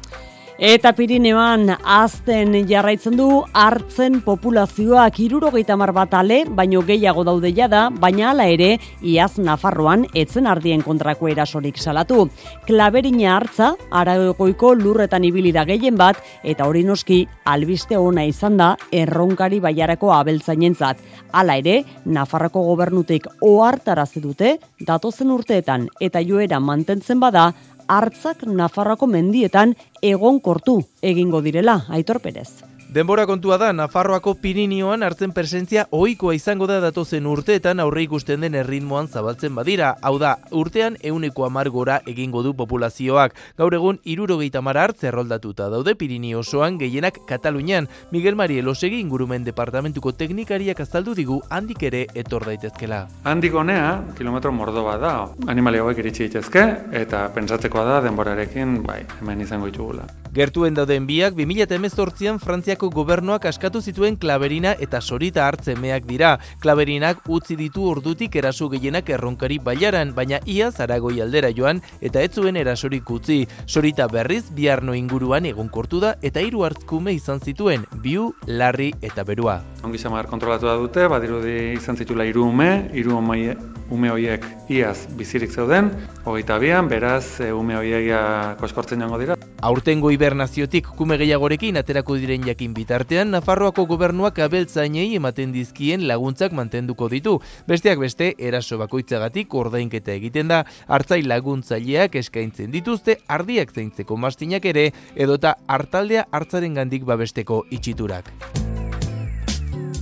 Eta 0.62 0.92
Pirineoan 0.94 1.72
azten 1.90 2.54
jarraitzen 2.70 3.16
du 3.18 3.26
hartzen 3.58 4.20
populazioak 4.22 5.16
irurogeita 5.24 5.74
mar 5.74 5.90
bat 5.90 6.12
ale, 6.14 6.44
baino 6.46 6.84
gehiago 6.86 7.24
daude 7.26 7.50
da, 7.68 7.88
baina 7.90 8.30
hala 8.30 8.46
ere, 8.46 8.78
iaz 9.02 9.40
Nafarroan 9.40 10.06
etzen 10.14 10.46
ardien 10.46 10.84
kontrako 10.84 11.28
erasorik 11.30 11.80
salatu. 11.82 12.30
Klaberina 12.68 13.38
hartza, 13.38 13.74
aragoiko 13.90 14.76
lurretan 14.76 15.24
ibili 15.24 15.52
da 15.52 15.66
gehien 15.66 15.98
bat, 15.98 16.22
eta 16.44 16.68
hori 16.68 16.84
noski 16.84 17.26
albiste 17.44 17.98
ona 17.98 18.24
izan 18.24 18.58
da 18.58 18.78
erronkari 18.92 19.60
baiarako 19.60 20.14
abeltzainentzat. 20.14 21.02
Hala 21.32 21.58
ere, 21.58 21.84
Nafarroko 22.06 22.62
gobernutik 22.62 23.26
ohartarazi 23.42 24.22
dute, 24.22 24.60
datozen 24.78 25.32
urteetan 25.32 25.90
eta 26.00 26.22
joera 26.22 26.60
mantentzen 26.60 27.20
bada, 27.20 27.50
hartzak 27.92 28.46
Nafarroako 28.48 29.10
mendietan 29.12 29.76
egon 30.02 30.40
kortu 30.40 30.80
egingo 31.14 31.42
direla, 31.44 31.82
Aitor 31.90 32.22
Perez. 32.24 32.71
Denbora 32.92 33.24
kontua 33.26 33.56
da, 33.56 33.70
Nafarroako 33.72 34.34
Pirinioan 34.44 35.06
hartzen 35.08 35.32
presentzia 35.32 35.86
ohikoa 35.96 36.34
izango 36.36 36.66
da 36.68 36.82
datozen 36.84 37.24
urteetan 37.32 37.80
aurre 37.80 38.02
ikusten 38.04 38.42
den 38.44 38.58
erritmoan 38.60 39.06
zabaltzen 39.08 39.54
badira. 39.56 39.94
Hau 40.04 40.18
da, 40.20 40.34
urtean 40.52 40.98
euneko 41.00 41.46
amargora 41.46 42.02
egingo 42.04 42.42
du 42.44 42.52
populazioak. 42.60 43.38
Gaur 43.56 43.78
egun, 43.78 44.02
irurogeita 44.04 44.60
mara 44.60 44.84
hartze 44.84 45.08
erroldatuta 45.08 45.70
daude 45.72 45.94
Pirinio 45.96 46.42
osoan 46.44 46.82
gehienak 46.82 47.22
Katalunian. 47.30 47.88
Miguel 48.12 48.36
Mari 48.36 48.60
Elosegi 48.60 49.00
ingurumen 49.00 49.48
departamentuko 49.48 50.12
teknikariak 50.12 50.84
azaldu 50.84 51.16
digu 51.16 51.40
handik 51.48 51.88
ere 51.88 52.04
etor 52.14 52.44
daitezkela. 52.50 53.06
Handik 53.24 53.56
honea, 53.56 54.02
kilometro 54.20 54.52
mordo 54.52 54.84
bat 54.84 55.00
da, 55.00 55.14
animali 55.48 55.80
hauek 55.80 56.04
iritsi 56.04 56.28
ditezke, 56.28 56.68
eta 56.92 57.24
pentsatzekoa 57.32 57.88
da 57.88 58.04
denborarekin, 58.10 58.82
bai, 58.84 59.06
hemen 59.22 59.48
izango 59.48 59.72
ditugula. 59.72 60.12
Gertuen 60.36 60.76
dauden 60.76 61.08
biak, 61.08 61.40
2018an 61.40 62.40
Frantziako 62.82 62.98
gobernuak 62.98 63.44
askatu 63.46 63.78
zituen 63.80 64.16
klaberina 64.18 64.72
eta 64.82 65.02
sorita 65.02 65.44
hartzen 65.46 65.78
meak 65.80 66.08
dira. 66.10 66.40
Klaberinak 66.64 67.20
utzi 67.30 67.54
ditu 67.56 67.84
ordutik 67.86 68.36
eraso 68.36 68.70
gehienak 68.70 69.10
erronkari 69.14 69.60
baiaran, 69.62 70.16
baina 70.16 70.40
ia 70.48 70.72
zaragoi 70.72 71.22
aldera 71.22 71.52
joan 71.54 71.82
eta 72.02 72.24
ez 72.26 72.32
zuen 72.34 72.58
erasorik 72.58 73.06
utzi. 73.06 73.46
Sorita 73.68 74.08
berriz, 74.08 74.50
biarno 74.50 74.96
inguruan 74.98 75.46
egonkortu 75.46 76.00
da 76.02 76.16
eta 76.24 76.42
hiru 76.42 76.64
hartkume 76.66 77.14
izan 77.14 77.40
zituen, 77.40 77.86
biu, 78.02 78.34
larri 78.48 78.96
eta 79.02 79.24
berua. 79.24 79.60
Ongi 79.84 80.02
samar 80.02 80.26
kontrolatu 80.26 80.66
da 80.66 80.76
dute, 80.82 81.06
badirudi 81.06 81.76
izan 81.76 81.98
zitula 81.98 82.26
hiru 82.26 82.48
ume, 82.50 82.90
hiru 82.98 83.20
ume, 83.20 83.56
ume 83.92 84.10
hoiek 84.10 84.46
iaz 84.72 85.06
bizirik 85.20 85.54
zeuden, 85.54 85.92
hogeita 86.26 86.58
bian, 86.58 86.90
beraz 86.90 87.42
ume 87.54 87.78
hoiek 87.78 88.58
koskortzen 88.58 89.04
joango 89.04 89.22
dira. 89.22 89.38
Aurtengo 89.62 90.10
hibernaziotik 90.10 90.88
kume 90.98 91.20
gehiagorekin 91.22 91.78
aterako 91.78 92.16
diren 92.18 92.48
jakin 92.48 92.71
bitartean, 92.74 93.32
Nafarroako 93.32 93.86
gobernuak 93.90 94.40
abeltzainei 94.44 95.08
ematen 95.18 95.52
dizkien 95.56 96.08
laguntzak 96.08 96.54
mantenduko 96.58 97.10
ditu. 97.12 97.38
Besteak 97.68 98.00
beste, 98.02 98.34
eraso 98.38 98.80
bakoitzagatik 98.82 99.54
ordainketa 99.54 100.14
egiten 100.16 100.52
da, 100.52 100.64
hartzai 100.88 101.22
laguntzaileak 101.24 102.16
eskaintzen 102.22 102.72
dituzte, 102.74 103.18
ardiak 103.28 103.74
zeintzeko 103.74 104.18
mastinak 104.18 104.66
ere, 104.66 104.90
edota 105.16 105.56
hartaldea 105.68 106.28
hartzaren 106.32 106.78
gandik 106.82 107.08
babesteko 107.08 107.66
itxiturak. 107.72 108.34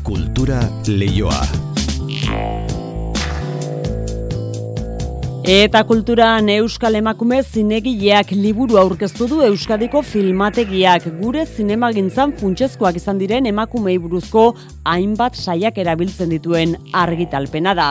Kultura 0.04 0.64
leioa. 0.88 2.79
Eta 5.50 5.80
kulturan 5.90 6.46
Euskal 6.54 7.00
Emakume 7.00 7.40
zinegileak 7.42 8.36
liburu 8.38 8.78
aurkeztu 8.78 9.26
du 9.32 9.40
Euskadiko 9.42 10.04
filmategiak 10.06 11.08
gure 11.18 11.48
zinemagintzan 11.48 12.36
funtsezkoak 12.38 13.00
izan 13.00 13.18
diren 13.18 13.50
emakumei 13.50 13.96
buruzko 13.98 14.44
hainbat 14.86 15.40
saiak 15.42 15.80
erabiltzen 15.82 16.30
dituen 16.30 16.76
argitalpena 16.94 17.74
da. 17.74 17.88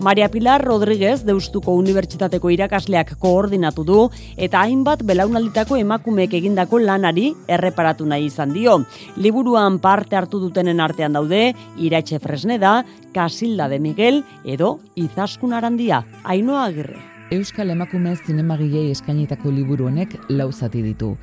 Maria 0.00 0.30
Pilar 0.32 0.64
Rodríguez 0.64 1.20
Deustuko 1.28 1.76
Unibertsitateko 1.82 2.54
irakasleak 2.56 3.12
koordinatu 3.20 3.84
du 3.84 4.00
eta 4.38 4.64
hainbat 4.64 5.04
belaunalditako 5.04 5.82
emakumeek 5.84 6.32
egindako 6.40 6.80
lanari 6.80 7.28
erreparatu 7.44 8.08
nahi 8.08 8.30
izan 8.32 8.56
dio. 8.56 8.80
Liburuan 9.20 9.82
parte 9.84 10.16
hartu 10.16 10.40
dutenen 10.40 10.80
artean 10.80 11.12
daude 11.12 11.44
Iratxe 11.76 12.24
Fresneda, 12.24 12.86
Casilda 13.12 13.68
de 13.68 13.78
Miguel 13.84 14.24
edo 14.48 14.78
Izaskun 14.96 15.52
Arandia, 15.52 16.06
Ainoa 16.24 16.64
Agirre. 16.64 17.01
Euskal 17.32 17.70
Emakume 17.72 18.10
Zinemagilei 18.12 18.90
eskainitako 18.92 19.48
liburu 19.56 19.86
honek 19.88 20.18
lau 20.28 20.50
zati 20.52 20.82
ditu. 20.84 21.14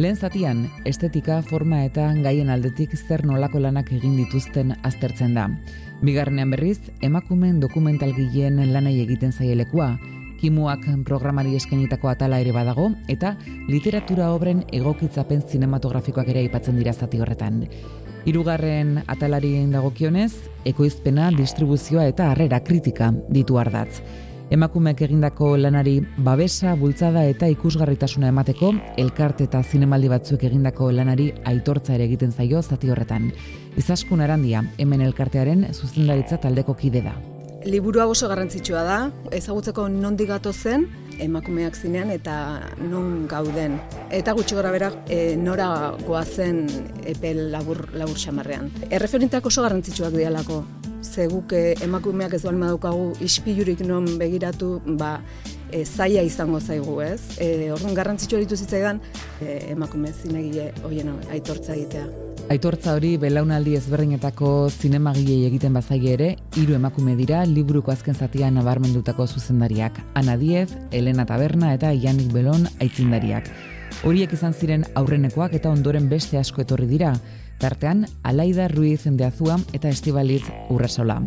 Lehen 0.00 0.16
zatian, 0.16 0.62
estetika, 0.88 1.42
forma 1.44 1.82
eta 1.84 2.06
gaien 2.24 2.48
aldetik 2.48 2.94
zer 2.96 3.20
nolako 3.28 3.60
lanak 3.60 3.90
egin 3.92 4.14
dituzten 4.16 4.72
aztertzen 4.80 5.34
da. 5.36 5.44
Bigarrenean 6.00 6.54
berriz, 6.54 6.78
emakumeen 7.04 7.58
dokumentalgileen 7.60 8.62
lanai 8.72 8.94
egiten 9.02 9.34
zaielekua, 9.36 9.90
kimuak 10.40 10.86
programari 11.04 11.52
eskainitako 11.58 12.08
atala 12.14 12.38
ere 12.40 12.54
badago, 12.56 12.88
eta 13.12 13.34
literatura 13.68 14.30
obren 14.32 14.62
egokitzapen 14.72 15.42
zinematografikoak 15.52 16.30
ere 16.32 16.46
aipatzen 16.46 16.80
dira 16.80 16.96
zati 16.96 17.20
horretan. 17.20 17.66
Hirugarren 18.24 19.02
atalari 19.06 19.52
dagokionez, 19.68 20.32
ekoizpena, 20.64 21.28
distribuzioa 21.36 22.08
eta 22.08 22.30
harrera 22.32 22.62
kritika 22.64 23.12
ditu 23.28 23.60
ardatz. 23.60 24.00
Emakumeek 24.48 25.02
egindako 25.04 25.50
lanari 25.60 25.98
babesa, 26.24 26.70
bultzada 26.80 27.20
eta 27.28 27.50
ikusgarritasuna 27.52 28.30
emateko, 28.32 28.70
elkarte 28.96 29.44
eta 29.44 29.60
zinemaldi 29.60 30.08
batzuek 30.08 30.46
egindako 30.48 30.88
lanari 30.96 31.26
aitortza 31.50 31.92
ere 31.98 32.06
egiten 32.08 32.32
zaio 32.32 32.62
zati 32.62 32.88
horretan. 32.88 33.28
Izaskun 33.76 34.24
arandia, 34.24 34.62
hemen 34.80 35.04
elkartearen 35.04 35.66
zuzendaritza 35.74 36.40
taldeko 36.40 36.78
kide 36.80 37.04
da. 37.04 37.12
Liburu 37.68 38.00
oso 38.06 38.28
garrantzitsua 38.30 38.86
da, 38.88 38.98
ezagutzeko 39.36 39.88
nondik 39.92 40.32
gato 40.32 40.54
zen, 40.54 40.88
emakumeak 41.20 41.76
zinean 41.76 42.08
eta 42.08 42.40
non 42.80 43.26
gauden. 43.28 43.76
Eta 44.08 44.32
gutxi 44.32 44.56
gora 44.56 44.72
berak 44.72 44.96
e, 45.12 45.36
nora 45.36 45.92
goazen 46.06 46.64
epe 47.04 47.34
labur, 47.36 47.90
labur 47.92 48.16
xamarrean. 48.16 48.70
Erreferenteak 48.88 49.52
oso 49.52 49.66
garrantzitsuak 49.66 50.16
dialako. 50.16 50.62
Ze 51.02 51.28
guk 51.30 51.52
e, 51.52 51.74
emakumeak 51.84 52.34
ez 52.34 52.42
duan 52.42 52.58
madukagu 52.58 53.12
ispilurik 53.22 53.80
non 53.86 54.06
begiratu, 54.18 54.80
ba, 54.98 55.20
e, 55.70 55.84
zaila 55.84 56.22
izango 56.26 56.60
zaigu, 56.60 57.00
ez? 57.02 57.38
E, 57.38 57.70
Orduan 57.72 57.94
garrantzitsua 57.94 58.40
ditu 58.42 58.56
zitzaidan 58.56 59.00
e, 59.40 59.70
emakume 59.74 60.12
zinegile 60.12 60.72
hoien 60.82 61.12
aitortza 61.30 61.76
egitea. 61.76 62.08
Aitortza 62.48 62.94
hori 62.96 63.16
belaunaldi 63.20 63.74
ezberdinetako 63.76 64.50
zinemagilei 64.70 65.42
egiten 65.46 65.74
bazaile 65.76 66.12
ere, 66.16 66.28
hiru 66.56 66.74
emakume 66.78 67.14
dira 67.18 67.42
liburuko 67.46 67.92
azken 67.92 68.14
zatian 68.14 68.56
nabarmendutako 68.56 69.26
zuzendariak. 69.26 70.00
Ana 70.14 70.38
Diez, 70.40 70.70
Elena 70.90 71.26
Taberna 71.26 71.74
eta 71.76 71.92
Janik 71.92 72.32
Belon 72.32 72.64
aitzindariak. 72.80 73.50
Horiek 74.06 74.32
izan 74.32 74.54
ziren 74.54 74.86
aurrenekoak 74.96 75.54
eta 75.58 75.70
ondoren 75.70 76.08
beste 76.08 76.38
asko 76.38 76.62
etorri 76.64 76.86
dira. 76.86 77.12
Tartean, 77.58 78.06
Alaida 78.22 78.68
Ruiz 78.68 79.06
Endeazua 79.06 79.58
eta 79.72 79.88
Estibaliz 79.88 80.44
Urresola. 80.70 81.20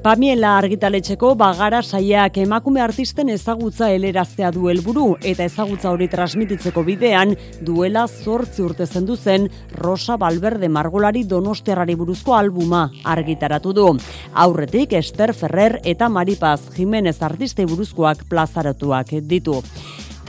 Pamiela 0.00 0.54
argitaletxeko 0.56 1.34
bagara 1.36 1.82
saiak 1.84 2.38
emakume 2.40 2.80
artisten 2.80 3.28
ezagutza 3.28 3.90
eleraztea 3.92 4.48
du 4.54 4.70
helburu 4.70 5.10
eta 5.20 5.44
ezagutza 5.44 5.90
hori 5.92 6.06
transmititzeko 6.08 6.80
bidean 6.86 7.34
duela 7.60 8.06
zortzi 8.08 8.64
urte 8.64 8.86
zendu 8.86 9.16
zen 9.16 9.50
Rosa 9.76 10.16
Balberde 10.16 10.70
Margolari 10.72 11.26
Donostiarrari 11.28 11.98
buruzko 12.00 12.32
albuma 12.38 12.86
argitaratu 13.04 13.74
du. 13.76 13.90
Aurretik 14.32 14.94
Esther 14.96 15.34
Ferrer 15.34 15.82
eta 15.84 16.08
Maripaz 16.08 16.70
Jimenez 16.78 17.18
artistei 17.20 17.68
buruzkoak 17.68 18.24
plazaratuak 18.30 19.12
ditu. 19.20 19.60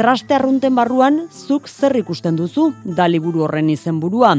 Traste 0.02 0.34
arrunten 0.34 0.74
barruan, 0.74 1.28
zuk 1.30 1.68
zer 1.70 1.93
ikusten 1.99 2.34
duzu, 2.39 2.64
da 2.97 3.06
liburu 3.06 3.43
horren 3.45 3.68
izenburua. 3.70 4.32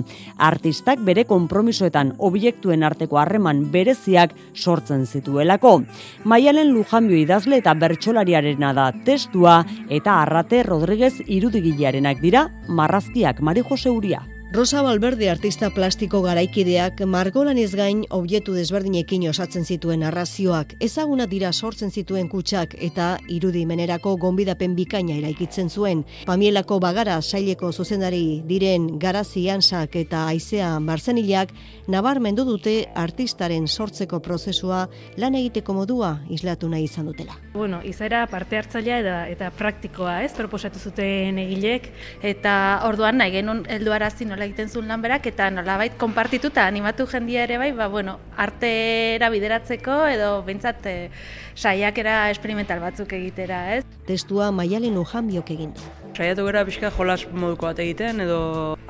Artistak 0.42 1.04
bere 1.06 1.22
konpromisoetan 1.28 2.10
objektuen 2.18 2.82
arteko 2.82 3.20
harreman 3.22 3.60
bereziak 3.70 4.34
sortzen 4.56 5.06
zituelako. 5.06 5.76
Maialen 6.26 6.74
Lujanbio 6.74 7.22
idazle 7.22 7.62
eta 7.62 7.76
bertsolariarena 7.78 8.74
da 8.74 8.90
testua 9.06 9.60
eta 9.86 10.18
Arrate 10.24 10.64
Rodriguez 10.66 11.14
irudigilearenak 11.28 12.18
dira 12.26 12.48
marrazkiak 12.66 13.38
Mari 13.38 13.62
Jose 13.70 13.94
Uria. 13.94 14.31
Rosa 14.54 14.82
Valverde 14.82 15.30
artista 15.32 15.70
plastiko 15.72 16.18
garaikideak 16.20 16.98
margolan 17.08 17.56
ez 17.56 17.70
gain 17.72 18.02
objektu 18.12 18.52
desberdinekin 18.52 19.22
osatzen 19.30 19.64
zituen 19.64 20.02
narrazioak, 20.04 20.74
ezaguna 20.84 21.24
dira 21.30 21.54
sortzen 21.56 21.88
zituen 21.88 22.28
kutsak 22.28 22.74
eta 22.76 23.06
irudimenerako 23.32 24.12
gonbidapen 24.20 24.74
bikaina 24.76 25.16
eraikitzen 25.16 25.70
zuen. 25.72 26.02
Pamielako 26.28 26.76
bagara 26.84 27.14
saileko 27.22 27.70
zuzendari 27.72 28.42
diren 28.44 28.98
garazi 29.00 29.46
ansak 29.48 29.96
eta 30.02 30.26
aizea 30.34 30.74
barzenilak 30.84 31.56
nabarmendu 31.88 32.44
dute 32.44 32.74
artistaren 32.92 33.64
sortzeko 33.66 34.20
prozesua 34.20 34.82
lan 35.16 35.40
egiteko 35.40 35.72
modua 35.80 36.18
islatu 36.28 36.68
nahi 36.68 36.84
izan 36.90 37.08
dutela. 37.08 37.38
Bueno, 37.54 37.80
izera 37.88 38.26
parte 38.28 38.60
hartzailea 38.60 39.00
eta, 39.00 39.16
eta 39.32 39.50
praktikoa, 39.56 40.20
ez, 40.28 40.34
proposatu 40.36 40.78
zuten 40.78 41.40
egilek, 41.40 41.88
eta 42.20 42.54
orduan 42.84 43.16
nahi 43.16 43.32
genuen 43.40 43.64
helduarazi 43.72 44.28
egiten 44.44 44.68
zuen 44.68 44.88
lan 44.90 45.02
berak, 45.02 45.26
eta 45.30 45.48
nolabait 45.50 45.94
konpartituta 45.98 46.66
animatu 46.66 47.06
jendia 47.10 47.44
ere 47.46 47.58
bai, 47.58 47.70
ba, 47.76 47.88
bueno, 47.88 48.18
artera 48.36 49.30
bideratzeko 49.32 49.96
edo 50.12 50.30
bintzat 50.46 50.86
e, 50.86 50.96
saiakera 51.54 52.30
experimental 52.30 52.80
batzuk 52.80 53.12
egitera, 53.18 53.64
ez? 53.76 53.82
Testua 54.08 54.50
maialen 54.54 54.96
ujanbiok 54.98 55.52
egin 55.54 55.74
du. 55.76 55.90
Saiatu 56.12 56.44
gara 56.44 56.64
pixka 56.68 56.90
jolas 56.92 57.22
moduko 57.32 57.70
bat 57.70 57.78
egiten, 57.80 58.20
edo 58.20 58.40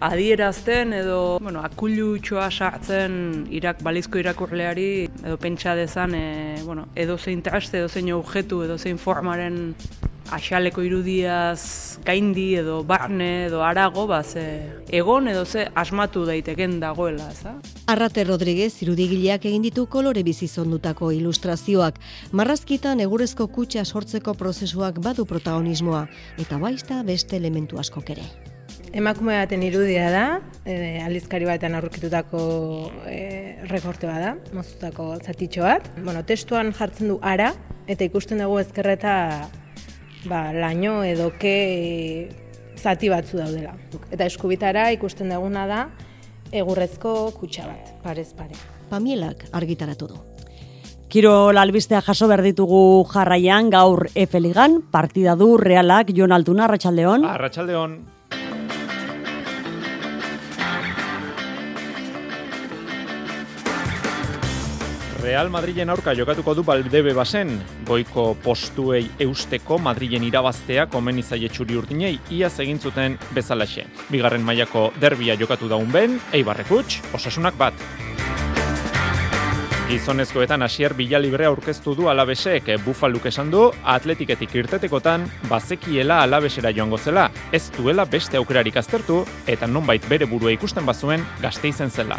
adierazten, 0.03 0.93
edo 0.97 1.39
bueno, 1.43 1.63
akullu 1.63 2.17
txoa 2.19 2.49
sartzen 2.51 3.45
irak, 3.55 3.83
balizko 3.87 4.19
irakurleari, 4.19 4.89
edo 5.23 5.39
pentsa 5.39 5.77
dezan, 5.79 6.17
e, 6.19 6.57
bueno, 6.67 6.89
edo 6.99 7.19
zein 7.19 7.43
traste, 7.47 7.79
edo 7.79 7.89
zein 7.89 8.11
objektu, 8.17 8.65
edo 8.67 8.79
zein 8.79 8.99
formaren 8.99 9.75
axaleko 10.33 10.83
irudiaz 10.83 11.99
gaindi 12.07 12.55
edo 12.59 12.81
barne 12.89 13.47
edo 13.47 13.63
arago, 13.65 14.07
ba, 14.09 14.23
ze 14.23 14.45
egon 14.91 15.29
edo 15.29 15.45
ze 15.45 15.67
asmatu 15.75 16.25
daiteken 16.27 16.79
dagoela, 16.81 17.29
ez 17.31 17.45
Arrate 17.87 18.25
Rodriguez 18.25 18.73
irudigileak 18.83 19.45
egin 19.45 19.63
ditu 19.63 19.87
kolore 19.87 20.23
bizi 20.23 20.49
zondutako 20.49 21.13
ilustrazioak. 21.13 21.99
Marrazkitan 22.33 23.01
egurezko 23.01 23.47
kutxa 23.47 23.85
sortzeko 23.85 24.35
prozesuak 24.35 25.01
badu 25.05 25.27
protagonismoa, 25.27 26.07
eta 26.39 26.59
baista 26.59 27.03
beste 27.03 27.37
elementu 27.37 27.79
askok 27.79 28.11
ere. 28.17 28.27
Emakume 28.93 29.39
baten 29.39 29.63
irudia 29.65 30.11
da, 30.13 30.25
e, 30.69 31.01
aldizkari 31.01 31.47
batean 31.49 31.75
aurkitutako 31.79 32.43
e, 33.09 33.57
rekorte 33.71 34.07
bada, 34.07 34.37
mozutako 34.53 35.15
zatitxo 35.23 35.65
bat. 35.65 35.89
Bueno, 36.05 36.25
testuan 36.29 36.73
jartzen 36.77 37.09
du 37.09 37.19
ara, 37.23 37.53
eta 37.89 38.05
ikusten 38.05 38.45
dugu 38.45 38.61
ezkerreta 38.61 39.15
ba, 40.29 40.53
laino 40.53 41.03
edo 41.05 41.31
ke 41.39 42.29
zati 42.77 43.11
batzu 43.13 43.39
daudela. 43.39 43.75
Eta 44.11 44.27
eskubitara 44.27 44.91
ikusten 44.95 45.33
duguna 45.33 45.67
da 45.71 45.87
egurrezko 46.53 47.33
kutsa 47.39 47.67
bat, 47.69 47.95
parez 48.05 48.33
pare. 48.37 48.59
Pamielak 48.91 49.47
argitaratu 49.53 50.11
du. 50.11 50.21
Kiro 51.13 51.53
lalbistea 51.53 52.01
jaso 52.01 52.25
behar 52.29 52.41
ditugu 52.41 53.05
jarraian 53.13 53.69
gaur 53.71 54.07
Efeligan, 54.17 54.81
partida 54.91 55.35
du 55.37 55.59
realak 55.61 56.13
Jon 56.17 56.33
Altuna, 56.33 56.65
Arratxaldeon. 56.65 57.27
Arratxaldeon. 57.29 57.99
Real 65.23 65.51
Madrilen 65.55 65.91
aurka 65.93 66.17
jokatuko 66.19 66.51
du 66.59 66.65
Baldebe 66.67 67.13
basen, 67.15 67.53
goiko 67.87 68.33
postuei 68.43 69.05
eusteko 69.23 69.77
Madrilen 69.79 70.25
irabaztea 70.27 70.89
komen 70.91 71.21
izaie 71.23 71.47
txuri 71.47 71.77
urdinei 71.79 72.17
iaz 72.35 72.57
egin 72.65 72.81
zuten 72.83 73.15
bezalaxe. 73.31 73.85
Bigarren 74.11 74.43
mailako 74.43 74.89
derbia 74.99 75.37
jokatu 75.39 75.71
daun 75.71 75.93
ben, 75.95 76.19
eibarrekuts, 76.35 76.99
osasunak 77.15 77.55
bat. 77.55 77.79
Gizonezkoetan 79.93 80.67
asier 80.67 80.97
bila 80.99 81.21
libre 81.23 81.47
aurkeztu 81.47 81.95
du 81.95 82.09
alabesek 82.11 82.73
bufaluk 82.83 83.29
esan 83.31 83.53
du 83.55 83.69
atletiketik 83.95 84.57
irtetekotan 84.59 85.29
bazekiela 85.51 86.23
alabesera 86.27 86.75
joango 86.75 86.99
zela, 86.99 87.29
ez 87.53 87.69
duela 87.79 88.09
beste 88.11 88.43
aukerarik 88.43 88.83
aztertu 88.83 89.23
eta 89.47 89.71
nonbait 89.71 90.09
bere 90.11 90.27
burua 90.27 90.51
ikusten 90.59 90.89
bazuen 90.89 91.23
gazte 91.45 91.71
izen 91.71 91.95
zela. 91.95 92.19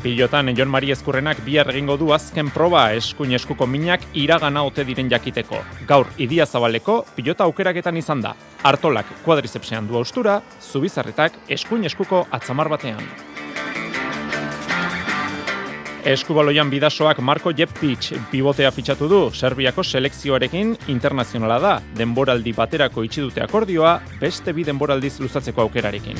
Pilotan, 0.00 0.48
Jon 0.56 0.70
Mari 0.72 0.94
Eskurrenak 0.94 1.42
bihar 1.44 1.68
egingo 1.68 1.98
du 2.00 2.06
azken 2.16 2.48
proba 2.48 2.86
eskuin 2.96 3.34
eskuko 3.36 3.66
minak 3.68 4.00
iragana 4.16 4.62
ote 4.64 4.80
diren 4.88 5.10
jakiteko. 5.12 5.58
Gaur, 5.88 6.06
idia 6.16 6.46
zabaleko, 6.46 7.02
pilota 7.16 7.44
aukeraketan 7.44 7.98
izan 8.00 8.22
da. 8.24 8.32
Artolak 8.64 9.10
kuadrizepsean 9.26 9.88
du 9.90 9.98
austura, 10.00 10.38
zubizarretak 10.60 11.36
eskuin 11.48 11.84
eskuko 11.84 12.22
atzamar 12.32 12.70
batean. 12.72 13.04
Eskubaloian 16.08 16.70
bidasoak 16.72 17.20
Marko 17.20 17.52
Jeppic 17.52 18.14
pivotea 18.30 18.70
fitxatu 18.72 19.08
du, 19.08 19.18
Serbiako 19.36 19.84
selekzioarekin 19.84 20.72
internazionala 20.88 21.58
da, 21.60 21.74
denboraldi 21.98 22.56
baterako 22.56 23.04
itxi 23.04 23.26
dute 23.26 23.44
akordioa, 23.44 23.98
beste 24.22 24.56
bi 24.56 24.64
denboraldiz 24.64 25.18
luzatzeko 25.20 25.68
aukerarekin. 25.68 26.16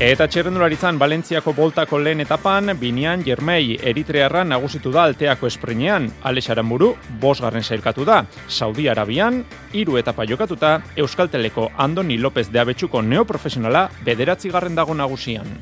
Eta 0.00 0.24
txerrendularitzan 0.32 0.96
Valentziako 0.96 1.52
boltako 1.52 1.98
lehen 2.00 2.22
etapan, 2.24 2.72
Binian 2.80 3.20
Jermei 3.20 3.74
Eritrearra 3.90 4.46
nagusitu 4.48 4.88
da 4.94 5.02
alteako 5.04 5.50
esprinean, 5.50 6.06
Alex 6.24 6.48
Aramburu, 6.54 6.94
bosgarren 7.20 7.60
sailkatu 7.60 8.06
da, 8.08 8.22
Saudi 8.48 8.88
Arabian, 8.88 9.42
hiru 9.76 10.00
etapa 10.00 10.24
jokatuta, 10.24 10.78
Euskalteleko 10.96 11.68
Andoni 11.76 12.16
López 12.16 12.48
de 12.48 12.64
Abetxuko 12.64 13.02
neoprofesionala 13.04 13.90
bederatzi 14.06 14.48
garren 14.48 14.80
dago 14.80 14.96
nagusian. 14.96 15.60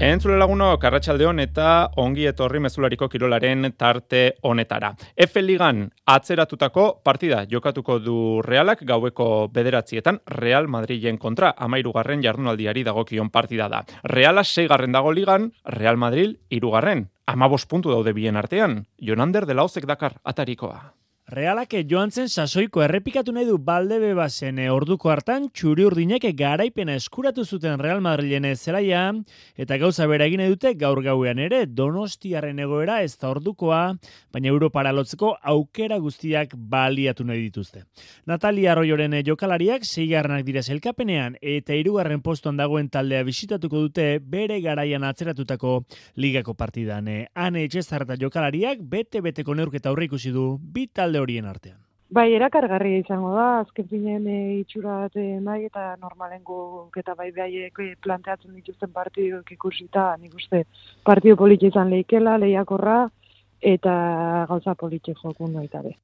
Entzule 0.00 0.38
laguno, 0.40 0.70
Karratxaldeon 0.80 1.42
eta 1.42 1.90
ongi 2.00 2.22
etorri 2.24 2.56
mezulariko 2.64 3.04
kirolaren 3.12 3.66
tarte 3.76 4.20
honetara. 4.48 4.94
Efe 5.12 5.42
Ligan 5.44 5.82
atzeratutako 6.08 6.84
partida 7.04 7.42
jokatuko 7.50 7.98
du 8.00 8.14
Realak 8.40 8.80
gaueko 8.88 9.50
bederatzietan 9.52 10.22
Real 10.40 10.70
Madrilen 10.72 11.18
kontra 11.20 11.50
amairugarren 11.52 12.24
jardunaldiari 12.24 12.80
dagokion 12.88 13.28
partida 13.28 13.68
da. 13.68 13.82
Reala 14.02 14.42
seigarren 14.42 14.96
dago 14.96 15.12
ligan, 15.12 15.50
Real 15.64 16.00
Madrid 16.00 16.38
irugarren. 16.48 17.10
Amabos 17.26 17.66
puntu 17.66 17.92
daude 17.92 18.16
bien 18.16 18.40
artean, 18.40 18.86
Jonander 18.96 19.44
de 19.44 19.54
Laozek 19.60 19.84
Dakar 19.84 20.16
atarikoa. 20.24 20.94
Realak 21.30 21.76
joan 21.86 22.10
zen 22.10 22.26
sasoiko 22.26 22.82
errepikatu 22.82 23.30
nahi 23.30 23.46
du 23.46 23.54
balde 23.62 24.00
bebazen 24.02 24.56
e, 24.58 24.64
orduko 24.66 25.12
hartan 25.12 25.44
txuri 25.54 25.84
urdinek 25.86 26.24
garaipena 26.34 26.96
eskuratu 26.98 27.44
zuten 27.44 27.78
Real 27.78 28.00
Madrilen 28.02 28.48
zelaia 28.56 29.04
eta 29.54 29.78
gauza 29.78 30.08
bera 30.10 30.26
egine 30.26 30.48
dute 30.50 30.72
gaur 30.74 30.98
gauean 31.04 31.38
ere 31.38 31.60
donostiaren 31.66 32.58
egoera 32.58 32.96
ez 33.04 33.12
da 33.20 33.30
ordukoa, 33.30 33.78
baina 34.32 34.50
Europara 34.50 34.90
lotzeko 34.90 35.36
aukera 35.52 36.00
guztiak 36.02 36.56
baliatu 36.56 37.22
nahi 37.22 37.44
dituzte. 37.44 37.84
Natalia 38.26 38.72
Arroyoren 38.72 39.14
jokalariak 39.22 39.86
zeigarrenak 39.86 40.42
dira 40.42 40.64
zelkapenean 40.66 41.38
eta 41.40 41.78
irugarren 41.78 42.24
postuan 42.26 42.58
dagoen 42.58 42.90
taldea 42.90 43.22
bisitatuko 43.22 43.84
dute 43.86 44.08
bere 44.18 44.58
garaian 44.66 45.06
atzeratutako 45.06 45.84
ligako 46.16 46.58
partidan. 46.58 47.06
Hane 47.34 47.64
etxezarreta 47.68 48.18
jokalariak 48.18 48.82
bete-beteko 48.82 49.54
neurketa 49.54 49.94
aurre 49.94 50.10
ikusi 50.10 50.34
du, 50.34 50.56
bi 50.58 50.88
talde 50.90 51.19
horien 51.20 51.46
artean. 51.46 51.78
Bai, 52.10 52.32
erakargarria 52.34 52.98
izango 53.04 53.30
da, 53.36 53.60
azken 53.60 53.86
zinen 53.86 54.24
e, 54.26 54.38
itxura 54.64 54.96
bai, 55.46 55.60
eta 55.68 55.94
normalen 56.00 56.42
guk 56.42 56.96
eta 56.98 57.14
bai 57.14 57.28
behaiek 57.30 57.78
e, 57.78 57.94
planteatzen 58.02 58.56
dituzten 58.56 58.90
partiduk 58.90 59.52
ikusita, 59.54 60.16
nik 60.18 60.34
uste 60.34 60.64
partidu 61.06 61.36
politxe 61.38 61.70
izan 61.70 61.90
lehikela, 61.90 62.36
lehiakorra, 62.42 63.04
eta 63.60 63.92
gauza 64.48 64.74
politxe 64.74 65.14
jokun 65.22 65.54
baita 65.54 65.82
be. 65.82 65.94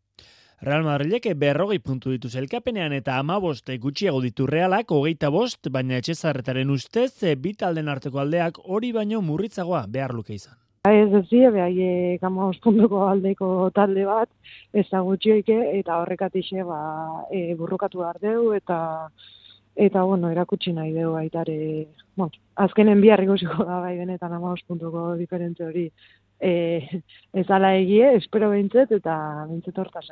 Real 0.62 0.86
Madrilek 0.86 1.26
berrogei 1.36 1.80
puntu 1.84 2.14
ditu 2.14 2.30
zelkapenean 2.30 2.94
eta 2.96 3.18
ama 3.18 3.40
boste 3.42 3.76
gutxiago 3.76 4.22
ditu 4.22 4.46
realak 4.46 4.94
hogeita 4.94 5.28
bost, 5.28 5.68
baina 5.74 5.98
etxezarretaren 5.98 6.70
ustez, 6.70 7.10
e, 7.24 7.34
bitalden 7.34 7.88
arteko 7.88 8.22
aldeak 8.22 8.62
hori 8.64 8.92
baino 8.92 9.20
murritzagoa 9.26 9.84
behar 9.90 10.14
luke 10.14 10.38
izan. 10.38 10.54
Ez 10.92 11.12
ez 11.12 11.24
zi, 11.28 11.40
behai 11.52 12.18
gama 12.20 12.46
ostunduko 12.50 13.06
aldeko 13.08 13.70
talde 13.74 14.04
bat, 14.04 14.28
ez 14.72 14.86
da 14.90 15.00
gutxioike, 15.06 15.56
eta 15.78 16.00
horrekatixe 16.02 16.62
ba, 16.64 16.80
e, 17.30 17.54
burrukatu 17.58 18.02
behar 18.04 18.20
deu, 18.22 18.52
eta 18.54 18.78
eta 19.76 20.02
bueno, 20.08 20.30
erakutsi 20.32 20.72
nahi 20.72 20.92
deu 20.94 21.14
aitare, 21.16 21.86
bon, 22.16 22.30
azkenen 22.56 23.00
bihar 23.00 23.20
ikusiko 23.24 23.64
da 23.68 23.80
bai 23.84 23.96
benetan 23.98 24.32
ama 24.32 24.54
ostunduko 24.56 25.14
diferente 25.20 25.64
hori 25.66 25.90
e, 26.40 26.52
ez 27.32 27.46
ala 27.50 27.74
egie, 27.76 28.14
espero 28.16 28.50
behintzet, 28.52 28.92
eta 29.00 29.16
behintzet 29.48 29.78
horta 29.78 30.02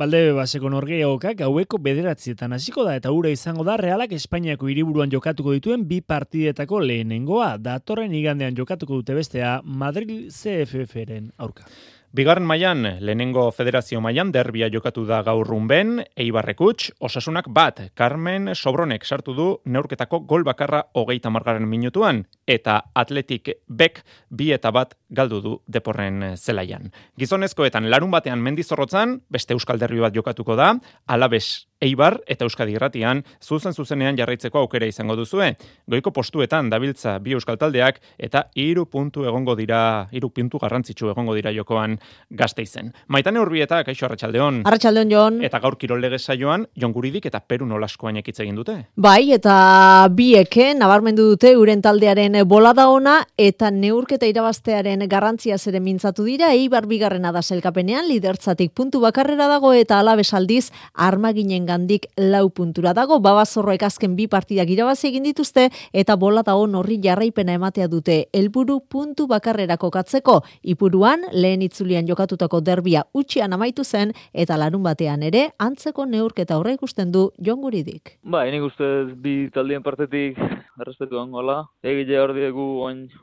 Balde 0.00 0.30
baseko 0.32 0.70
norgeokak 0.72 1.42
haueko 1.44 1.76
bederatzietan 1.84 2.54
hasiko 2.56 2.86
da 2.86 2.94
eta 2.96 3.10
ura 3.12 3.28
izango 3.34 3.66
da 3.68 3.74
realak 3.76 4.14
Espainiako 4.16 4.70
hiriburuan 4.72 5.12
jokatuko 5.12 5.52
dituen 5.52 5.84
bi 5.90 5.98
partidetako 6.00 6.80
lehenengoa. 6.88 7.50
Datorren 7.60 8.14
igandean 8.16 8.56
jokatuko 8.56 9.02
dute 9.02 9.18
bestea 9.18 9.58
Madrid 9.82 10.30
CFF-ren 10.32 11.28
aurka. 11.36 11.68
Bigarren 12.10 12.42
mailan 12.42 12.82
lehenengo 13.06 13.44
federazio 13.54 14.00
mailan 14.02 14.32
derbia 14.34 14.66
jokatu 14.66 15.04
da 15.06 15.20
gaur 15.22 15.46
runben, 15.46 16.00
Eibarrekuts, 16.18 16.88
osasunak 16.98 17.46
bat, 17.54 17.78
Carmen 17.94 18.50
Sobronek 18.56 19.06
sartu 19.06 19.30
du 19.36 19.46
neurketako 19.64 20.18
gol 20.26 20.42
bakarra 20.42 20.80
hogeita 20.98 21.30
margaren 21.30 21.68
minutuan, 21.70 22.24
eta 22.50 22.80
atletik 22.98 23.52
bek 23.68 24.02
bi 24.26 24.50
eta 24.50 24.74
bat 24.74 24.98
galdu 25.08 25.38
du 25.40 25.54
deporren 25.70 26.34
zelaian. 26.34 26.90
Gizonezkoetan 27.14 27.86
larun 27.86 28.10
batean 28.10 28.42
mendizorrotzan, 28.42 29.20
beste 29.30 29.54
euskal 29.54 29.78
derbi 29.78 30.02
bat 30.02 30.10
jokatuko 30.14 30.58
da, 30.58 30.72
alabes 31.06 31.69
Eibar 31.80 32.18
eta 32.28 32.44
Euskadi 32.44 32.74
Irratian 32.76 33.22
zuzen 33.40 33.72
zuzenean 33.72 34.18
jarraitzeko 34.18 34.60
aukera 34.60 34.86
izango 34.86 35.16
duzue. 35.16 35.54
Goiko 35.88 36.12
postuetan 36.12 36.68
dabiltza 36.68 37.14
bi 37.24 37.32
euskal 37.32 37.56
taldeak 37.56 38.02
eta 38.18 38.44
hiru 38.54 38.84
puntu 38.84 39.24
egongo 39.24 39.54
dira, 39.56 40.06
hiru 40.12 40.28
puntu 40.28 40.60
garrantzitsu 40.60 41.08
egongo 41.14 41.34
dira 41.38 41.52
jokoan 41.56 41.96
Gasteizen. 42.30 42.92
Maitane 43.08 43.40
Urbieta, 43.40 43.80
kaixo 43.84 44.06
Arratsaldeon. 44.06 44.62
Arratsaldeon 44.68 45.14
Jon. 45.14 45.38
Eta 45.44 45.60
gaur 45.64 45.78
kirol 45.80 46.04
lege 46.04 46.18
saioan 46.18 46.66
Jon 46.76 46.92
Guridik 46.92 47.30
eta 47.30 47.40
Peru 47.40 47.64
Nolaskoan 47.66 48.20
ekitze 48.20 48.44
egin 48.44 48.60
dute. 48.60 48.76
Bai, 48.96 49.32
eta 49.32 50.06
bieke 50.12 50.74
nabarmendu 50.76 51.30
dute 51.32 51.54
uren 51.56 51.80
taldearen 51.80 52.36
bolada 52.48 52.90
ona 52.92 53.16
eta 53.40 53.70
neurketa 53.72 54.28
irabaztearen 54.28 55.06
garrantzia 55.08 55.56
zere 55.56 55.80
mintzatu 55.80 56.28
dira 56.28 56.52
Eibar 56.52 56.84
bigarrena 56.90 57.32
da 57.32 57.40
selkapenean 57.40 58.08
lidertzatik 58.08 58.74
puntu 58.76 59.00
bakarrera 59.00 59.48
dago 59.48 59.72
eta 59.72 60.00
Alabes 60.00 60.28
aldiz 60.34 60.68
armaginen 60.94 61.69
gandik 61.70 62.08
lau 62.18 62.48
puntura 62.50 62.92
dago, 62.96 63.20
babazorroek 63.22 63.84
azken 63.86 64.16
bi 64.18 64.26
partidak 64.30 64.70
irabazi 64.74 65.08
egin 65.10 65.28
dituzte, 65.28 65.68
eta 65.92 66.16
bola 66.20 66.42
da 66.46 66.56
hon 66.58 66.74
horri 66.78 66.98
jarraipena 67.02 67.54
ematea 67.58 67.88
dute, 67.92 68.18
helburu 68.36 68.80
puntu 68.90 69.28
bakarrera 69.30 69.78
kokatzeko, 69.80 70.40
ipuruan 70.74 71.28
lehen 71.32 71.62
itzulian 71.66 72.08
jokatutako 72.10 72.60
derbia 72.66 73.04
utxian 73.14 73.54
amaitu 73.56 73.84
zen, 73.84 74.14
eta 74.32 74.58
larun 74.60 74.82
batean 74.86 75.22
ere, 75.30 75.46
antzeko 75.58 76.06
neurketa 76.10 76.58
horre 76.58 76.74
ikusten 76.78 77.12
du 77.14 77.28
jonguridik. 77.38 78.16
Ba, 78.22 78.44
enik 78.50 78.66
uste 78.70 78.90
bi 79.22 79.36
taldien 79.54 79.84
partetik 79.86 80.38
errespetu 80.80 81.20
angola, 81.20 81.62
egile 81.84 82.18
hor 82.20 82.34
diegu 82.36 82.68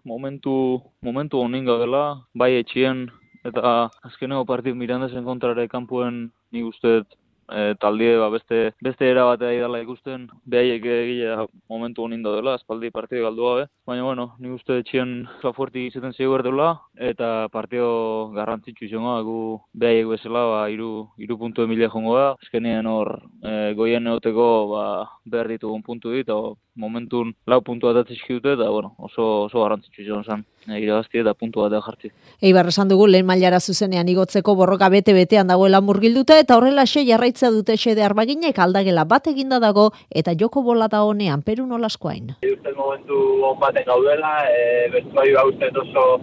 momentu, 0.05 0.57
momentu 1.03 1.41
honin 1.41 1.65
dela, 1.67 2.03
bai 2.37 2.53
etxien, 2.61 3.07
eta 3.47 3.89
azkeneko 4.07 4.45
partidu 4.47 4.75
mirandezen 4.75 5.25
kontrare 5.27 5.67
kanpuen 5.71 6.27
nik 6.51 6.67
uste 6.71 7.01
e, 7.49 7.75
taldie 7.79 8.17
ba, 8.17 8.29
beste 8.29 8.73
beste 8.81 9.09
era 9.09 9.25
batea 9.25 9.53
idala 9.55 9.81
ikusten 9.83 10.27
behaiek 10.45 10.85
egile 10.85 11.47
momentu 11.69 12.03
honin 12.03 12.23
dela 12.23 12.55
aspaldi 12.55 12.91
partidu 12.91 13.23
galdu 13.23 13.47
gabe. 13.49 13.65
Baina 13.87 14.03
bueno 14.03 14.25
ni 14.39 14.51
uste 14.51 14.79
etxien 14.81 15.27
fuerti 15.55 15.87
izaten 15.87 16.13
zego 16.13 16.35
berdela 16.35 16.69
eta 17.11 17.47
partido 17.53 18.29
garrantzitsu 18.35 18.85
izango 18.85 19.15
gu 19.23 19.39
behaiek 19.73 20.07
bezala 20.13 20.45
ba 20.53 20.61
hiru 20.69 21.07
hiru 21.17 21.37
puntu 21.37 21.63
emilia 21.63 21.89
jongo 21.89 22.17
da. 22.17 22.29
Azkenean 22.43 22.85
hor 22.85 23.13
e, 23.43 23.73
goien 23.73 24.03
neoteko 24.03 24.47
ba 24.73 24.85
behar 25.25 25.47
ditugun 25.47 25.83
puntu 25.83 26.11
dit 26.11 26.29
momentun 26.77 27.33
lau 27.49 27.59
puntu 27.61 27.89
bat 27.89 28.07
dute 28.07 28.53
eta 28.53 28.69
bueno, 28.69 28.93
oso, 28.97 29.47
oso 29.47 29.63
garrantzitsu 29.63 30.01
izan 30.03 30.23
zen 30.23 30.45
e, 30.67 30.79
irabazti 30.79 31.19
eta 31.19 31.33
puntu 31.33 31.61
bat 31.61 31.73
jartzi. 31.83 32.11
Eibar 32.41 32.69
esan 32.71 32.87
dugu 32.87 33.07
lehen 33.07 33.25
mailara 33.25 33.59
zuzenean 33.59 34.07
igotzeko 34.09 34.55
borroka 34.55 34.89
bete-betean 34.93 35.47
dagoela 35.47 35.81
murgilduta 35.81 36.39
eta 36.39 36.57
horrela 36.57 36.85
xe 36.85 37.05
jarraitza 37.07 37.51
dute 37.51 37.77
xede 37.77 38.03
arbaginek 38.03 38.59
aldagela 38.59 39.05
bat 39.05 39.27
eginda 39.27 39.59
dago 39.59 39.91
eta 40.09 40.35
joko 40.39 40.63
bola 40.63 40.87
da 40.87 41.03
honean 41.03 41.41
peru 41.41 41.65
nolaskoain. 41.67 42.35
Uste 42.43 42.73
momentu 42.77 43.21
on 43.43 43.59
baten 43.59 43.85
gaudela, 43.87 44.35
e, 44.51 44.89
bestu 44.93 45.15
bai 45.15 45.33
oso 45.35 46.21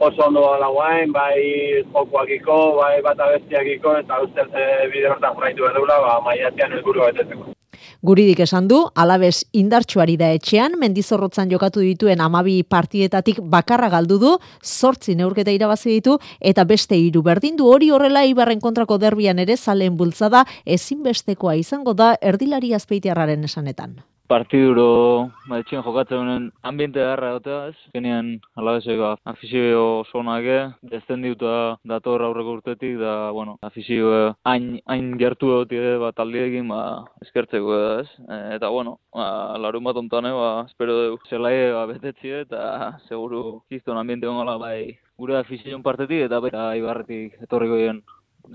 oso 0.00 0.26
ondo 0.26 0.40
da 0.60 0.68
guain, 0.68 1.12
bai 1.12 1.84
jokoakiko, 1.92 2.58
bai 2.80 3.02
bat 3.04 3.20
abestiakiko, 3.20 3.96
eta 4.00 4.20
uste 4.24 4.46
e, 4.48 4.66
bide 4.92 5.10
hortan 5.12 5.36
juraitu 5.36 5.62
behar 5.62 6.04
ba, 6.06 6.20
maiatian 6.24 6.72
elburu 6.72 7.04
betetzeko. 7.04 7.59
Guridik 8.02 8.38
esan 8.40 8.64
du, 8.68 8.78
alabez 8.96 9.42
indartsuari 9.52 10.14
da 10.16 10.30
etxean, 10.32 10.78
mendizorrotzan 10.80 11.50
jokatu 11.52 11.82
dituen 11.84 12.22
amabi 12.24 12.62
partietatik 12.64 13.42
bakarra 13.52 13.90
galdu 13.92 14.16
du, 14.22 14.30
sortzi 14.64 15.14
neurketa 15.18 15.52
irabazi 15.52 15.98
ditu, 15.98 16.16
eta 16.40 16.64
beste 16.64 16.96
hiru 16.96 17.20
berdin 17.26 17.58
du 17.60 17.68
hori 17.68 17.90
horrela 17.92 18.24
ibarren 18.24 18.60
kontrako 18.60 18.96
derbian 18.98 19.38
ere 19.44 19.56
zalen 19.56 19.98
bultzada 20.00 20.46
ezinbestekoa 20.64 21.58
izango 21.60 21.92
da 21.92 22.14
erdilari 22.22 22.72
azpeitiarraren 22.72 23.44
esanetan 23.44 23.98
partiduro 24.30 25.30
etxien 25.56 25.82
jokatzen 25.82 26.20
honen 26.22 26.44
ambiente 26.70 27.02
garra 27.02 27.32
egotea, 27.32 27.72
ez? 27.72 27.78
Genean, 27.96 28.28
alabezeko 28.60 29.08
afizio 29.32 29.80
sonake, 30.12 30.58
desten 30.92 31.24
diuta 31.26 31.54
dator 31.92 32.22
aurreko 32.28 32.54
urtetik, 32.60 32.94
da, 33.00 33.14
bueno, 33.34 33.56
afizio 33.66 34.12
hain, 34.46 34.70
hain 34.86 35.10
gertu 35.18 35.50
egotik 35.56 35.98
ba, 36.04 36.12
taldiekin, 36.20 36.70
ba, 36.70 36.80
eskertzeko 37.26 37.80
ez? 37.98 38.06
E, 38.28 38.38
eta, 38.60 38.70
bueno, 38.70 38.98
ba, 39.16 39.58
larun 39.58 39.90
bat 39.90 39.98
ontane, 40.04 40.30
ba, 40.36 40.50
espero 40.70 40.98
dugu, 41.00 41.20
zelai 41.28 41.56
ba, 41.74 41.84
betetzi 41.90 42.36
eta 42.44 42.62
seguru 43.08 43.64
kiston 43.68 43.98
ambiente 43.98 44.30
gongola, 44.30 44.56
bai, 44.62 44.94
gure 45.18 45.36
afizion 45.40 45.82
partetik 45.82 46.28
eta 46.30 46.40
baita 46.40 46.70
ibarretik 46.78 47.36
etorriko 47.44 47.82
dien 47.82 48.02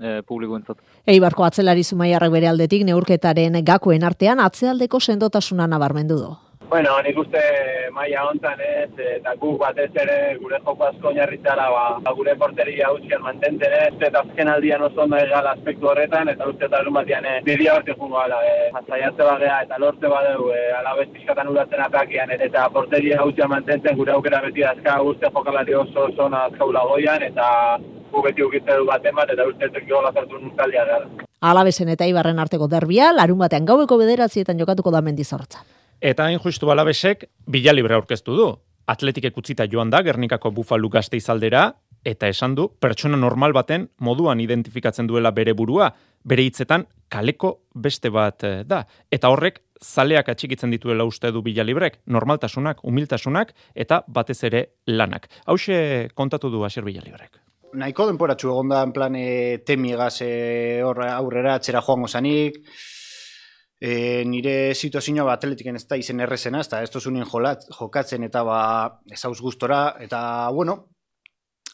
e, 0.00 0.22
publikoentzat. 0.22 0.78
Eibarko 1.06 1.44
atzelari 1.44 1.84
zumaiarrak 1.84 2.32
bere 2.32 2.48
aldetik 2.48 2.84
neurketaren 2.88 3.60
gakoen 3.64 4.04
artean 4.04 4.40
atzealdeko 4.40 5.00
sendotasuna 5.00 5.66
nabarmendu 5.66 6.18
du. 6.18 6.34
Bueno, 6.68 6.96
nik 7.06 7.18
uste 7.22 7.40
maia 7.94 8.24
hontan 8.26 8.58
ez, 8.58 8.90
eta 8.98 9.36
gu 9.38 9.52
batez 9.60 9.92
ere 10.02 10.16
gure 10.40 10.58
joko 10.64 10.88
asko 10.88 11.12
oinarritzara 11.12 11.66
ba, 11.70 12.14
gure 12.18 12.34
porteria 12.40 12.88
utzian 12.90 13.22
mantenten 13.22 13.76
ez, 13.76 13.92
eta 14.08 14.24
azken 14.24 14.50
aldian 14.50 14.82
oso 14.82 15.04
ondo 15.04 15.20
egal 15.20 15.46
aspektu 15.52 15.86
horretan, 15.92 16.32
eta 16.32 16.48
uste 16.50 16.66
eta 16.66 16.80
batian 16.96 17.24
eh, 17.24 17.36
bidia 17.46 17.76
horti 17.76 17.94
jungo 18.00 18.18
ala, 18.18 18.40
e, 18.42 18.72
zaiatze 18.88 19.28
bagea 19.28 19.60
eta 19.68 19.78
lortze 19.78 20.10
badeu, 20.10 20.48
e, 20.50 20.64
alabez 20.80 21.06
pixkatan 21.14 21.52
uratzen 21.54 21.84
atakian, 21.86 22.34
eta 22.34 22.66
porteria 22.74 23.22
utzian 23.24 23.54
mantentzen 23.54 23.96
gure 23.96 24.16
aukera 24.16 24.42
beti 24.48 24.66
azka 24.66 24.98
uste 25.02 25.30
jokalari 25.38 25.78
oso 25.84 26.08
oso 26.10 26.28
azkaula 26.42 26.82
goian, 26.90 27.22
eta 27.22 27.78
gu 28.10 28.26
beti 28.26 28.42
ukitze 28.42 28.80
du 28.80 28.90
bat 28.90 29.06
emat, 29.06 29.30
eta 29.30 29.46
uste 29.46 29.70
ez 29.70 29.86
gola 29.86 30.10
zartu 30.12 30.42
nuntaldia 30.42 30.84
gara. 30.84 31.06
Alabesen 31.46 31.94
eta 31.94 32.10
Ibarren 32.10 32.42
arteko 32.42 32.66
derbia, 32.66 33.12
larun 33.12 33.38
batean 33.38 33.64
gaueko 33.64 34.02
bederatzietan 34.02 34.58
jokatuko 34.58 34.90
da 34.90 35.00
mendizortza. 35.00 35.62
Eta 36.00 36.26
hain 36.26 36.38
justu 36.38 36.70
alabesek, 36.70 37.24
bila 37.46 37.72
libre 37.72 37.94
aurkeztu 37.96 38.36
du. 38.36 38.48
Atletik 38.86 39.24
ekutzita 39.30 39.66
joan 39.70 39.90
da, 39.90 40.02
Gernikako 40.04 40.52
bufalu 40.54 40.90
gazte 40.92 41.16
izaldera, 41.16 41.70
eta 42.06 42.28
esan 42.30 42.54
du, 42.54 42.68
pertsona 42.80 43.16
normal 43.18 43.54
baten 43.56 43.88
moduan 43.98 44.40
identifikatzen 44.40 45.08
duela 45.08 45.32
bere 45.34 45.54
burua, 45.58 45.88
bere 46.22 46.44
hitzetan 46.46 46.84
kaleko 47.08 47.56
beste 47.74 48.12
bat 48.14 48.44
eh, 48.44 48.60
da. 48.64 48.84
Eta 49.10 49.32
horrek, 49.32 49.62
zaleak 49.82 50.28
atxikitzen 50.28 50.70
dituela 50.70 51.04
uste 51.04 51.32
du 51.32 51.42
bila 51.42 51.64
librek, 51.66 51.98
normaltasunak, 52.06 52.84
humiltasunak, 52.84 53.52
eta 53.74 54.04
batez 54.06 54.42
ere 54.44 54.66
lanak. 54.86 55.28
Hau 55.46 55.58
kontatu 56.14 56.50
du 56.50 56.64
aser 56.64 56.84
bila 56.84 57.02
librek 57.04 57.42
nahiko 57.76 58.06
denporatxu 58.08 58.50
egon 58.50 58.70
da, 58.72 58.82
en 58.86 58.92
plan, 58.94 59.16
e, 59.18 59.58
temigaz 59.66 60.20
e, 60.24 60.80
aurrera 60.80 61.56
atzera 61.56 61.82
joango 61.84 62.08
zanik, 62.08 62.62
e, 63.80 64.24
nire 64.24 64.74
situazioa 64.74 65.24
ba, 65.24 65.36
atletiken 65.36 65.76
ez 65.76 65.86
da 65.88 65.98
izen 66.00 66.20
errezena, 66.20 66.60
ez 66.60 66.68
da, 66.72 66.82
ez 66.82 66.90
tozunin 66.90 67.24
jokatzen 67.24 68.24
eta 68.24 68.44
ba, 68.44 68.58
ez 69.12 69.22
hauz 69.24 69.40
gustora, 69.40 69.96
eta, 70.00 70.50
bueno, 70.52 70.88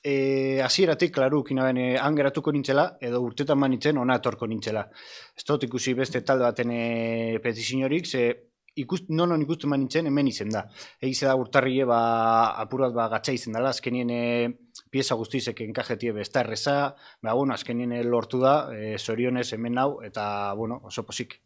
e, 0.03 0.61
azieratik, 0.63 1.15
klaru, 1.15 1.43
kina 1.45 1.65
bene, 1.69 1.97
angeratuko 1.99 2.53
nintzela, 2.53 2.97
edo 3.01 3.23
urtetan 3.23 3.59
manitzen, 3.59 3.99
ona 3.99 4.19
etorko 4.19 4.47
nintzela. 4.47 4.87
Ez 5.37 5.45
dut 5.47 5.69
ikusi 5.69 5.95
beste 5.95 6.23
talde 6.27 6.49
baten 6.49 6.73
e, 6.75 7.39
petizinorik, 7.43 8.07
ze, 8.07 8.27
ikust, 8.83 9.11
non 9.11 9.31
non 9.31 9.43
ikusten 9.43 9.71
manitzen, 9.71 10.07
hemen 10.11 10.29
izen 10.29 10.51
da. 10.51 10.67
Egize 11.01 11.29
da 11.29 11.37
urtarrie, 11.39 11.87
ba, 11.87 12.03
apurat, 12.65 12.95
ba, 12.95 13.09
gatsa 13.13 13.35
izen 13.37 13.55
dela, 13.55 13.71
azkenien, 13.71 14.11
e, 14.11 14.23
pieza 14.91 15.15
guztizek 15.15 15.61
enkajetie 15.65 16.13
besta 16.13 16.41
erreza, 16.41 16.95
ba, 17.23 17.33
bueno, 17.33 17.55
azkenien 17.55 17.93
lortu 18.09 18.41
da, 18.41 18.55
e, 18.73 18.97
zorionez 18.99 19.53
hemen 19.53 19.79
hau, 19.79 20.03
eta, 20.05 20.53
bueno, 20.57 20.81
oso 20.85 21.05
posik. 21.07 21.39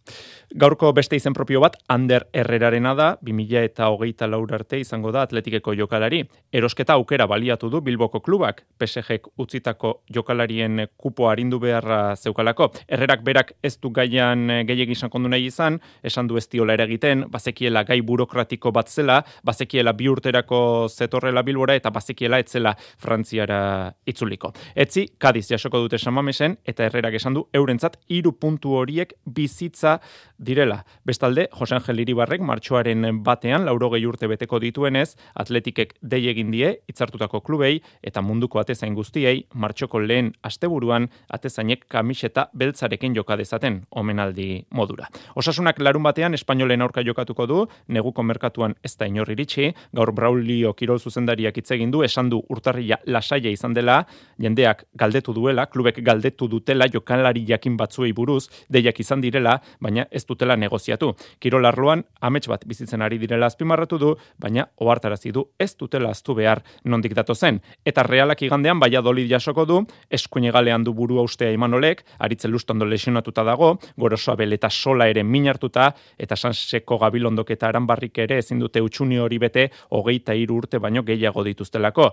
Gaurko 0.51 0.93
beste 0.95 1.17
izen 1.19 1.35
propio 1.35 1.61
bat, 1.61 1.79
Ander 1.89 2.29
Herrerarena 2.33 2.95
da, 2.99 3.09
2000 3.23 3.65
eta 3.71 3.91
hogeita 3.91 4.29
laur 4.31 4.53
arte 4.55 4.79
izango 4.81 5.13
da 5.15 5.25
atletikeko 5.27 5.75
jokalari. 5.79 6.23
Erosketa 6.53 6.95
aukera 6.95 7.27
baliatu 7.27 7.71
du 7.71 7.81
Bilboko 7.81 8.21
klubak, 8.23 8.65
PSG 8.79 9.21
utzitako 9.43 10.03
jokalarien 10.13 10.87
kupo 10.97 11.31
arindu 11.31 11.59
beharra 11.63 12.17
zeukalako. 12.17 12.71
Herrerak 12.87 13.25
berak 13.27 13.53
ez 13.63 13.77
du 13.81 13.91
gaian 13.91 14.47
gehiagin 14.69 14.97
izan 14.97 15.11
kondu 15.11 15.31
nahi 15.33 15.49
izan, 15.51 15.81
esan 16.03 16.29
du 16.29 16.39
ez 16.39 16.47
diola 16.49 16.77
eragiten, 16.77 17.27
bazekiela 17.31 17.85
gai 17.89 18.01
burokratiko 18.07 18.73
bat 18.73 18.89
zela, 18.89 19.23
bazekiela 19.45 19.93
bi 19.97 20.09
urterako 20.09 20.61
zetorrela 20.89 21.43
Bilbora, 21.47 21.75
eta 21.75 21.91
bazekiela 21.91 22.41
etzela 22.43 22.75
Fran 22.99 23.16
Frantziara 23.17 23.95
itzuliko. 24.07 24.53
Etzi, 24.77 25.07
Kadiz 25.19 25.47
jasoko 25.49 25.81
dute 25.81 25.99
Samamesen 25.99 26.59
eta 26.69 26.85
Herrerak 26.85 27.17
esan 27.17 27.35
du 27.37 27.47
eurentzat 27.57 27.97
hiru 28.13 28.35
puntu 28.37 28.75
horiek 28.77 29.15
bizitza 29.25 29.97
direla. 30.39 30.83
Bestalde, 31.07 31.47
Jose 31.57 31.75
Angel 31.77 32.03
Iribarrek 32.05 32.45
martxoaren 32.45 33.23
batean 33.25 33.65
laurogei 33.65 34.03
urte 34.07 34.29
beteko 34.29 34.61
dituenez, 34.61 35.17
atletikek 35.35 35.95
dei 36.03 36.27
egin 36.29 36.51
die 36.53 36.75
hitzartutako 36.91 37.41
klubei 37.41 37.81
eta 38.03 38.21
munduko 38.23 38.61
atezain 38.61 38.95
guztiei 38.95 39.47
martxoko 39.55 40.01
lehen 40.03 40.33
asteburuan 40.45 41.09
atezainek 41.33 41.87
kamiseta 41.89 42.49
beltzarekin 42.53 43.17
joka 43.17 43.39
dezaten 43.41 43.81
omenaldi 43.91 44.67
modura. 44.71 45.09
Osasunak 45.35 45.81
larun 45.81 46.05
batean 46.05 46.37
espainolen 46.37 46.85
aurka 46.85 47.05
jokatuko 47.07 47.47
du, 47.47 47.65
neguko 47.89 48.23
merkatuan 48.23 48.77
ez 48.85 48.97
da 48.97 49.09
inor 49.09 49.31
iritsi, 49.33 49.73
gaur 49.97 50.13
Braulio 50.13 50.75
Kirol 50.77 51.01
zuzendariak 51.01 51.57
hitz 51.57 51.71
egin 51.73 51.91
du, 51.95 52.05
esan 52.05 52.29
du 52.31 52.43
urtarria 52.53 52.99
lasaia 53.07 53.51
izan 53.51 53.75
dela, 53.75 54.03
jendeak 54.39 54.85
galdetu 54.95 55.33
duela, 55.35 55.67
klubek 55.67 56.01
galdetu 56.05 56.49
dutela 56.49 56.89
jokalari 56.93 57.45
jakin 57.49 57.77
batzuei 57.77 58.13
buruz, 58.13 58.47
deiak 58.69 59.01
izan 59.01 59.21
direla, 59.25 59.61
baina 59.81 60.07
ez 60.11 60.25
dutela 60.27 60.57
negoziatu. 60.57 61.13
Kirol 61.41 61.67
arloan, 61.67 62.05
amets 62.21 62.47
bat 62.49 62.67
bizitzen 62.67 63.03
ari 63.03 63.19
direla 63.19 63.47
azpimarratu 63.47 63.99
du, 63.99 64.15
baina 64.39 64.67
ohartarazi 64.77 65.33
du 65.33 65.47
ez 65.59 65.73
dutela 65.77 66.11
aztu 66.11 66.35
behar 66.35 66.63
nondik 66.85 67.15
dato 67.15 67.35
zen. 67.35 67.61
Eta 67.85 68.03
realak 68.03 68.43
igandean 68.43 68.81
baia 68.81 69.03
jasoko 69.29 69.65
du, 69.65 69.87
eskuinegalean 70.11 70.85
du 70.85 70.93
burua 70.93 71.23
ustea 71.23 71.51
imanolek, 71.51 72.05
aritze 72.19 72.49
lustondo 72.49 72.85
lesionatuta 72.85 73.45
dago, 73.45 73.79
gorosoa 73.97 74.37
beleta 74.37 74.71
sola 74.71 75.09
ere 75.09 75.23
min 75.23 75.49
hartuta, 75.49 75.93
eta 76.19 76.37
sanseko 76.37 76.99
gabilondok 76.99 77.51
eta 77.51 77.69
aranbarrik 77.69 78.19
ere 78.19 78.39
ezin 78.39 78.59
dute 78.59 78.81
utxuni 78.81 79.19
hori 79.19 79.39
bete, 79.39 79.71
hogeita 79.91 80.35
hiru 80.35 80.57
urte 80.57 80.79
baino 80.79 81.03
gehiago 81.03 81.45
dituztelako. 81.45 82.11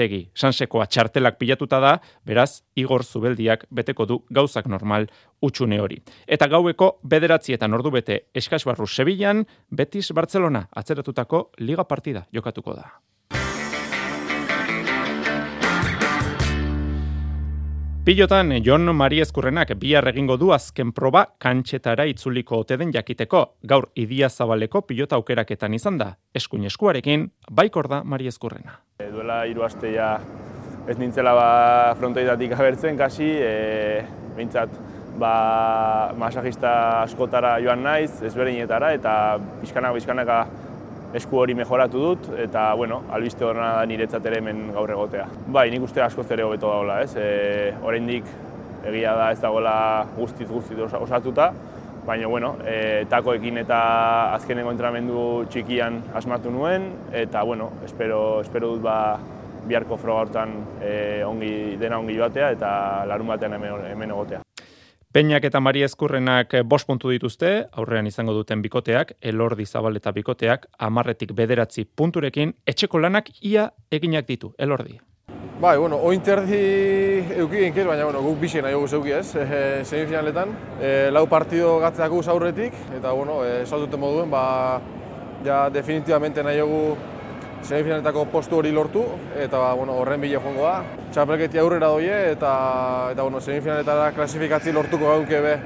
Gorrotxategi, 0.00 0.30
sansekoa 0.34 0.86
txartelak 0.86 1.36
pilatuta 1.38 1.80
da, 1.80 1.98
beraz, 2.24 2.62
Igor 2.76 3.04
Zubeldiak 3.04 3.66
beteko 3.70 4.06
du 4.06 4.18
gauzak 4.30 4.66
normal 4.66 5.08
utxune 5.42 5.80
hori. 5.80 6.00
Eta 6.26 6.48
gaueko 6.48 7.00
bederatzietan 7.04 7.74
ordu 7.74 7.90
bete 7.90 8.30
eskasbarru 8.34 8.86
Sevillan, 8.86 9.44
Betis 9.70 10.12
Barcelona 10.12 10.68
atzeratutako 10.72 11.50
liga 11.60 11.84
partida 11.84 12.26
jokatuko 12.32 12.74
da. 12.74 12.88
Pilotan, 18.00 18.48
Jon 18.64 18.96
Mari 18.96 19.18
Eskurrenak 19.20 19.74
bihar 19.76 20.06
egingo 20.08 20.38
du 20.40 20.54
azken 20.56 20.88
proba 20.96 21.26
kantxetara 21.36 22.06
itzuliko 22.08 22.62
ote 22.62 22.78
den 22.80 22.94
jakiteko. 22.94 23.42
Gaur 23.60 23.90
idia 23.94 24.30
zabaleko 24.30 24.80
pilota 24.88 25.18
aukeraketan 25.18 25.76
izan 25.76 25.98
da. 26.00 26.14
Eskuin 26.34 26.64
eskuarekin, 26.64 27.26
baikor 27.52 27.90
da 27.92 28.00
Mari 28.02 28.30
Eskurrena. 28.32 28.78
E, 28.96 29.10
duela 29.12 29.42
hiru 29.44 29.66
aste 29.68 29.92
ja 29.92 30.14
ez 30.88 30.96
nintzela 30.96 31.34
ba 31.36 31.50
frontoidatik 32.00 32.56
abertzen 32.56 32.96
kasi, 32.96 33.28
e, 33.36 34.00
bintzat 34.38 34.72
ba, 35.20 35.34
masajista 36.16 36.72
askotara 37.02 37.58
joan 37.60 37.84
naiz, 37.84 38.22
ezberdinetara, 38.24 38.94
eta 38.96 39.14
pixkanaka 39.60 39.98
pixkanaka 39.98 40.40
esku 41.14 41.40
hori 41.40 41.54
mejoratu 41.58 42.02
dut, 42.02 42.28
eta, 42.38 42.70
bueno, 42.78 43.02
albiste 43.10 43.44
horrena 43.44 43.72
da 43.78 43.86
niretzat 43.88 44.26
ere 44.30 44.38
hemen 44.38 44.68
gaur 44.74 44.90
egotea. 44.94 45.26
Bai, 45.50 45.66
nik 45.72 45.82
uste 45.86 46.02
asko 46.04 46.22
zere 46.24 46.46
hobeto 46.46 46.70
daula, 46.70 47.00
ez? 47.02 47.14
E, 47.18 47.72
oraindik 47.82 48.28
egia 48.86 49.16
da 49.18 49.30
ez 49.34 49.40
dagoela 49.42 49.74
guztiz 50.16 50.48
guztiz 50.48 50.78
osatuta, 51.00 51.50
baina, 52.06 52.28
bueno, 52.30 52.54
e, 52.64 53.04
takoekin 53.10 53.60
eta 53.64 53.80
azkenengo 54.36 54.72
entramendu 54.72 55.24
txikian 55.50 56.00
asmatu 56.14 56.52
nuen, 56.54 56.88
eta, 57.12 57.42
bueno, 57.42 57.70
espero, 57.84 58.40
espero 58.44 58.74
dut 58.74 58.86
ba, 58.86 58.98
biharko 59.66 59.98
froga 60.00 60.26
hortan 60.26 60.54
e, 60.80 61.22
ongi, 61.26 61.76
dena 61.80 61.98
ongi 62.00 62.16
joatea 62.16 62.54
eta 62.56 62.70
larun 63.10 63.34
batean 63.34 63.58
hemen, 63.58 63.90
hemen 63.90 64.16
egotea. 64.16 64.44
Peñak 65.12 65.42
eta 65.42 65.58
Maria 65.58 65.88
Eskurrenak 65.90 66.52
bost 66.70 66.86
puntu 66.86 67.08
dituzte, 67.10 67.48
aurrean 67.74 68.06
izango 68.06 68.30
duten 68.30 68.60
bikoteak, 68.62 69.16
elordi 69.20 69.64
zabal 69.66 69.98
eta 69.98 70.12
bikoteak, 70.14 70.68
amarretik 70.78 71.32
bederatzi 71.34 71.82
punturekin, 71.82 72.52
etxeko 72.62 73.00
lanak 73.02 73.32
ia 73.42 73.64
eginak 73.90 74.28
ditu, 74.28 74.52
elordi. 74.56 75.00
Bai, 75.60 75.74
bueno, 75.82 75.98
ointerdi 75.98 76.60
euki 77.42 77.58
eginkez, 77.58 77.88
baina 77.88 78.06
bueno, 78.06 78.22
guk 78.22 78.38
bixen 78.38 78.62
nahi 78.62 78.86
zeuki 78.86 79.10
ez, 79.10 79.34
e, 79.34 79.82
semifinaletan. 79.82 80.54
E, 80.78 81.10
lau 81.10 81.26
partido 81.26 81.80
gatzeak 81.82 82.10
guz 82.14 82.28
aurretik, 82.28 82.72
eta 82.96 83.10
bueno, 83.10 83.42
e, 83.44 83.66
moduen, 83.98 84.30
ba, 84.30 84.80
ja 85.44 85.68
definitivamente 85.70 86.44
nahi 86.44 86.60
semifinaletako 87.62 88.24
postu 88.32 88.58
hori 88.60 88.72
lortu 88.72 89.02
eta 89.36 89.58
ba, 89.58 89.72
bueno, 89.74 89.96
horren 90.00 90.20
bile 90.20 90.38
joango 90.40 90.66
da. 90.66 90.82
Txapelketi 91.12 91.60
aurrera 91.60 91.90
doie 91.92 92.16
eta 92.32 92.52
eta 93.12 93.22
bueno, 93.22 93.40
semifinaletara 93.40 94.12
klasifikatzi 94.16 94.72
lortuko 94.72 95.10
gauke 95.14 95.40
be. 95.44 95.56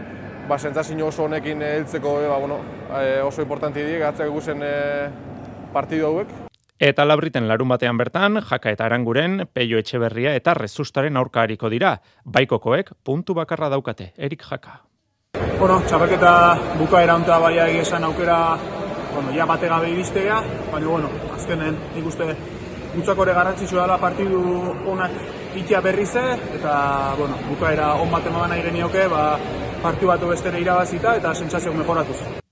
Ba, 0.48 0.58
sentsazio 0.58 1.06
oso 1.06 1.24
honekin 1.24 1.62
heltzeko 1.62 2.18
be, 2.20 2.26
ba, 2.28 2.38
bueno, 2.38 2.58
e, 3.00 3.20
oso 3.24 3.42
importanti 3.42 3.84
die 3.84 3.98
gatzak 4.02 4.28
guzen 4.28 4.60
e, 4.62 4.74
partidu 5.72 6.10
hauek. 6.10 6.34
Eta 6.84 7.04
labriten 7.06 7.46
larun 7.48 7.70
batean 7.70 7.96
bertan, 7.96 8.40
jaka 8.44 8.72
eta 8.74 8.84
aranguren, 8.84 9.46
peio 9.54 9.78
etxeberria 9.78 10.34
eta 10.34 10.56
rezustaren 10.58 11.16
aurka 11.16 11.44
hariko 11.46 11.70
dira. 11.70 12.00
Baikokoek 12.24 12.90
puntu 13.02 13.32
bakarra 13.38 13.70
daukate, 13.72 14.12
erik 14.18 14.42
jaka. 14.42 14.82
Bueno, 15.58 15.78
txapelketa 15.86 16.32
bukaera 16.80 17.14
honta 17.14 17.38
baia 17.40 17.68
esan 17.80 18.04
aukera 18.04 18.36
bueno, 19.14 19.32
ja 19.36 19.46
bate 19.46 19.68
gabe 19.68 19.90
iristea, 19.90 20.42
baina, 20.72 20.86
bueno, 20.86 21.10
azkenen 21.34 21.78
nik 21.94 22.06
uste 22.06 22.28
gutzakore 22.94 23.34
garrantzitsua 23.34 23.82
dela 23.82 23.98
partidu 23.98 24.40
onak 24.90 25.18
ikia 25.56 25.80
berri 25.80 26.06
ze, 26.06 26.22
eta, 26.58 27.14
bueno, 27.18 27.38
bukaera 27.48 27.94
on 27.94 28.10
bat 28.10 28.26
emaban 28.26 28.50
nahi 28.54 28.62
genioke, 28.62 29.08
ba, 29.08 29.26
partidu 29.82 30.14
batu 30.14 30.30
bestere 30.30 30.60
irabazita 30.60 31.16
eta 31.20 31.34
sentsazioak 31.34 31.78
mejoratuz. 31.82 32.43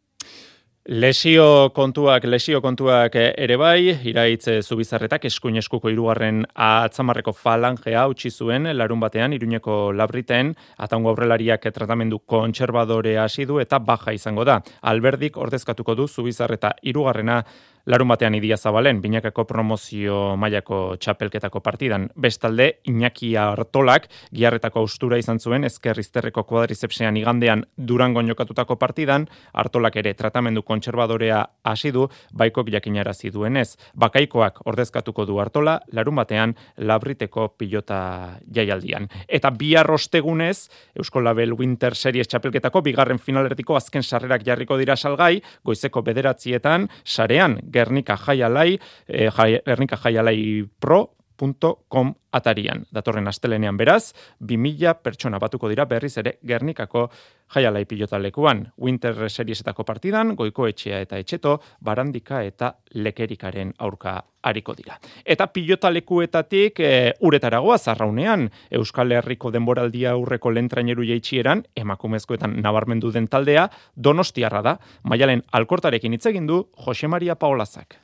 Lesio 0.84 1.70
kontuak, 1.70 2.24
lesio 2.26 2.58
kontuak 2.58 3.14
ere 3.14 3.54
bai, 3.54 3.92
iraitz 4.10 4.64
zubizarretak 4.66 5.28
eskuin 5.28 5.60
eskuko 5.60 5.92
irugarren 5.92 6.40
atzamarreko 6.58 7.30
falangea 7.38 8.02
utzi 8.10 8.32
zuen 8.34 8.66
larun 8.74 8.98
batean 8.98 9.30
iruñeko 9.36 9.92
labriten, 9.94 10.50
ataungo 10.82 11.12
aurrelariak 11.12 11.68
tratamendu 11.70 12.18
kontserbadore 12.26 13.14
hasi 13.16 13.46
du 13.46 13.60
eta 13.62 13.78
baja 13.78 14.10
izango 14.10 14.42
da. 14.42 14.58
Alberdik 14.82 15.38
ordezkatuko 15.38 15.94
du 15.94 16.08
zubizarreta 16.08 16.72
irugarrena 16.82 17.44
larun 17.86 18.08
batean 18.12 18.34
idia 18.34 18.56
zabalen, 18.56 19.00
binakako 19.02 19.44
promozio 19.48 20.36
mailako 20.36 20.96
txapelketako 21.00 21.60
partidan. 21.60 22.08
Bestalde, 22.16 22.78
Iñaki 22.88 23.34
Artolak, 23.38 24.08
giarretako 24.34 24.84
austura 24.84 25.18
izan 25.18 25.40
zuen, 25.40 25.64
ezkerrizterreko 25.64 26.44
kuadrizepsean 26.46 27.16
igandean 27.16 27.64
durango 27.76 28.22
jokatutako 28.22 28.76
partidan, 28.78 29.26
Artolak 29.52 29.96
ere 29.96 30.14
tratamendu 30.14 30.62
kontserbadorea 30.62 31.42
hasi 31.64 31.90
du, 31.92 32.08
baikok 32.32 32.70
jakinarazi 32.70 33.30
duenez. 33.34 33.76
Bakaikoak 33.98 34.62
ordezkatuko 34.66 35.26
du 35.26 35.40
Artola, 35.42 35.80
larun 35.92 36.20
batean 36.20 36.54
labriteko 36.78 37.48
pilota 37.58 38.38
jaialdian. 38.54 39.08
Eta 39.28 39.50
bi 39.50 39.74
arrostegunez, 39.76 40.68
Eusko 40.98 41.20
Label 41.20 41.54
Winter 41.58 41.96
Series 41.96 42.28
txapelketako 42.28 42.82
bigarren 42.82 43.18
finalertiko 43.18 43.76
azken 43.76 44.02
sarrerak 44.02 44.46
jarriko 44.46 44.78
dira 44.78 44.96
salgai, 44.96 45.42
goizeko 45.64 46.02
bederatzietan, 46.06 46.88
sarean, 47.04 47.58
Gernika 47.72 48.16
Jaialai, 48.16 48.78
e, 49.08 49.30
Gernika 49.66 49.96
Jaialai 49.96 50.68
Pro, 50.78 51.16
.com 51.36 52.14
atarian. 52.32 52.86
Datorren 52.92 53.28
astelenean 53.28 53.76
beraz, 53.76 54.12
2000 54.40 55.02
pertsona 55.04 55.38
batuko 55.38 55.68
dira 55.68 55.84
berriz 55.84 56.16
ere 56.18 56.38
Gernikako 56.46 57.08
jaialai 57.52 57.84
pilotalekuan. 57.84 58.66
Winter 58.78 59.28
Seriesetako 59.28 59.84
partidan, 59.84 60.34
goiko 60.36 60.66
etxea 60.66 61.02
eta 61.04 61.18
etxeto, 61.20 61.58
barandika 61.84 62.42
eta 62.44 62.72
lekerikaren 62.94 63.74
aurka 63.78 64.16
hariko 64.42 64.74
dira. 64.74 64.98
Eta 65.24 65.46
pilotalekuetatik 65.52 66.80
e, 66.80 66.92
uretaragoa 67.20 67.78
zarraunean, 67.78 68.48
Euskal 68.74 69.12
Herriko 69.12 69.52
denboraldia 69.54 70.16
aurreko 70.16 70.50
lentraineru 70.50 71.06
jaitsieran, 71.06 71.64
emakumezkoetan 71.76 72.58
nabarmendu 72.62 73.12
den 73.14 73.28
taldea, 73.30 73.68
donostiarra 73.94 74.62
da, 74.62 74.78
maialen 75.04 75.44
alkortarekin 75.52 76.18
hitz 76.18 76.26
egin 76.32 76.48
du 76.50 76.64
Jose 76.86 77.08
Maria 77.08 77.36
Paolazak. 77.36 78.01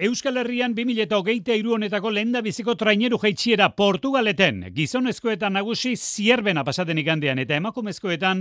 Euskal 0.00 0.38
Herrian 0.40 0.72
2008 0.72 1.58
iru 1.60 1.74
honetako 1.74 2.08
lenda 2.16 2.40
biziko 2.40 2.72
traineru 2.80 3.18
jaitxiera 3.20 3.66
Portugaleten, 3.76 4.62
gizonezkoetan 4.72 5.52
nagusi 5.52 5.92
zierbena 5.92 6.62
pasaten 6.64 6.96
igandean 7.02 7.42
eta 7.42 7.58
emakumezkoetan 7.60 8.40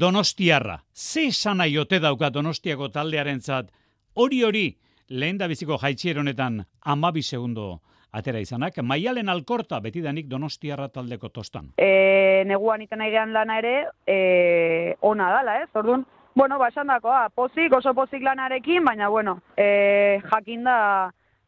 donostiarra. 0.00 0.78
Ze 0.94 1.26
sana 1.30 1.66
jote 1.68 2.00
dauka 2.00 2.30
donostiako 2.32 2.88
taldearen 2.88 3.42
zat, 3.42 3.68
hori 4.14 4.40
hori 4.48 4.64
lenda 5.10 5.44
biziko 5.46 5.76
jaitxiera 5.82 6.24
honetan 6.24 6.62
amabi 6.80 7.22
segundo 7.22 7.82
atera 8.10 8.40
izanak, 8.40 8.80
maialen 8.80 9.28
alkorta 9.28 9.82
betidanik 9.84 10.24
donostiarra 10.30 10.88
taldeko 10.88 11.28
tostan. 11.28 11.74
E, 11.76 12.44
neguan 12.48 12.80
iten 12.80 13.04
lana 13.34 13.58
ere, 13.58 13.88
e, 14.06 14.96
ona 15.02 15.28
dala, 15.36 15.60
ez? 15.64 15.68
Orduan, 15.74 16.06
Bueno, 16.34 16.58
ba, 16.58 16.68
esan 16.68 16.88
dakoa, 16.90 17.28
pozik, 17.30 17.72
oso 17.76 17.92
pozik 17.94 18.22
lanarekin, 18.26 18.82
baina, 18.84 19.08
bueno, 19.08 19.36
e, 19.56 20.20
jakin 20.32 20.64
da 20.66 20.78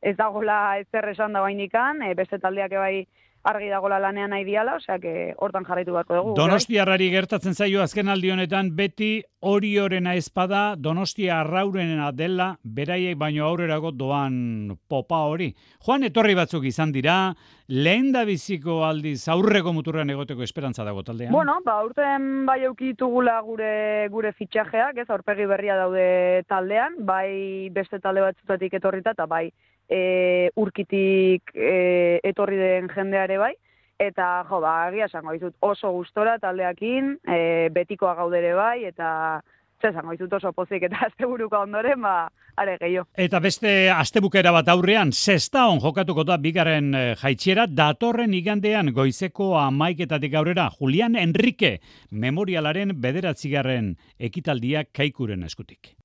ez 0.00 0.14
dagola 0.16 0.78
ezer 0.78 1.08
esan 1.10 1.34
da 1.34 1.42
bainikan, 1.42 2.04
e, 2.06 2.12
beste 2.14 2.38
taldeak 2.38 2.76
bai 2.78 3.00
argi 3.46 3.68
dagola 3.70 3.98
lanean 4.02 4.32
nahi 4.34 4.44
diala, 4.44 4.76
osea 4.80 4.98
que 4.98 5.34
hortan 5.38 5.64
jarraitu 5.64 5.94
beharko 5.94 6.18
dugu. 6.18 6.34
Donostiarrari 6.38 7.08
gertatzen 7.12 7.54
zaio 7.54 7.82
azken 7.82 8.10
aldi 8.10 8.32
honetan 8.34 8.72
beti 8.76 9.10
hori 9.46 9.76
horena 9.78 10.16
espada 10.18 10.74
Donostia 10.76 11.40
arraurena 11.40 12.10
dela 12.12 12.48
beraiek 12.62 13.16
baino 13.18 13.46
aurrerago 13.46 13.92
doan 13.94 14.76
popa 14.88 15.22
hori. 15.30 15.52
Joan 15.86 16.08
etorri 16.08 16.34
batzuk 16.34 16.66
izan 16.66 16.90
dira, 16.92 17.34
lehen 17.68 18.10
da 18.14 18.24
biziko 18.26 18.80
aldiz 18.86 19.28
aurreko 19.30 19.72
muturrean 19.76 20.10
egoteko 20.10 20.42
esperantza 20.42 20.84
dago 20.84 21.04
taldean? 21.06 21.32
Bueno, 21.34 21.60
ba, 21.64 21.78
urten 21.86 22.44
bai 22.46 22.62
eukitugula 22.66 23.38
gure 23.46 24.08
gure 24.10 24.32
fitxajeak, 24.32 24.98
ez, 24.98 25.08
aurpegi 25.10 25.46
berria 25.46 25.78
daude 25.78 26.42
taldean, 26.50 26.98
bai 27.06 27.70
beste 27.74 28.02
talde 28.02 28.26
batzutatik 28.26 28.74
etorrita, 28.80 29.14
eta 29.14 29.26
bai 29.30 29.46
e, 29.88 30.50
urkitik 30.56 31.54
e, 31.54 32.20
etorri 32.24 32.58
den 32.60 32.90
jendeare 32.92 33.38
bai, 33.38 33.54
eta 33.98 34.44
jo, 34.48 34.60
ba, 34.60 34.86
agia 34.86 35.08
esango 35.08 35.34
dizut 35.36 35.54
oso 35.64 35.92
gustora 35.96 36.38
taldeakin, 36.42 37.16
e, 37.26 37.68
betikoa 37.72 38.14
gaudere 38.18 38.54
bai, 38.54 38.84
eta 38.84 39.42
ze 39.80 39.90
esango 39.90 40.12
dizut 40.12 40.32
oso 40.38 40.52
pozik 40.52 40.86
eta 40.88 41.00
asteburuka 41.08 41.60
ondoren, 41.64 42.00
ba, 42.02 42.28
are 42.56 42.76
gehiago. 42.80 43.08
Eta 43.16 43.40
beste 43.44 43.90
astebukera 43.92 44.52
bat 44.54 44.68
aurrean, 44.72 45.12
zesta 45.12 45.66
on 45.70 45.80
jokatuko 45.84 46.24
da 46.24 46.38
bigaren 46.40 46.94
e, 46.94 47.04
jaitxera, 47.20 47.66
datorren 47.66 48.34
igandean 48.34 48.92
goizeko 48.96 49.54
amaiketatik 49.60 50.34
aurrera, 50.34 50.70
Julian 50.78 51.16
Enrique, 51.20 51.78
memorialaren 52.10 52.96
bederatzigarren 53.00 53.94
ekitaldiak 54.30 54.92
kaikuren 54.96 55.44
eskutik. 55.46 55.95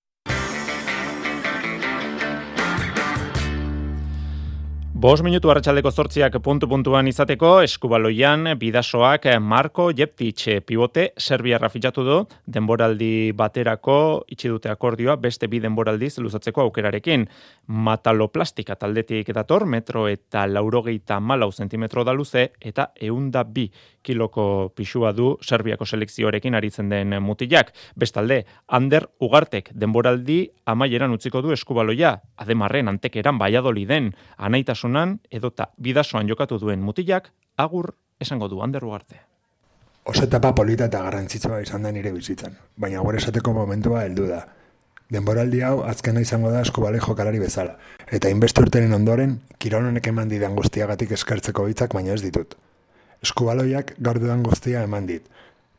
Bos 5.01 5.23
minutu 5.25 5.49
arratsaldeko 5.49 5.89
zortziak 5.89 6.35
puntu-puntuan 6.45 7.07
izateko, 7.09 7.55
eskubaloian 7.65 8.51
bidasoak 8.61 9.23
Marko 9.41 9.87
Jeptic 9.97 10.43
pivote 10.67 11.07
Serbiarra 11.17 11.71
fitxatu 11.73 12.03
du, 12.05 12.17
denboraldi 12.45 13.31
baterako 13.33 13.95
itxi 14.29 14.51
dute 14.51 14.69
akordioa 14.69 15.15
beste 15.23 15.49
bi 15.49 15.57
denboraldiz 15.63 16.19
luzatzeko 16.21 16.61
aukerarekin. 16.67 17.25
Mataloplastika 17.65 18.75
taldetik 18.77 19.31
dator, 19.33 19.65
metro 19.65 20.05
eta 20.11 20.43
laurogeita 20.45 21.17
malau 21.19 21.49
zentimetro 21.49 22.03
da 22.05 22.13
luze, 22.13 22.51
eta 22.61 22.91
eunda 23.01 23.41
bi 23.41 23.71
kiloko 24.05 24.71
pixua 24.75 25.15
du 25.17 25.31
Serbiako 25.41 25.85
selekzioarekin 25.85 26.55
aritzen 26.57 26.93
den 26.93 27.17
mutilak. 27.25 27.73
Bestalde, 27.97 28.43
Ander 28.67 29.09
Ugartek 29.21 29.73
denboraldi 29.73 30.43
amaieran 30.65 31.17
utziko 31.17 31.41
du 31.41 31.53
eskubaloia, 31.57 32.19
ademarren 32.37 32.89
antekeran 32.93 33.41
baiadoliden, 33.41 34.13
anaitasunan 34.91 35.19
edota 35.31 35.67
bidasoan 35.81 36.27
jokatu 36.27 36.59
duen 36.59 36.79
mutilak, 36.79 37.31
agur 37.57 37.95
esango 38.19 38.47
du 38.47 38.61
Ander 38.61 38.83
Ugarte. 38.83 39.21
Oso 40.05 40.23
etapa 40.23 40.53
polita 40.55 40.85
eta 40.85 41.01
garrantzitsua 41.03 41.61
izan 41.61 41.83
da 41.83 41.91
nire 41.91 42.11
bizitzan, 42.11 42.57
baina 42.77 43.01
gure 43.01 43.17
esateko 43.17 43.53
momentua 43.53 44.03
heldu 44.05 44.27
da. 44.27 44.47
Denboraldi 45.11 45.61
hau 45.61 45.83
azkena 45.83 46.21
izango 46.21 46.51
da 46.51 46.61
eskubale 46.61 46.99
jokalari 46.99 47.39
bezala, 47.39 47.77
eta 48.09 48.29
inbeste 48.29 48.61
urtenen 48.61 48.93
ondoren, 48.93 49.41
kirononek 49.59 50.07
eman 50.07 50.29
didan 50.29 50.55
guztiagatik 50.55 51.11
eskertzeko 51.11 51.67
hitzak 51.67 51.93
baina 51.93 52.13
ez 52.13 52.21
ditut. 52.21 52.55
Eskubaloiak 53.21 53.95
gaur 53.99 54.19
dudan 54.19 54.43
guztia 54.43 54.83
eman 54.83 55.05
dit. 55.05 55.21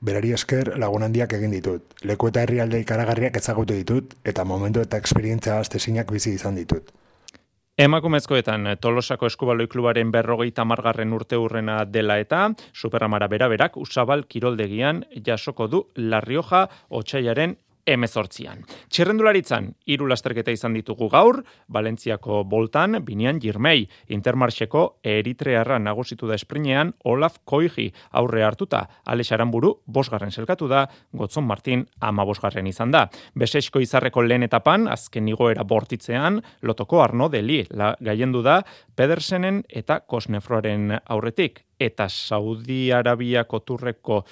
Berari 0.00 0.32
esker 0.32 0.76
lagun 0.78 1.02
handiak 1.02 1.32
egin 1.32 1.50
ditut. 1.50 1.82
Leku 2.02 2.28
eta 2.28 2.42
herrialde 2.42 2.80
ikaragarriak 2.80 3.36
ezagutu 3.36 3.74
ditut 3.74 4.14
eta 4.24 4.44
momentu 4.44 4.80
eta 4.80 4.98
esperientzia 4.98 5.58
astezinak 5.58 6.10
bizi 6.12 6.34
izan 6.34 6.54
ditut. 6.54 6.92
Emakumezkoetan 7.80 8.66
Tolosako 8.84 9.30
Eskubaloi 9.30 9.64
Klubaren 9.72 10.10
berrogeita 10.12 10.64
margarren 10.68 11.12
urte 11.16 11.38
urrena 11.40 11.78
dela 11.88 12.18
eta 12.20 12.50
Superamara 12.76 13.30
beraberak 13.32 13.78
usabal 13.80 14.26
kiroldegian 14.28 15.00
jasoko 15.24 15.70
du 15.72 15.80
La 15.96 16.20
Rioja 16.20 16.66
otxaiaren 16.90 17.56
emezortzian. 17.86 18.62
Txerrendularitzan, 18.92 19.72
hiru 19.90 20.06
lasterketa 20.10 20.52
izan 20.54 20.76
ditugu 20.76 21.08
gaur, 21.10 21.40
Valentziako 21.72 22.42
boltan, 22.48 22.98
binian 23.04 23.40
jirmei, 23.42 23.88
intermarxeko 24.14 24.84
eritrearra 25.02 25.78
nagusitu 25.82 26.28
da 26.30 26.36
esprinean, 26.38 26.92
Olaf 27.04 27.40
Koigi 27.44 27.88
aurre 28.20 28.44
hartuta, 28.46 28.84
Alex 29.06 29.32
Aramburu, 29.32 29.72
bosgarren 29.86 30.30
selkatu 30.30 30.68
da, 30.70 30.84
Gotzon 31.12 31.46
Martin 31.48 31.84
ama 32.00 32.26
bosgarren 32.28 32.66
izan 32.70 32.94
da. 32.94 33.08
Besesko 33.34 33.82
izarreko 33.82 34.22
lehen 34.22 34.46
etapan, 34.46 34.86
azken 34.88 35.28
igoera 35.32 35.64
bortitzean, 35.64 36.40
lotoko 36.62 37.02
arno 37.02 37.28
deli, 37.32 37.64
la, 37.70 37.94
gaiendu 38.00 38.44
da, 38.46 38.60
Pedersenen 38.94 39.62
eta 39.68 40.00
Kosnefroaren 40.06 40.98
aurretik, 41.02 41.64
eta 41.82 42.06
Saudi 42.08 42.92
Arabiako 42.94 43.60
turreko 43.66 44.22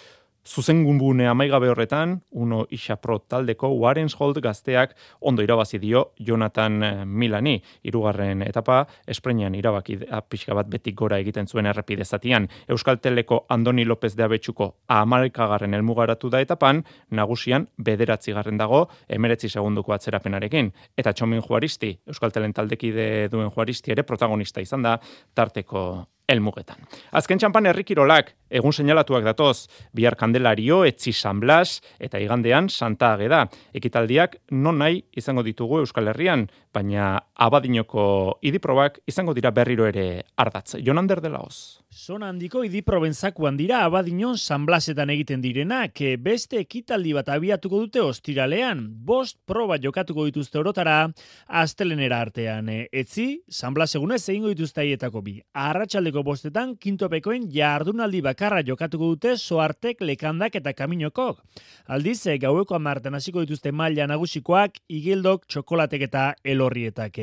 Zuzengunbune 0.50 1.28
amaigabe 1.30 1.68
horretan, 1.70 2.16
uno 2.34 2.64
isapro 2.74 3.20
taldeko 3.30 3.68
Warrenshold 3.78 4.40
gazteak 4.42 4.96
ondo 5.20 5.44
irabazi 5.46 5.78
dio 5.78 6.08
Jonathan 6.18 6.82
eh, 6.82 7.04
Milani. 7.04 7.52
Hirugarren 7.86 8.42
etapa, 8.42 8.80
esprenean 9.06 9.54
irabaki 9.54 10.00
pixka 10.28 10.56
bat 10.58 10.66
betik 10.72 10.96
gora 10.98 11.20
egiten 11.22 11.46
zuen 11.46 11.70
errepide 11.70 12.04
zatian. 12.04 12.48
Euskal 12.66 12.98
Teleko 12.98 13.44
Andoni 13.48 13.84
López 13.86 14.16
de 14.16 14.26
Abetxuko 14.26 14.72
amalkagarren 14.88 15.78
elmugaratu 15.78 16.32
da 16.34 16.42
etapan, 16.42 16.82
nagusian 17.10 17.68
bederatzi 17.78 18.34
garren 18.34 18.58
dago, 18.58 18.88
emeretzi 19.08 19.48
segunduko 19.48 19.94
atzerapenarekin. 19.94 20.72
Eta 20.98 21.14
txomin 21.14 21.46
juaristi, 21.46 21.94
Euskal 22.10 22.34
Telen 22.34 22.56
taldekide 22.58 23.28
duen 23.30 23.54
juaristi 23.54 23.94
ere 23.94 24.02
protagonista 24.02 24.66
izan 24.66 24.82
da, 24.82 24.98
tarteko 25.34 26.08
elmugetan. 26.30 26.80
Azken 27.16 27.40
txampan 27.40 27.68
herrikirolak, 27.70 28.34
egun 28.50 28.74
seinalatuak 28.74 29.24
datoz, 29.26 29.68
bihar 29.96 30.16
kandelario, 30.18 30.82
etzi 30.88 31.12
San 31.12 31.40
Blas, 31.42 31.80
eta 31.98 32.20
igandean 32.22 32.70
Santa 32.70 33.14
Ageda. 33.14 33.44
Ekitaldiak 33.76 34.38
non 34.50 34.80
nahi 34.82 35.02
izango 35.16 35.44
ditugu 35.46 35.82
Euskal 35.84 36.12
Herrian, 36.12 36.46
baina 36.74 37.12
abadinoko 37.34 38.38
idiprobak 38.46 39.00
izango 39.10 39.34
dira 39.34 39.50
berriro 39.50 39.86
ere 39.90 40.24
ardatz. 40.38 40.78
Jonander 40.86 41.20
dela 41.20 41.42
hoz. 41.42 41.80
Zona 41.90 42.28
handiko 42.30 42.60
idiprobenzakoan 42.62 43.56
dira 43.58 43.80
abadinon 43.82 44.36
sanblasetan 44.38 45.10
egiten 45.10 45.40
direnak, 45.42 45.98
beste 46.22 46.60
ekitaldi 46.62 47.16
bat 47.16 47.28
abiatuko 47.34 47.80
dute 47.82 48.00
ostiralean, 48.00 48.84
bost 49.08 49.40
proba 49.44 49.74
jokatuko 49.82 50.28
dituzte 50.28 50.60
orotara, 50.60 51.10
astelenera 51.48 52.20
artean. 52.22 52.70
Etzi, 53.02 53.26
sanblas 53.50 53.90
egunez 53.98 54.20
egingo 54.22 54.54
dituzte 54.54 54.84
aietako 54.84 55.24
bi. 55.26 55.36
Arratxaldeko 55.50 56.22
bostetan, 56.22 56.76
kintopekoen 56.78 57.50
jardunaldi 57.50 58.22
bakarra 58.22 58.62
jokatuko 58.62 59.10
dute 59.16 59.34
soartek, 59.36 60.00
lekandak 60.00 60.62
eta 60.62 60.72
kaminokok. 60.72 61.42
Aldiz, 61.90 62.22
gaueko 62.38 62.78
amartan 62.78 63.18
hasiko 63.18 63.42
dituzte 63.42 63.74
maila 63.74 64.06
nagusikoak, 64.06 64.78
igildok, 64.86 65.50
txokolatek 65.50 66.06
eta 66.06 66.34
elorrietak. 66.44 67.18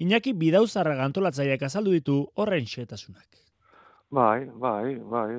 Iñaki 0.00 0.32
bidauzarra 0.32 0.96
gantolatzaiak 1.04 1.68
azaldu 1.68 1.92
ditu 2.00 2.22
horren 2.34 2.64
xetasunak. 2.64 3.45
Bai, 4.08 4.46
bai, 4.54 4.94
bai, 5.02 5.32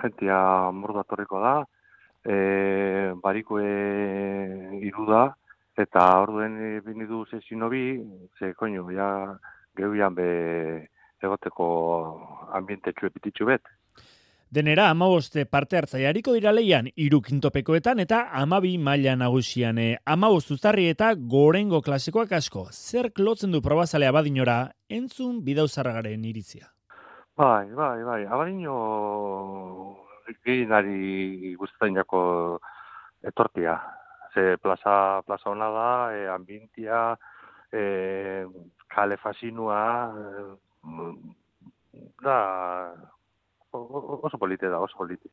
jentia 0.00 0.70
mordatorriko 0.72 1.40
da, 1.40 1.54
e, 2.24 3.12
bariko 3.20 3.58
e, 3.60 4.78
iru 4.88 5.04
da, 5.04 5.26
eta 5.76 6.06
orduen 6.22 6.80
bini 6.86 7.04
du 7.06 7.26
zezino 7.30 7.68
bi, 7.68 8.00
ze 8.38 8.54
koño, 8.54 8.86
ja, 8.96 9.10
gehuian 9.76 10.16
be 10.16 10.30
egoteko 11.20 11.68
ambiente 12.56 12.92
txue 12.96 13.46
bet. 13.46 13.68
Denera, 14.50 14.88
amaboste 14.90 15.44
parte 15.46 15.76
hartzaiariko 15.76 16.32
dira 16.34 16.50
leian, 16.56 16.88
iru 16.96 17.20
kintopekoetan 17.20 18.00
eta 18.00 18.24
amabi 18.32 18.78
maila 18.78 19.14
nagusian. 19.14 19.78
E, 19.78 19.98
amabost 20.06 20.50
uztarri 20.56 20.88
eta 20.88 21.12
gorengo 21.14 21.82
klasikoak 21.82 22.32
asko. 22.32 22.66
Zer 22.72 23.12
klotzen 23.12 23.52
du 23.52 23.60
probazalea 23.62 24.10
badinora, 24.10 24.72
entzun 24.88 25.44
bidauzarragaren 25.44 26.24
iritzia. 26.24 26.72
Bai, 27.40 27.72
bai, 27.72 28.02
bai. 28.04 28.22
Abadino 28.28 28.74
gehienari 30.44 31.54
guztetan 31.56 31.96
jako 31.96 32.20
etortia. 33.24 33.78
Ze 34.34 34.58
plaza, 34.60 35.22
plaza 35.24 35.48
hona 35.48 35.70
da, 35.72 35.86
e, 36.12 36.26
ambientia, 36.28 37.16
e, 37.72 38.44
kale 38.92 39.16
fasinua, 39.16 39.80
e, 40.12 41.08
da, 42.22 42.36
oso 43.72 44.38
polite 44.38 44.68
da, 44.68 44.78
oso 44.78 45.00
polite. 45.00 45.32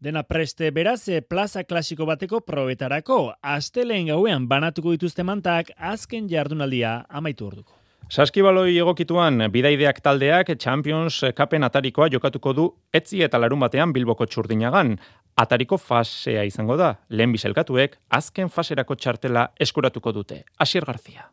Dena 0.00 0.24
preste 0.24 0.72
beraz, 0.72 1.06
e, 1.08 1.20
plaza 1.20 1.62
klasiko 1.68 2.08
bateko 2.08 2.40
probetarako, 2.40 3.34
asteleen 3.42 4.08
gauean 4.08 4.48
banatuko 4.48 4.96
dituzte 4.96 5.22
mantak, 5.22 5.76
azken 5.76 6.26
jardunaldia 6.28 7.02
amaitu 7.08 7.52
orduko. 7.52 7.83
Saskibaloi 8.12 8.76
egokituan 8.76 9.46
bidaideak 9.50 10.00
taldeak 10.04 10.50
Champions 10.60 11.22
Cupen 11.36 11.64
atarikoa 11.64 12.10
jokatuko 12.12 12.52
du 12.52 12.66
etzi 12.92 13.22
eta 13.24 13.38
larun 13.40 13.62
batean 13.64 13.94
Bilboko 13.96 14.26
txurdinagan. 14.26 14.98
Atariko 15.40 15.78
fasea 15.80 16.44
izango 16.44 16.76
da, 16.76 16.94
lehen 17.08 17.32
biselkatuek 17.32 17.96
azken 18.10 18.52
faserako 18.52 18.94
txartela 18.94 19.48
eskuratuko 19.58 20.12
dute. 20.12 20.42
Asier 20.60 20.84
Garzia. 20.84 21.24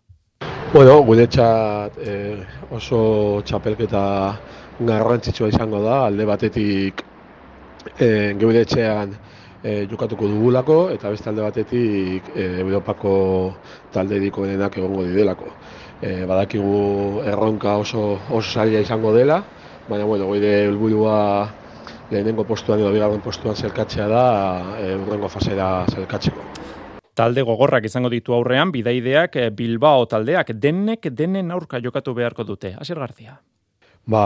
Bueno, 0.71 1.01
gure 1.03 1.27
txat 1.27 1.99
eh, 2.07 2.39
oso 2.71 3.41
txapelketa 3.45 4.05
garrantzitsua 4.79 5.51
izango 5.51 5.83
da, 5.83 6.05
alde 6.07 6.25
batetik 6.25 7.03
eh, 7.99 8.31
geure 8.39 8.63
etxean 8.63 9.11
eh, 9.61 9.85
jokatuko 9.91 10.31
dugulako, 10.31 10.79
eta 10.95 11.11
beste 11.11 11.29
alde 11.29 11.43
batetik 11.45 12.31
eh, 12.33 12.61
Europako 12.63 13.13
talde 13.93 14.23
dikoenak 14.23 14.79
egongo 14.79 15.03
didelako. 15.11 15.51
Eh, 16.01 16.25
badakigu 16.25 17.21
erronka 17.29 17.75
oso, 17.77 18.17
oso 18.33 18.47
zaila 18.49 18.79
izango 18.81 19.13
dela, 19.13 19.43
baina 19.87 20.05
bueno, 20.09 20.25
gure 20.25 20.53
helburua 20.63 21.17
lehenengo 22.09 22.43
postuan 22.43 22.81
edo 22.81 22.89
bigarren 22.91 23.21
postuan 23.21 23.55
zelkatzea 23.55 24.07
da 24.09 24.23
e, 24.81 24.95
urrengo 24.97 25.29
fasera 25.29 25.85
zelkatzeko. 25.93 26.47
Talde 27.13 27.43
gogorrak 27.45 27.85
izango 27.85 28.09
ditu 28.09 28.33
aurrean, 28.33 28.71
bidaideak 28.73 29.37
eh, 29.37 29.47
Bilbao 29.53 30.07
taldeak 30.09 30.55
denek 30.57 31.05
denen 31.13 31.51
aurka 31.51 31.79
jokatu 31.83 32.15
beharko 32.17 32.47
dute. 32.49 32.73
Asier 32.81 32.99
Garzia. 32.99 33.37
Ba, 34.09 34.23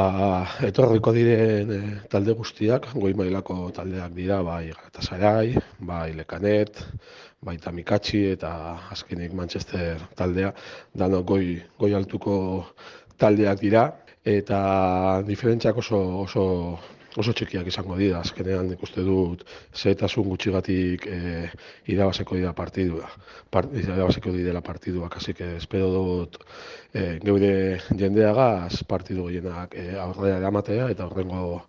etorriko 0.64 1.12
diren 1.12 1.72
e, 1.76 1.80
talde 2.10 2.34
guztiak, 2.40 2.88
goi 2.96 3.12
mailako 3.20 3.68
taldeak 3.76 4.16
dira, 4.16 4.40
bai 4.48 4.70
Galatasaray, 4.72 5.58
bai 5.84 6.14
Lekanet, 6.16 6.80
bai 7.46 7.58
Tamikatsi 7.62 8.24
eta 8.34 8.52
azkenik 8.96 9.34
Manchester 9.38 10.02
taldea, 10.18 10.52
dano 10.94 11.22
goi, 11.24 11.62
goi 11.80 11.94
altuko 11.94 12.36
taldeak 13.22 13.62
dira, 13.62 13.86
eta 14.26 14.60
diferentziak 15.28 15.78
oso, 15.78 16.02
oso 16.26 16.46
oso 17.22 17.32
txikiak 17.32 17.68
izango 17.72 17.96
dira, 18.00 18.20
azkenean 18.26 18.72
ikuste 18.76 19.04
dut 19.08 19.46
zehetasun 19.76 20.28
gutxigatik 20.28 21.06
e, 21.08 21.20
irabazeko 21.94 22.36
dira 22.40 22.52
partidua, 22.58 23.08
part, 23.52 23.72
irabazeko 23.80 24.34
dira 24.36 24.62
partiduak, 24.66 25.16
hasi 25.20 25.34
que 25.38 25.56
espero 25.62 25.94
dut 25.94 26.42
e, 26.92 27.22
geure 27.24 27.54
jendeagaz 27.88 28.84
partidu 28.90 29.30
gehienak 29.30 29.80
e, 29.80 29.88
aurrera 30.08 30.42
eramatea 30.44 30.92
eta 30.92 31.08
horrengo 31.08 31.64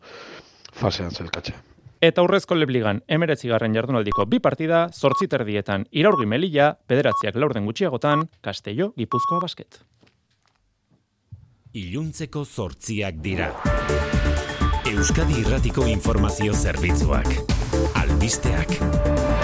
fasean 0.83 1.14
zelkatzea. 1.14 1.76
Eta 2.05 2.20
aurrezko 2.20 2.55
lebligan, 2.55 3.01
emeretzi 3.09 3.49
garren 3.49 3.74
jardunaldiko 3.74 4.26
bi 4.28 4.40
partida, 4.44 4.86
zortzi 4.92 5.28
terdietan, 5.32 5.86
iraurgi 5.90 6.26
melilla, 6.28 6.74
pederatziak 6.86 7.36
laurden 7.40 7.64
gutxiagotan, 7.64 8.26
Castello, 8.44 8.92
Gipuzkoa 8.97 9.40
basket. 9.40 9.80
Iluntzeko 11.76 12.44
zortziak 12.44 13.20
dira. 13.24 13.51
Euskadi 14.86 15.40
Irratiko 15.42 15.86
Informazio 15.90 16.55
Zerbitzuak. 16.55 17.32
Albisteak. 18.01 19.36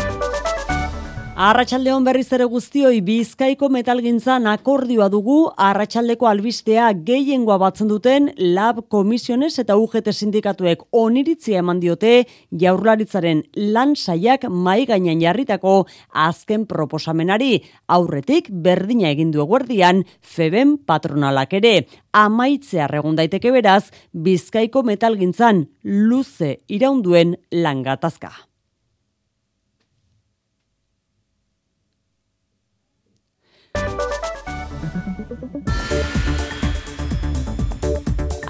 Arratxaldeon 1.32 2.04
berriz 2.04 2.26
ere 2.36 2.44
guztioi 2.44 2.98
bizkaiko 3.00 3.70
metalgintzan 3.72 4.44
akordioa 4.50 5.06
dugu. 5.08 5.36
Arratsaldeko 5.56 6.28
albistea 6.28 6.90
gehiengoa 7.06 7.56
batzen 7.62 7.88
duten 7.88 8.28
lab 8.36 8.82
komisiones 8.92 9.56
eta 9.62 9.78
UGT 9.80 10.12
sindikatuek 10.12 10.84
oniritzia 10.92 11.62
eman 11.64 11.80
diote 11.80 12.26
jaurlaritzaren 12.64 13.42
lan 13.72 13.96
saiak 13.96 14.44
mai 14.50 14.84
gainean 14.84 15.24
jarritako 15.24 15.86
azken 16.12 16.68
proposamenari. 16.68 17.62
Aurretik 17.88 18.52
berdina 18.52 19.08
egin 19.08 19.32
du 19.32 19.40
eguerdian 19.40 20.04
feben 20.20 20.76
patronalak 20.76 21.56
ere. 21.62 21.74
Amaitzea 22.12 22.92
regun 22.92 23.16
daiteke 23.16 23.56
beraz 23.56 23.86
bizkaiko 24.12 24.84
metalgintzan 24.84 25.64
luze 25.82 26.58
iraunduen 26.68 27.38
langatazka. 27.50 28.51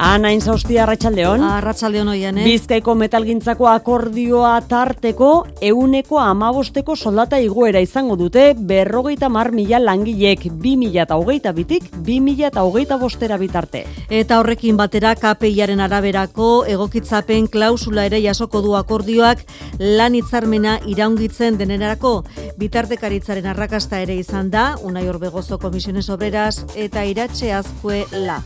Ana 0.03 0.33
Inzausti 0.35 0.81
Arratsaldeon. 0.83 1.45
Arratsaldeon 1.47 2.09
hoian, 2.11 2.39
eh. 2.41 2.43
Bizkaiko 2.43 2.97
metalgintzako 2.99 3.69
akordioa 3.71 4.57
tarteko 4.67 5.29
euneko 5.63 6.19
amabosteko 6.19 6.97
soldata 6.97 7.39
igoera 7.39 7.79
izango 7.85 8.17
dute 8.19 8.49
berrogeita 8.59 9.29
mar 9.31 9.53
mila 9.55 9.79
langilek 9.79 10.49
bi 10.65 10.75
mila 10.81 11.05
eta 11.05 11.21
hogeita 11.21 11.53
bitik 11.55 11.87
bi 12.03 12.19
mila 12.19 12.49
eta 12.49 12.65
hogeita 12.67 12.99
bostera 12.99 13.39
bitarte. 13.39 13.85
Eta 14.11 14.41
horrekin 14.41 14.77
batera 14.77 15.15
KPIaren 15.15 15.85
araberako 15.87 16.51
egokitzapen 16.75 17.47
klausula 17.47 18.09
ere 18.11 18.19
jasoko 18.27 18.59
du 18.67 18.75
akordioak 18.75 19.47
lan 19.79 20.19
hitzarmena 20.19 20.81
iraungitzen 20.83 21.63
denerako 21.63 22.25
bitartekaritzaren 22.59 23.47
arrakasta 23.55 24.03
ere 24.03 24.19
izan 24.19 24.51
da 24.51 24.73
Unai 24.83 25.07
Orbegozo 25.07 25.63
Komisiones 25.63 26.09
Obreras 26.11 26.65
eta 26.75 27.07
Iratxe 27.07 27.55
Azkue 27.55 28.03
La 28.27 28.43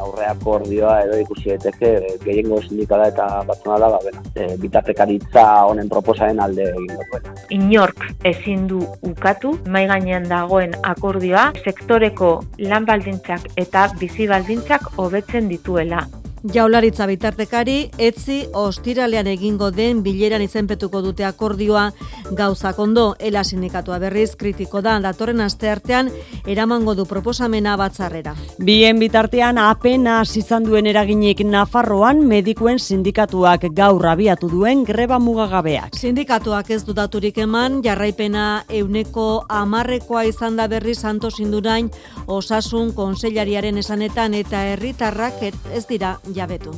aurre 0.00 0.26
akordioa 0.30 0.99
edo 1.06 1.18
ikusi 1.22 1.50
daiteke 1.54 2.16
gehiengo 2.24 2.60
sindikala 2.62 3.08
eta 3.12 3.26
patronala 3.48 3.90
ba 3.94 4.00
bena 4.04 4.22
e, 4.34 4.56
bitartekaritza 4.62 5.44
honen 5.70 5.88
proposaren 5.88 6.40
alde 6.40 6.68
egin 6.70 6.94
duela. 6.94 7.34
Inork 7.56 8.06
ezin 8.32 8.66
du 8.70 8.84
ukatu 9.10 9.56
mai 9.66 9.86
gainean 9.90 10.28
dagoen 10.30 10.76
akordioa 10.94 11.50
sektoreko 11.64 12.32
lan 12.70 12.88
baldintzak 12.88 13.52
eta 13.56 13.88
bizi 14.00 14.28
baldintzak 14.30 14.92
hobetzen 14.96 15.48
dituela. 15.48 16.06
Jaularitza 16.40 17.04
bitartekari, 17.04 17.90
etzi 18.00 18.46
ostiralean 18.56 19.26
egingo 19.28 19.66
den 19.76 19.98
bileran 20.00 20.40
izenpetuko 20.40 21.02
dute 21.04 21.26
akordioa 21.28 21.90
gauzak 22.32 22.78
ondo, 22.80 23.14
ela 23.20 23.42
sindikatua 23.44 23.98
berriz 24.00 24.30
kritiko 24.40 24.80
da, 24.80 24.94
datorren 25.04 25.42
aste 25.44 25.68
artean 25.68 26.08
eramango 26.48 26.94
du 26.96 27.04
proposamena 27.04 27.74
batzarrera. 27.76 28.32
Bien 28.56 28.96
bitartean 28.98 29.58
apena 29.60 30.22
izan 30.24 30.64
duen 30.64 30.88
eraginik 30.88 31.42
Nafarroan 31.44 32.24
medikuen 32.24 32.78
sindikatuak 32.78 33.68
gaur 33.76 34.06
abiatu 34.08 34.48
duen 34.48 34.84
greba 34.84 35.18
mugagabeak. 35.18 35.98
Sindikatuak 36.00 36.70
ez 36.70 36.86
dudaturik 36.88 37.36
eman, 37.44 37.82
jarraipena 37.84 38.64
euneko 38.68 39.44
amarrekoa 39.48 40.24
izan 40.24 40.56
da 40.56 40.70
berri 40.72 40.94
santos 40.94 41.36
indurain 41.38 41.90
osasun 42.26 42.94
konseilariaren 42.96 43.76
esanetan 43.76 44.34
eta 44.40 44.64
herritarrak 44.72 45.44
ez 45.44 45.84
dira 45.90 46.16
jabetu. 46.34 46.72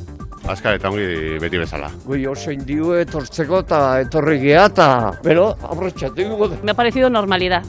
Azkar 0.47 0.75
eta 0.75 0.89
ongi 0.91 1.37
beti 1.39 1.61
bezala. 1.61 1.89
Gui 2.05 2.25
oso 2.27 2.51
indio 2.51 2.97
etortzeko 2.99 3.61
eta 3.63 3.79
etorri 4.03 4.39
geata, 4.41 5.13
pero 5.23 5.53
abrotxatu 5.69 6.25
Me 6.63 6.71
ha 6.71 6.73
parecido 6.73 7.09
normalidad. 7.09 7.63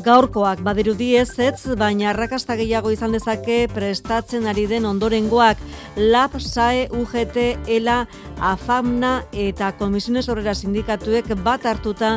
Gaurkoak 0.00 0.62
badirudi 0.64 1.10
ez 1.20 1.34
ez, 1.42 1.74
baina 1.76 2.10
arrakasta 2.10 2.54
gehiago 2.56 2.92
izan 2.94 3.12
dezake 3.12 3.66
prestatzen 3.74 4.46
ari 4.48 4.64
den 4.70 4.86
ondorengoak 4.88 5.60
LAB, 5.96 6.38
SAE, 6.40 6.86
UGT, 6.96 7.36
ELA, 7.68 7.98
AFAMNA 8.40 9.12
eta 9.36 9.72
Komisiones 9.76 10.28
Horrera 10.32 10.54
Sindikatuek 10.56 11.34
bat 11.44 11.66
hartuta 11.68 12.14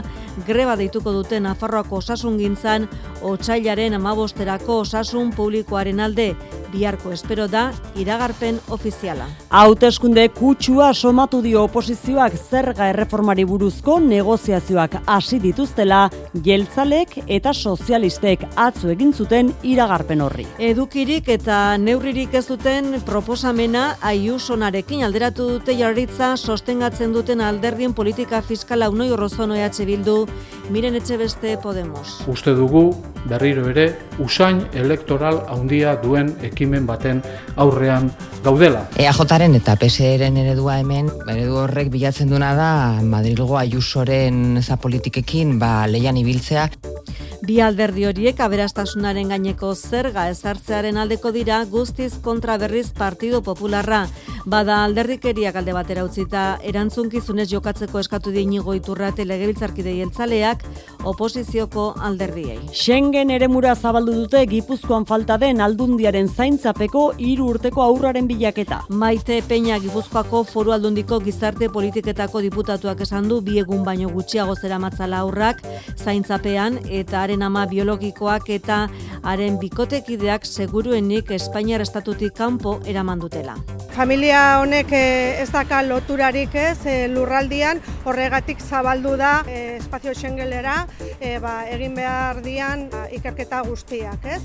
greba 0.48 0.78
deituko 0.80 1.12
dute 1.12 1.40
Nafarroako 1.44 2.00
osasun 2.00 2.38
gintzan 2.40 2.88
otxailaren 3.22 3.98
amabosterako 4.00 4.80
osasun 4.86 5.34
publikoaren 5.36 6.00
alde 6.00 6.34
biharko 6.74 7.12
espero 7.14 7.48
da 7.48 7.68
iragarpen 8.00 8.58
ofiziala. 8.74 9.28
Hauteskunde 9.54 10.26
kutsua 10.34 10.94
somatu 10.94 11.42
dio 11.46 11.64
oposizioak 11.68 12.38
zerga 12.50 12.90
erreformari 12.90 13.46
buruzko 13.46 14.00
negoziazioak 14.02 14.98
hasi 15.06 15.40
dituztela 15.44 16.08
jeltzalek 16.46 17.20
eta 17.28 17.54
sozialistek 17.74 18.46
atzu 18.60 18.92
egin 18.94 19.14
zuten 19.14 19.52
iragarpen 19.66 20.22
horri. 20.22 20.46
Edukirik 20.62 21.30
eta 21.34 21.78
neurririk 21.82 22.36
ez 22.38 22.46
duten 22.48 23.00
proposamena 23.08 23.86
aiusonarekin 24.06 25.04
alderatu 25.08 25.50
dute 25.56 25.76
jarritza 25.80 26.34
sostengatzen 26.38 27.14
duten 27.16 27.42
alderdien 27.42 27.94
politika 27.98 28.42
fiskala 28.46 28.90
unoi 28.94 29.10
horrozono 29.14 29.58
EH 29.58 29.86
Bildu 29.90 30.18
miren 30.70 30.96
etxe 30.96 31.18
beste 31.18 31.58
Podemos. 31.58 32.22
Uste 32.28 32.54
dugu 32.56 32.92
berriro 33.30 33.68
ere 33.72 33.88
usain 34.20 34.64
elektoral 34.74 35.42
handia 35.52 35.96
duen 36.02 36.34
ekimen 36.44 36.86
baten 36.88 37.22
aurrean 37.56 38.12
gaudela. 38.44 38.86
EAJaren 39.00 39.56
eta 39.60 39.76
PSEren 39.80 40.38
eredua 40.38 40.80
hemen, 40.82 41.12
eredu 41.28 41.62
horrek 41.64 41.92
bilatzen 41.94 42.32
duna 42.32 42.54
da 42.60 42.72
Madrilgo 43.02 43.58
Ayusoren 43.58 44.62
za 44.62 44.78
politikekin 44.78 45.60
ba 45.60 45.88
leian 45.88 46.18
ibiltzea. 46.20 46.70
Bi 47.44 47.58
alderdi 47.60 48.06
horiek 48.08 48.38
aberastasunaren 48.40 49.34
gaineko 49.34 49.74
zerga 49.76 50.30
ezartzearen 50.32 50.96
aldeko 51.02 51.34
dira 51.36 51.58
guztiz 51.68 52.14
kontra 52.24 52.56
berriz 52.58 52.94
Partido 52.96 53.42
Popularra. 53.44 54.06
Bada 54.46 54.78
alderdikeriak 54.86 55.58
alde 55.60 55.76
batera 55.76 56.06
utzita 56.08 56.44
erantzunkizunez 56.64 57.50
jokatzeko 57.52 58.00
eskatu 58.00 58.32
diinigo 58.32 58.76
iturrate 58.76 59.26
legebiltzarkidei 59.28 59.98
eltzaleak 60.54 61.04
oposizioko 61.04 61.94
alderdiei. 62.00 62.60
Schengen 62.72 63.30
eremura 63.30 63.74
zabaldu 63.76 64.14
dute 64.14 64.46
Gipuzkoan 64.48 65.06
falta 65.06 65.38
den 65.38 65.60
aldundiaren 65.60 66.30
zaintzapeko 66.30 67.14
hiru 67.18 67.50
urteko 67.52 67.82
aurraren 67.84 68.28
bilaketa. 68.28 68.84
Maite 68.90 69.42
Peña 69.44 69.80
Gipuzkoako 69.84 70.44
foru 70.48 70.72
aldundiko 70.72 71.20
gizarte 71.20 71.70
politiketako 71.70 72.42
diputatuak 72.42 73.02
esan 73.02 73.28
du 73.28 73.42
bi 73.42 73.60
egun 73.60 73.84
baino 73.84 74.10
gutxiago 74.10 74.56
zera 74.56 74.80
matzala 74.80 75.20
aurrak 75.20 75.62
zaintzapean 75.98 76.80
eta 76.90 77.22
haren 77.24 77.44
ama 77.44 77.66
biologikoak 77.68 78.50
eta 78.50 78.88
haren 79.24 79.60
bikotekideak 79.60 80.46
seguruenik 80.46 81.32
Espainiar 81.32 81.82
estatutik 81.82 82.34
kanpo 82.34 82.80
eraman 82.86 83.20
dutela. 83.20 83.58
Familia 83.94 84.60
honek 84.62 84.92
eh, 84.96 85.42
ez 85.42 85.52
daka 85.52 85.84
loturarik 85.84 86.56
ez 86.56 86.80
eh, 86.88 87.08
lurraldian 87.12 87.82
horregatik 88.06 88.64
zabaldu 88.64 89.18
da 89.20 89.44
eh, 89.48 89.78
espazio 90.44 90.54
Schengenera 90.54 91.40
ba, 91.42 91.54
egin 91.72 91.96
behar 91.96 92.42
dian 92.44 92.90
ba, 92.92 93.08
ikerketa 93.12 93.62
guztiak 93.64 94.26
ez. 94.26 94.42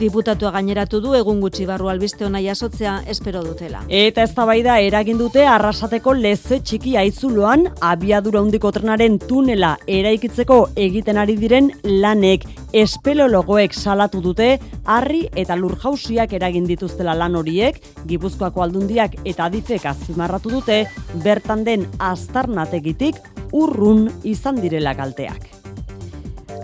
Diputatua 0.00 0.50
gaineratu 0.54 1.02
du 1.04 1.10
egun 1.12 1.42
gutxi 1.44 1.66
barru 1.68 1.90
albiste 1.92 2.24
ona 2.24 2.40
jasotzea 2.40 2.94
espero 3.12 3.42
dutela. 3.44 3.82
Eta 3.92 4.24
eztabaida 4.24 4.78
eragin 4.80 5.18
dute 5.20 5.44
arrasateko 5.44 6.14
leze 6.16 6.62
txiki 6.64 6.94
aizuloan 6.96 7.66
abiadura 7.84 8.40
handiko 8.40 8.72
trenaren 8.72 9.18
tunela 9.20 9.74
eraikitzeko 9.86 10.58
egiten 10.86 11.20
ari 11.20 11.36
diren 11.36 11.70
lanek 11.84 12.48
espelologoek 12.72 13.76
salatu 13.76 14.24
dute 14.24 14.54
harri 14.86 15.26
eta 15.36 15.58
lurjausiak 15.60 16.32
eragin 16.32 16.64
dituztela 16.64 17.14
lan 17.14 17.36
horiek, 17.36 17.76
Gipuzkoako 18.08 18.64
aldundiak 18.64 19.20
eta 19.24 19.50
adifek 19.50 19.84
azpimarratu 19.92 20.56
dute 20.56 20.84
bertan 21.24 21.64
den 21.68 21.88
aztarnategitik 21.98 23.20
urrun 23.52 24.06
izan 24.24 24.62
direla 24.64 24.96
kalteak. 24.96 25.59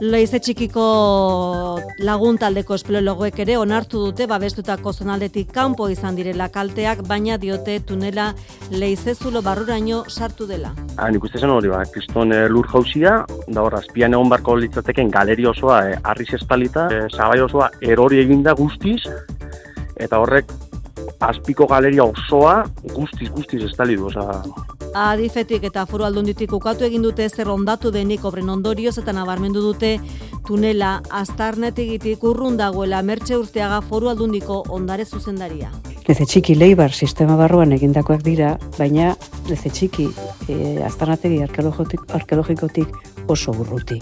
Leize 0.00 0.38
txikiko 0.42 0.82
lagun 2.04 2.36
taldeko 2.40 2.76
espelologoek 2.76 3.38
ere 3.44 3.56
onartu 3.56 4.02
dute 4.08 4.26
babestutako 4.28 4.92
zonaldetik 4.92 5.52
kanpo 5.54 5.88
izan 5.88 6.18
direla 6.18 6.50
kalteak, 6.52 7.00
baina 7.08 7.38
diote 7.40 7.78
tunela 7.88 8.26
leize 8.70 9.14
zulo 9.14 9.40
barruraino 9.42 10.02
sartu 10.08 10.46
dela. 10.46 10.74
Ha, 10.98 11.08
nik 11.10 11.24
uste 11.24 11.40
zen 11.40 11.54
hori, 11.54 11.72
ba, 11.72 11.80
kriston 11.92 12.34
e, 12.36 12.42
lur 12.52 12.68
jausia, 12.72 13.16
da 13.48 13.64
hor, 13.64 13.78
azpian 13.80 14.12
egon 14.12 14.28
barko 14.32 14.58
litzateken 14.60 15.10
galeri 15.14 15.48
osoa, 15.48 15.80
e, 15.88 15.98
arriz 16.04 16.28
estalita, 16.36 16.88
e, 16.92 17.02
zabai 17.12 17.40
osoa 17.44 17.70
erori 17.80 18.20
eginda 18.24 18.52
guztiz, 18.58 19.00
eta 19.96 20.20
horrek 20.20 20.52
azpiko 21.24 21.66
galeria 21.70 22.04
osoa 22.04 22.58
guztiz, 22.92 23.30
guztiz 23.32 23.62
estali 23.64 23.96
du, 23.96 24.10
oza, 24.10 24.42
Adifetik 24.96 25.66
eta 25.68 25.82
foru 25.84 26.06
aldunditik 26.06 26.52
ukatu 26.56 26.86
egin 26.86 27.02
dute 27.04 27.26
zer 27.28 27.50
ondatu 27.52 27.90
denik 27.92 28.22
obren 28.24 28.48
ondorioz 28.48 28.94
eta 29.02 29.12
nabarmendu 29.12 29.60
dute 29.60 29.90
tunela 30.46 31.02
astarnetegitik 31.18 32.24
urrun 32.24 32.56
dagoela 32.56 33.02
mertxe 33.04 33.36
urteaga 33.36 33.82
foru 33.84 34.08
aldundiko 34.08 34.62
ondare 34.72 35.04
zuzendaria. 35.04 35.68
Leze 36.08 36.24
txiki 36.24 36.54
leibar 36.56 36.94
sistema 36.94 37.36
barruan 37.36 37.76
egindakoak 37.76 38.24
dira, 38.24 38.54
baina 38.78 39.12
leze 39.50 39.68
txiki 39.68 40.08
e, 40.48 40.56
astarnategi 40.86 41.42
arkeologikotik 41.44 43.28
oso 43.28 43.52
urruti. 43.52 44.00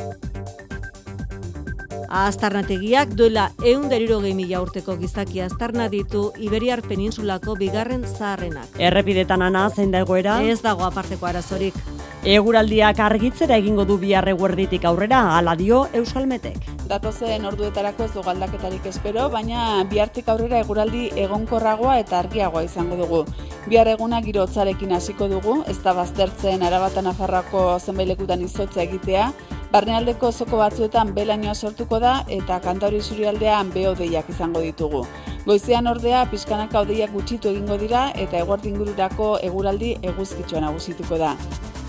Aztarnategiak 2.15 3.17
duela 3.19 3.49
eun 3.67 3.89
deriro 3.91 4.21
mila 4.23 4.61
urteko 4.63 4.95
gizaki 5.01 5.41
aztarna 5.43 5.89
ditu 5.89 6.31
Iberiar 6.39 6.81
peninsulako 6.87 7.57
bigarren 7.59 8.05
zaharrenak. 8.07 8.69
Errepidetan 8.79 9.43
ana 9.43 9.69
zein 9.69 9.91
da 9.91 10.05
egoera? 10.05 10.41
Ez 10.43 10.61
dago 10.63 10.85
aparteko 10.85 11.27
arazorik. 11.27 11.75
Eguraldiak 12.23 13.01
argitzera 13.01 13.57
egingo 13.57 13.85
du 13.85 13.99
bihar 13.99 14.29
eguerditik 14.29 14.85
aurrera, 14.85 15.37
ala 15.37 15.57
dio 15.57 15.89
Euskalmetek. 15.93 16.71
Datozen 16.87 17.45
orduetarako 17.51 18.05
ez 18.05 18.13
du 18.15 18.23
galdaketarik 18.23 18.87
espero, 18.87 19.27
baina 19.29 19.83
bihartik 19.91 20.29
aurrera 20.29 20.61
eguraldi 20.63 21.11
egonkorragoa 21.17 21.99
eta 21.99 22.21
argiagoa 22.21 22.63
izango 22.63 22.97
dugu. 23.03 23.25
Bihar 23.67 23.91
eguna 23.91 24.23
girotzarekin 24.23 24.95
hasiko 24.95 25.27
dugu, 25.29 25.65
ez 25.67 25.81
da 25.83 25.93
baztertzen 25.99 26.63
arabatan 26.63 27.11
afarrako 27.11 27.67
zenbailekutan 27.81 28.47
izotza 28.47 28.85
egitea, 28.87 29.33
Barnealdeko 29.75 30.29
zoko 30.31 30.59
batzuetan 30.61 31.09
belainoa 31.15 31.53
sortuko 31.59 31.99
da 32.03 32.11
eta 32.35 32.61
kantauri 32.63 33.01
zurialdean 33.03 33.73
beodeiak 33.75 34.29
izango 34.31 34.61
ditugu. 34.63 35.01
Goizean 35.49 35.91
ordea 35.91 36.21
pizkanaka 36.31 36.85
odeiak 36.85 37.11
gutxitu 37.17 37.51
egingo 37.51 37.79
dira 37.81 38.05
eta 38.25 38.39
eguardingururako 38.45 39.33
eguraldi 39.49 39.89
eguzkitsua 40.13 40.63
nagusituko 40.67 41.19
da. 41.25 41.33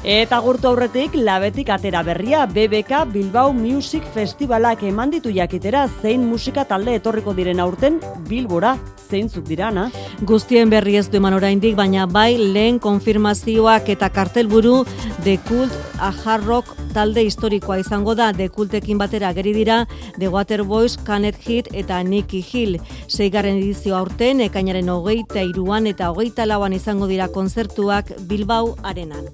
Eta 0.05 0.37
gurtu 0.37 0.67
aurretik, 0.69 1.15
labetik 1.17 1.71
atera 1.73 2.03
berria, 2.05 2.43
BBK 2.45 3.07
Bilbao 3.09 3.49
Music 3.57 4.03
Festivalak 4.13 4.83
eman 4.85 5.09
ditu 5.09 5.31
jakitera 5.33 5.87
zein 6.03 6.27
musika 6.29 6.61
talde 6.69 6.93
etorriko 6.99 7.33
diren 7.33 7.57
aurten 7.59 7.97
Bilbora 8.29 8.75
zeintzuk 9.09 9.47
dirana. 9.49 9.87
Guztien 10.21 10.69
berri 10.69 10.99
ez 10.99 11.07
du 11.09 11.17
eman 11.17 11.33
oraindik, 11.33 11.73
baina 11.75 12.05
bai 12.05 12.37
lehen 12.37 12.77
konfirmazioak 12.77 13.89
eta 13.95 14.11
kartelburu 14.13 14.83
The 15.23 15.39
Cult 15.47 15.73
a 15.97 16.11
Hard 16.13 16.45
Rock 16.45 16.75
talde 16.93 17.25
historikoa 17.25 17.79
izango 17.81 18.13
da 18.15 18.29
The 18.33 18.51
Cultekin 18.53 19.01
batera 19.01 19.33
geri 19.33 19.55
dira 19.57 19.81
The 20.19 20.29
Waterboys, 20.29 20.99
Canet 21.03 21.41
Hit 21.47 21.73
eta 21.73 22.03
Nicky 22.03 22.43
Hill. 22.45 22.77
Seigarren 23.07 23.57
edizio 23.57 23.97
aurten, 23.97 24.45
ekainaren 24.45 24.93
hogeita 24.93 25.41
iruan 25.41 25.89
eta 25.89 26.13
hogeita 26.13 26.45
lauan 26.45 26.77
izango 26.77 27.09
dira 27.09 27.27
konzertuak 27.33 28.13
Bilbao 28.29 28.75
arenan. 28.83 29.33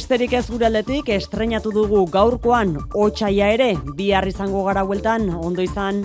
Besterik 0.00 0.32
ez 0.32 0.46
guraldetik 0.48 1.10
estrenatu 1.12 1.68
dugu 1.74 1.98
gaurkoan 2.08 2.70
otxaia 2.96 3.50
ere, 3.52 3.66
bihar 3.98 4.24
izango 4.30 4.62
gara 4.64 4.80
hueltan, 4.88 5.26
ondo 5.36 5.60
izan. 5.60 5.98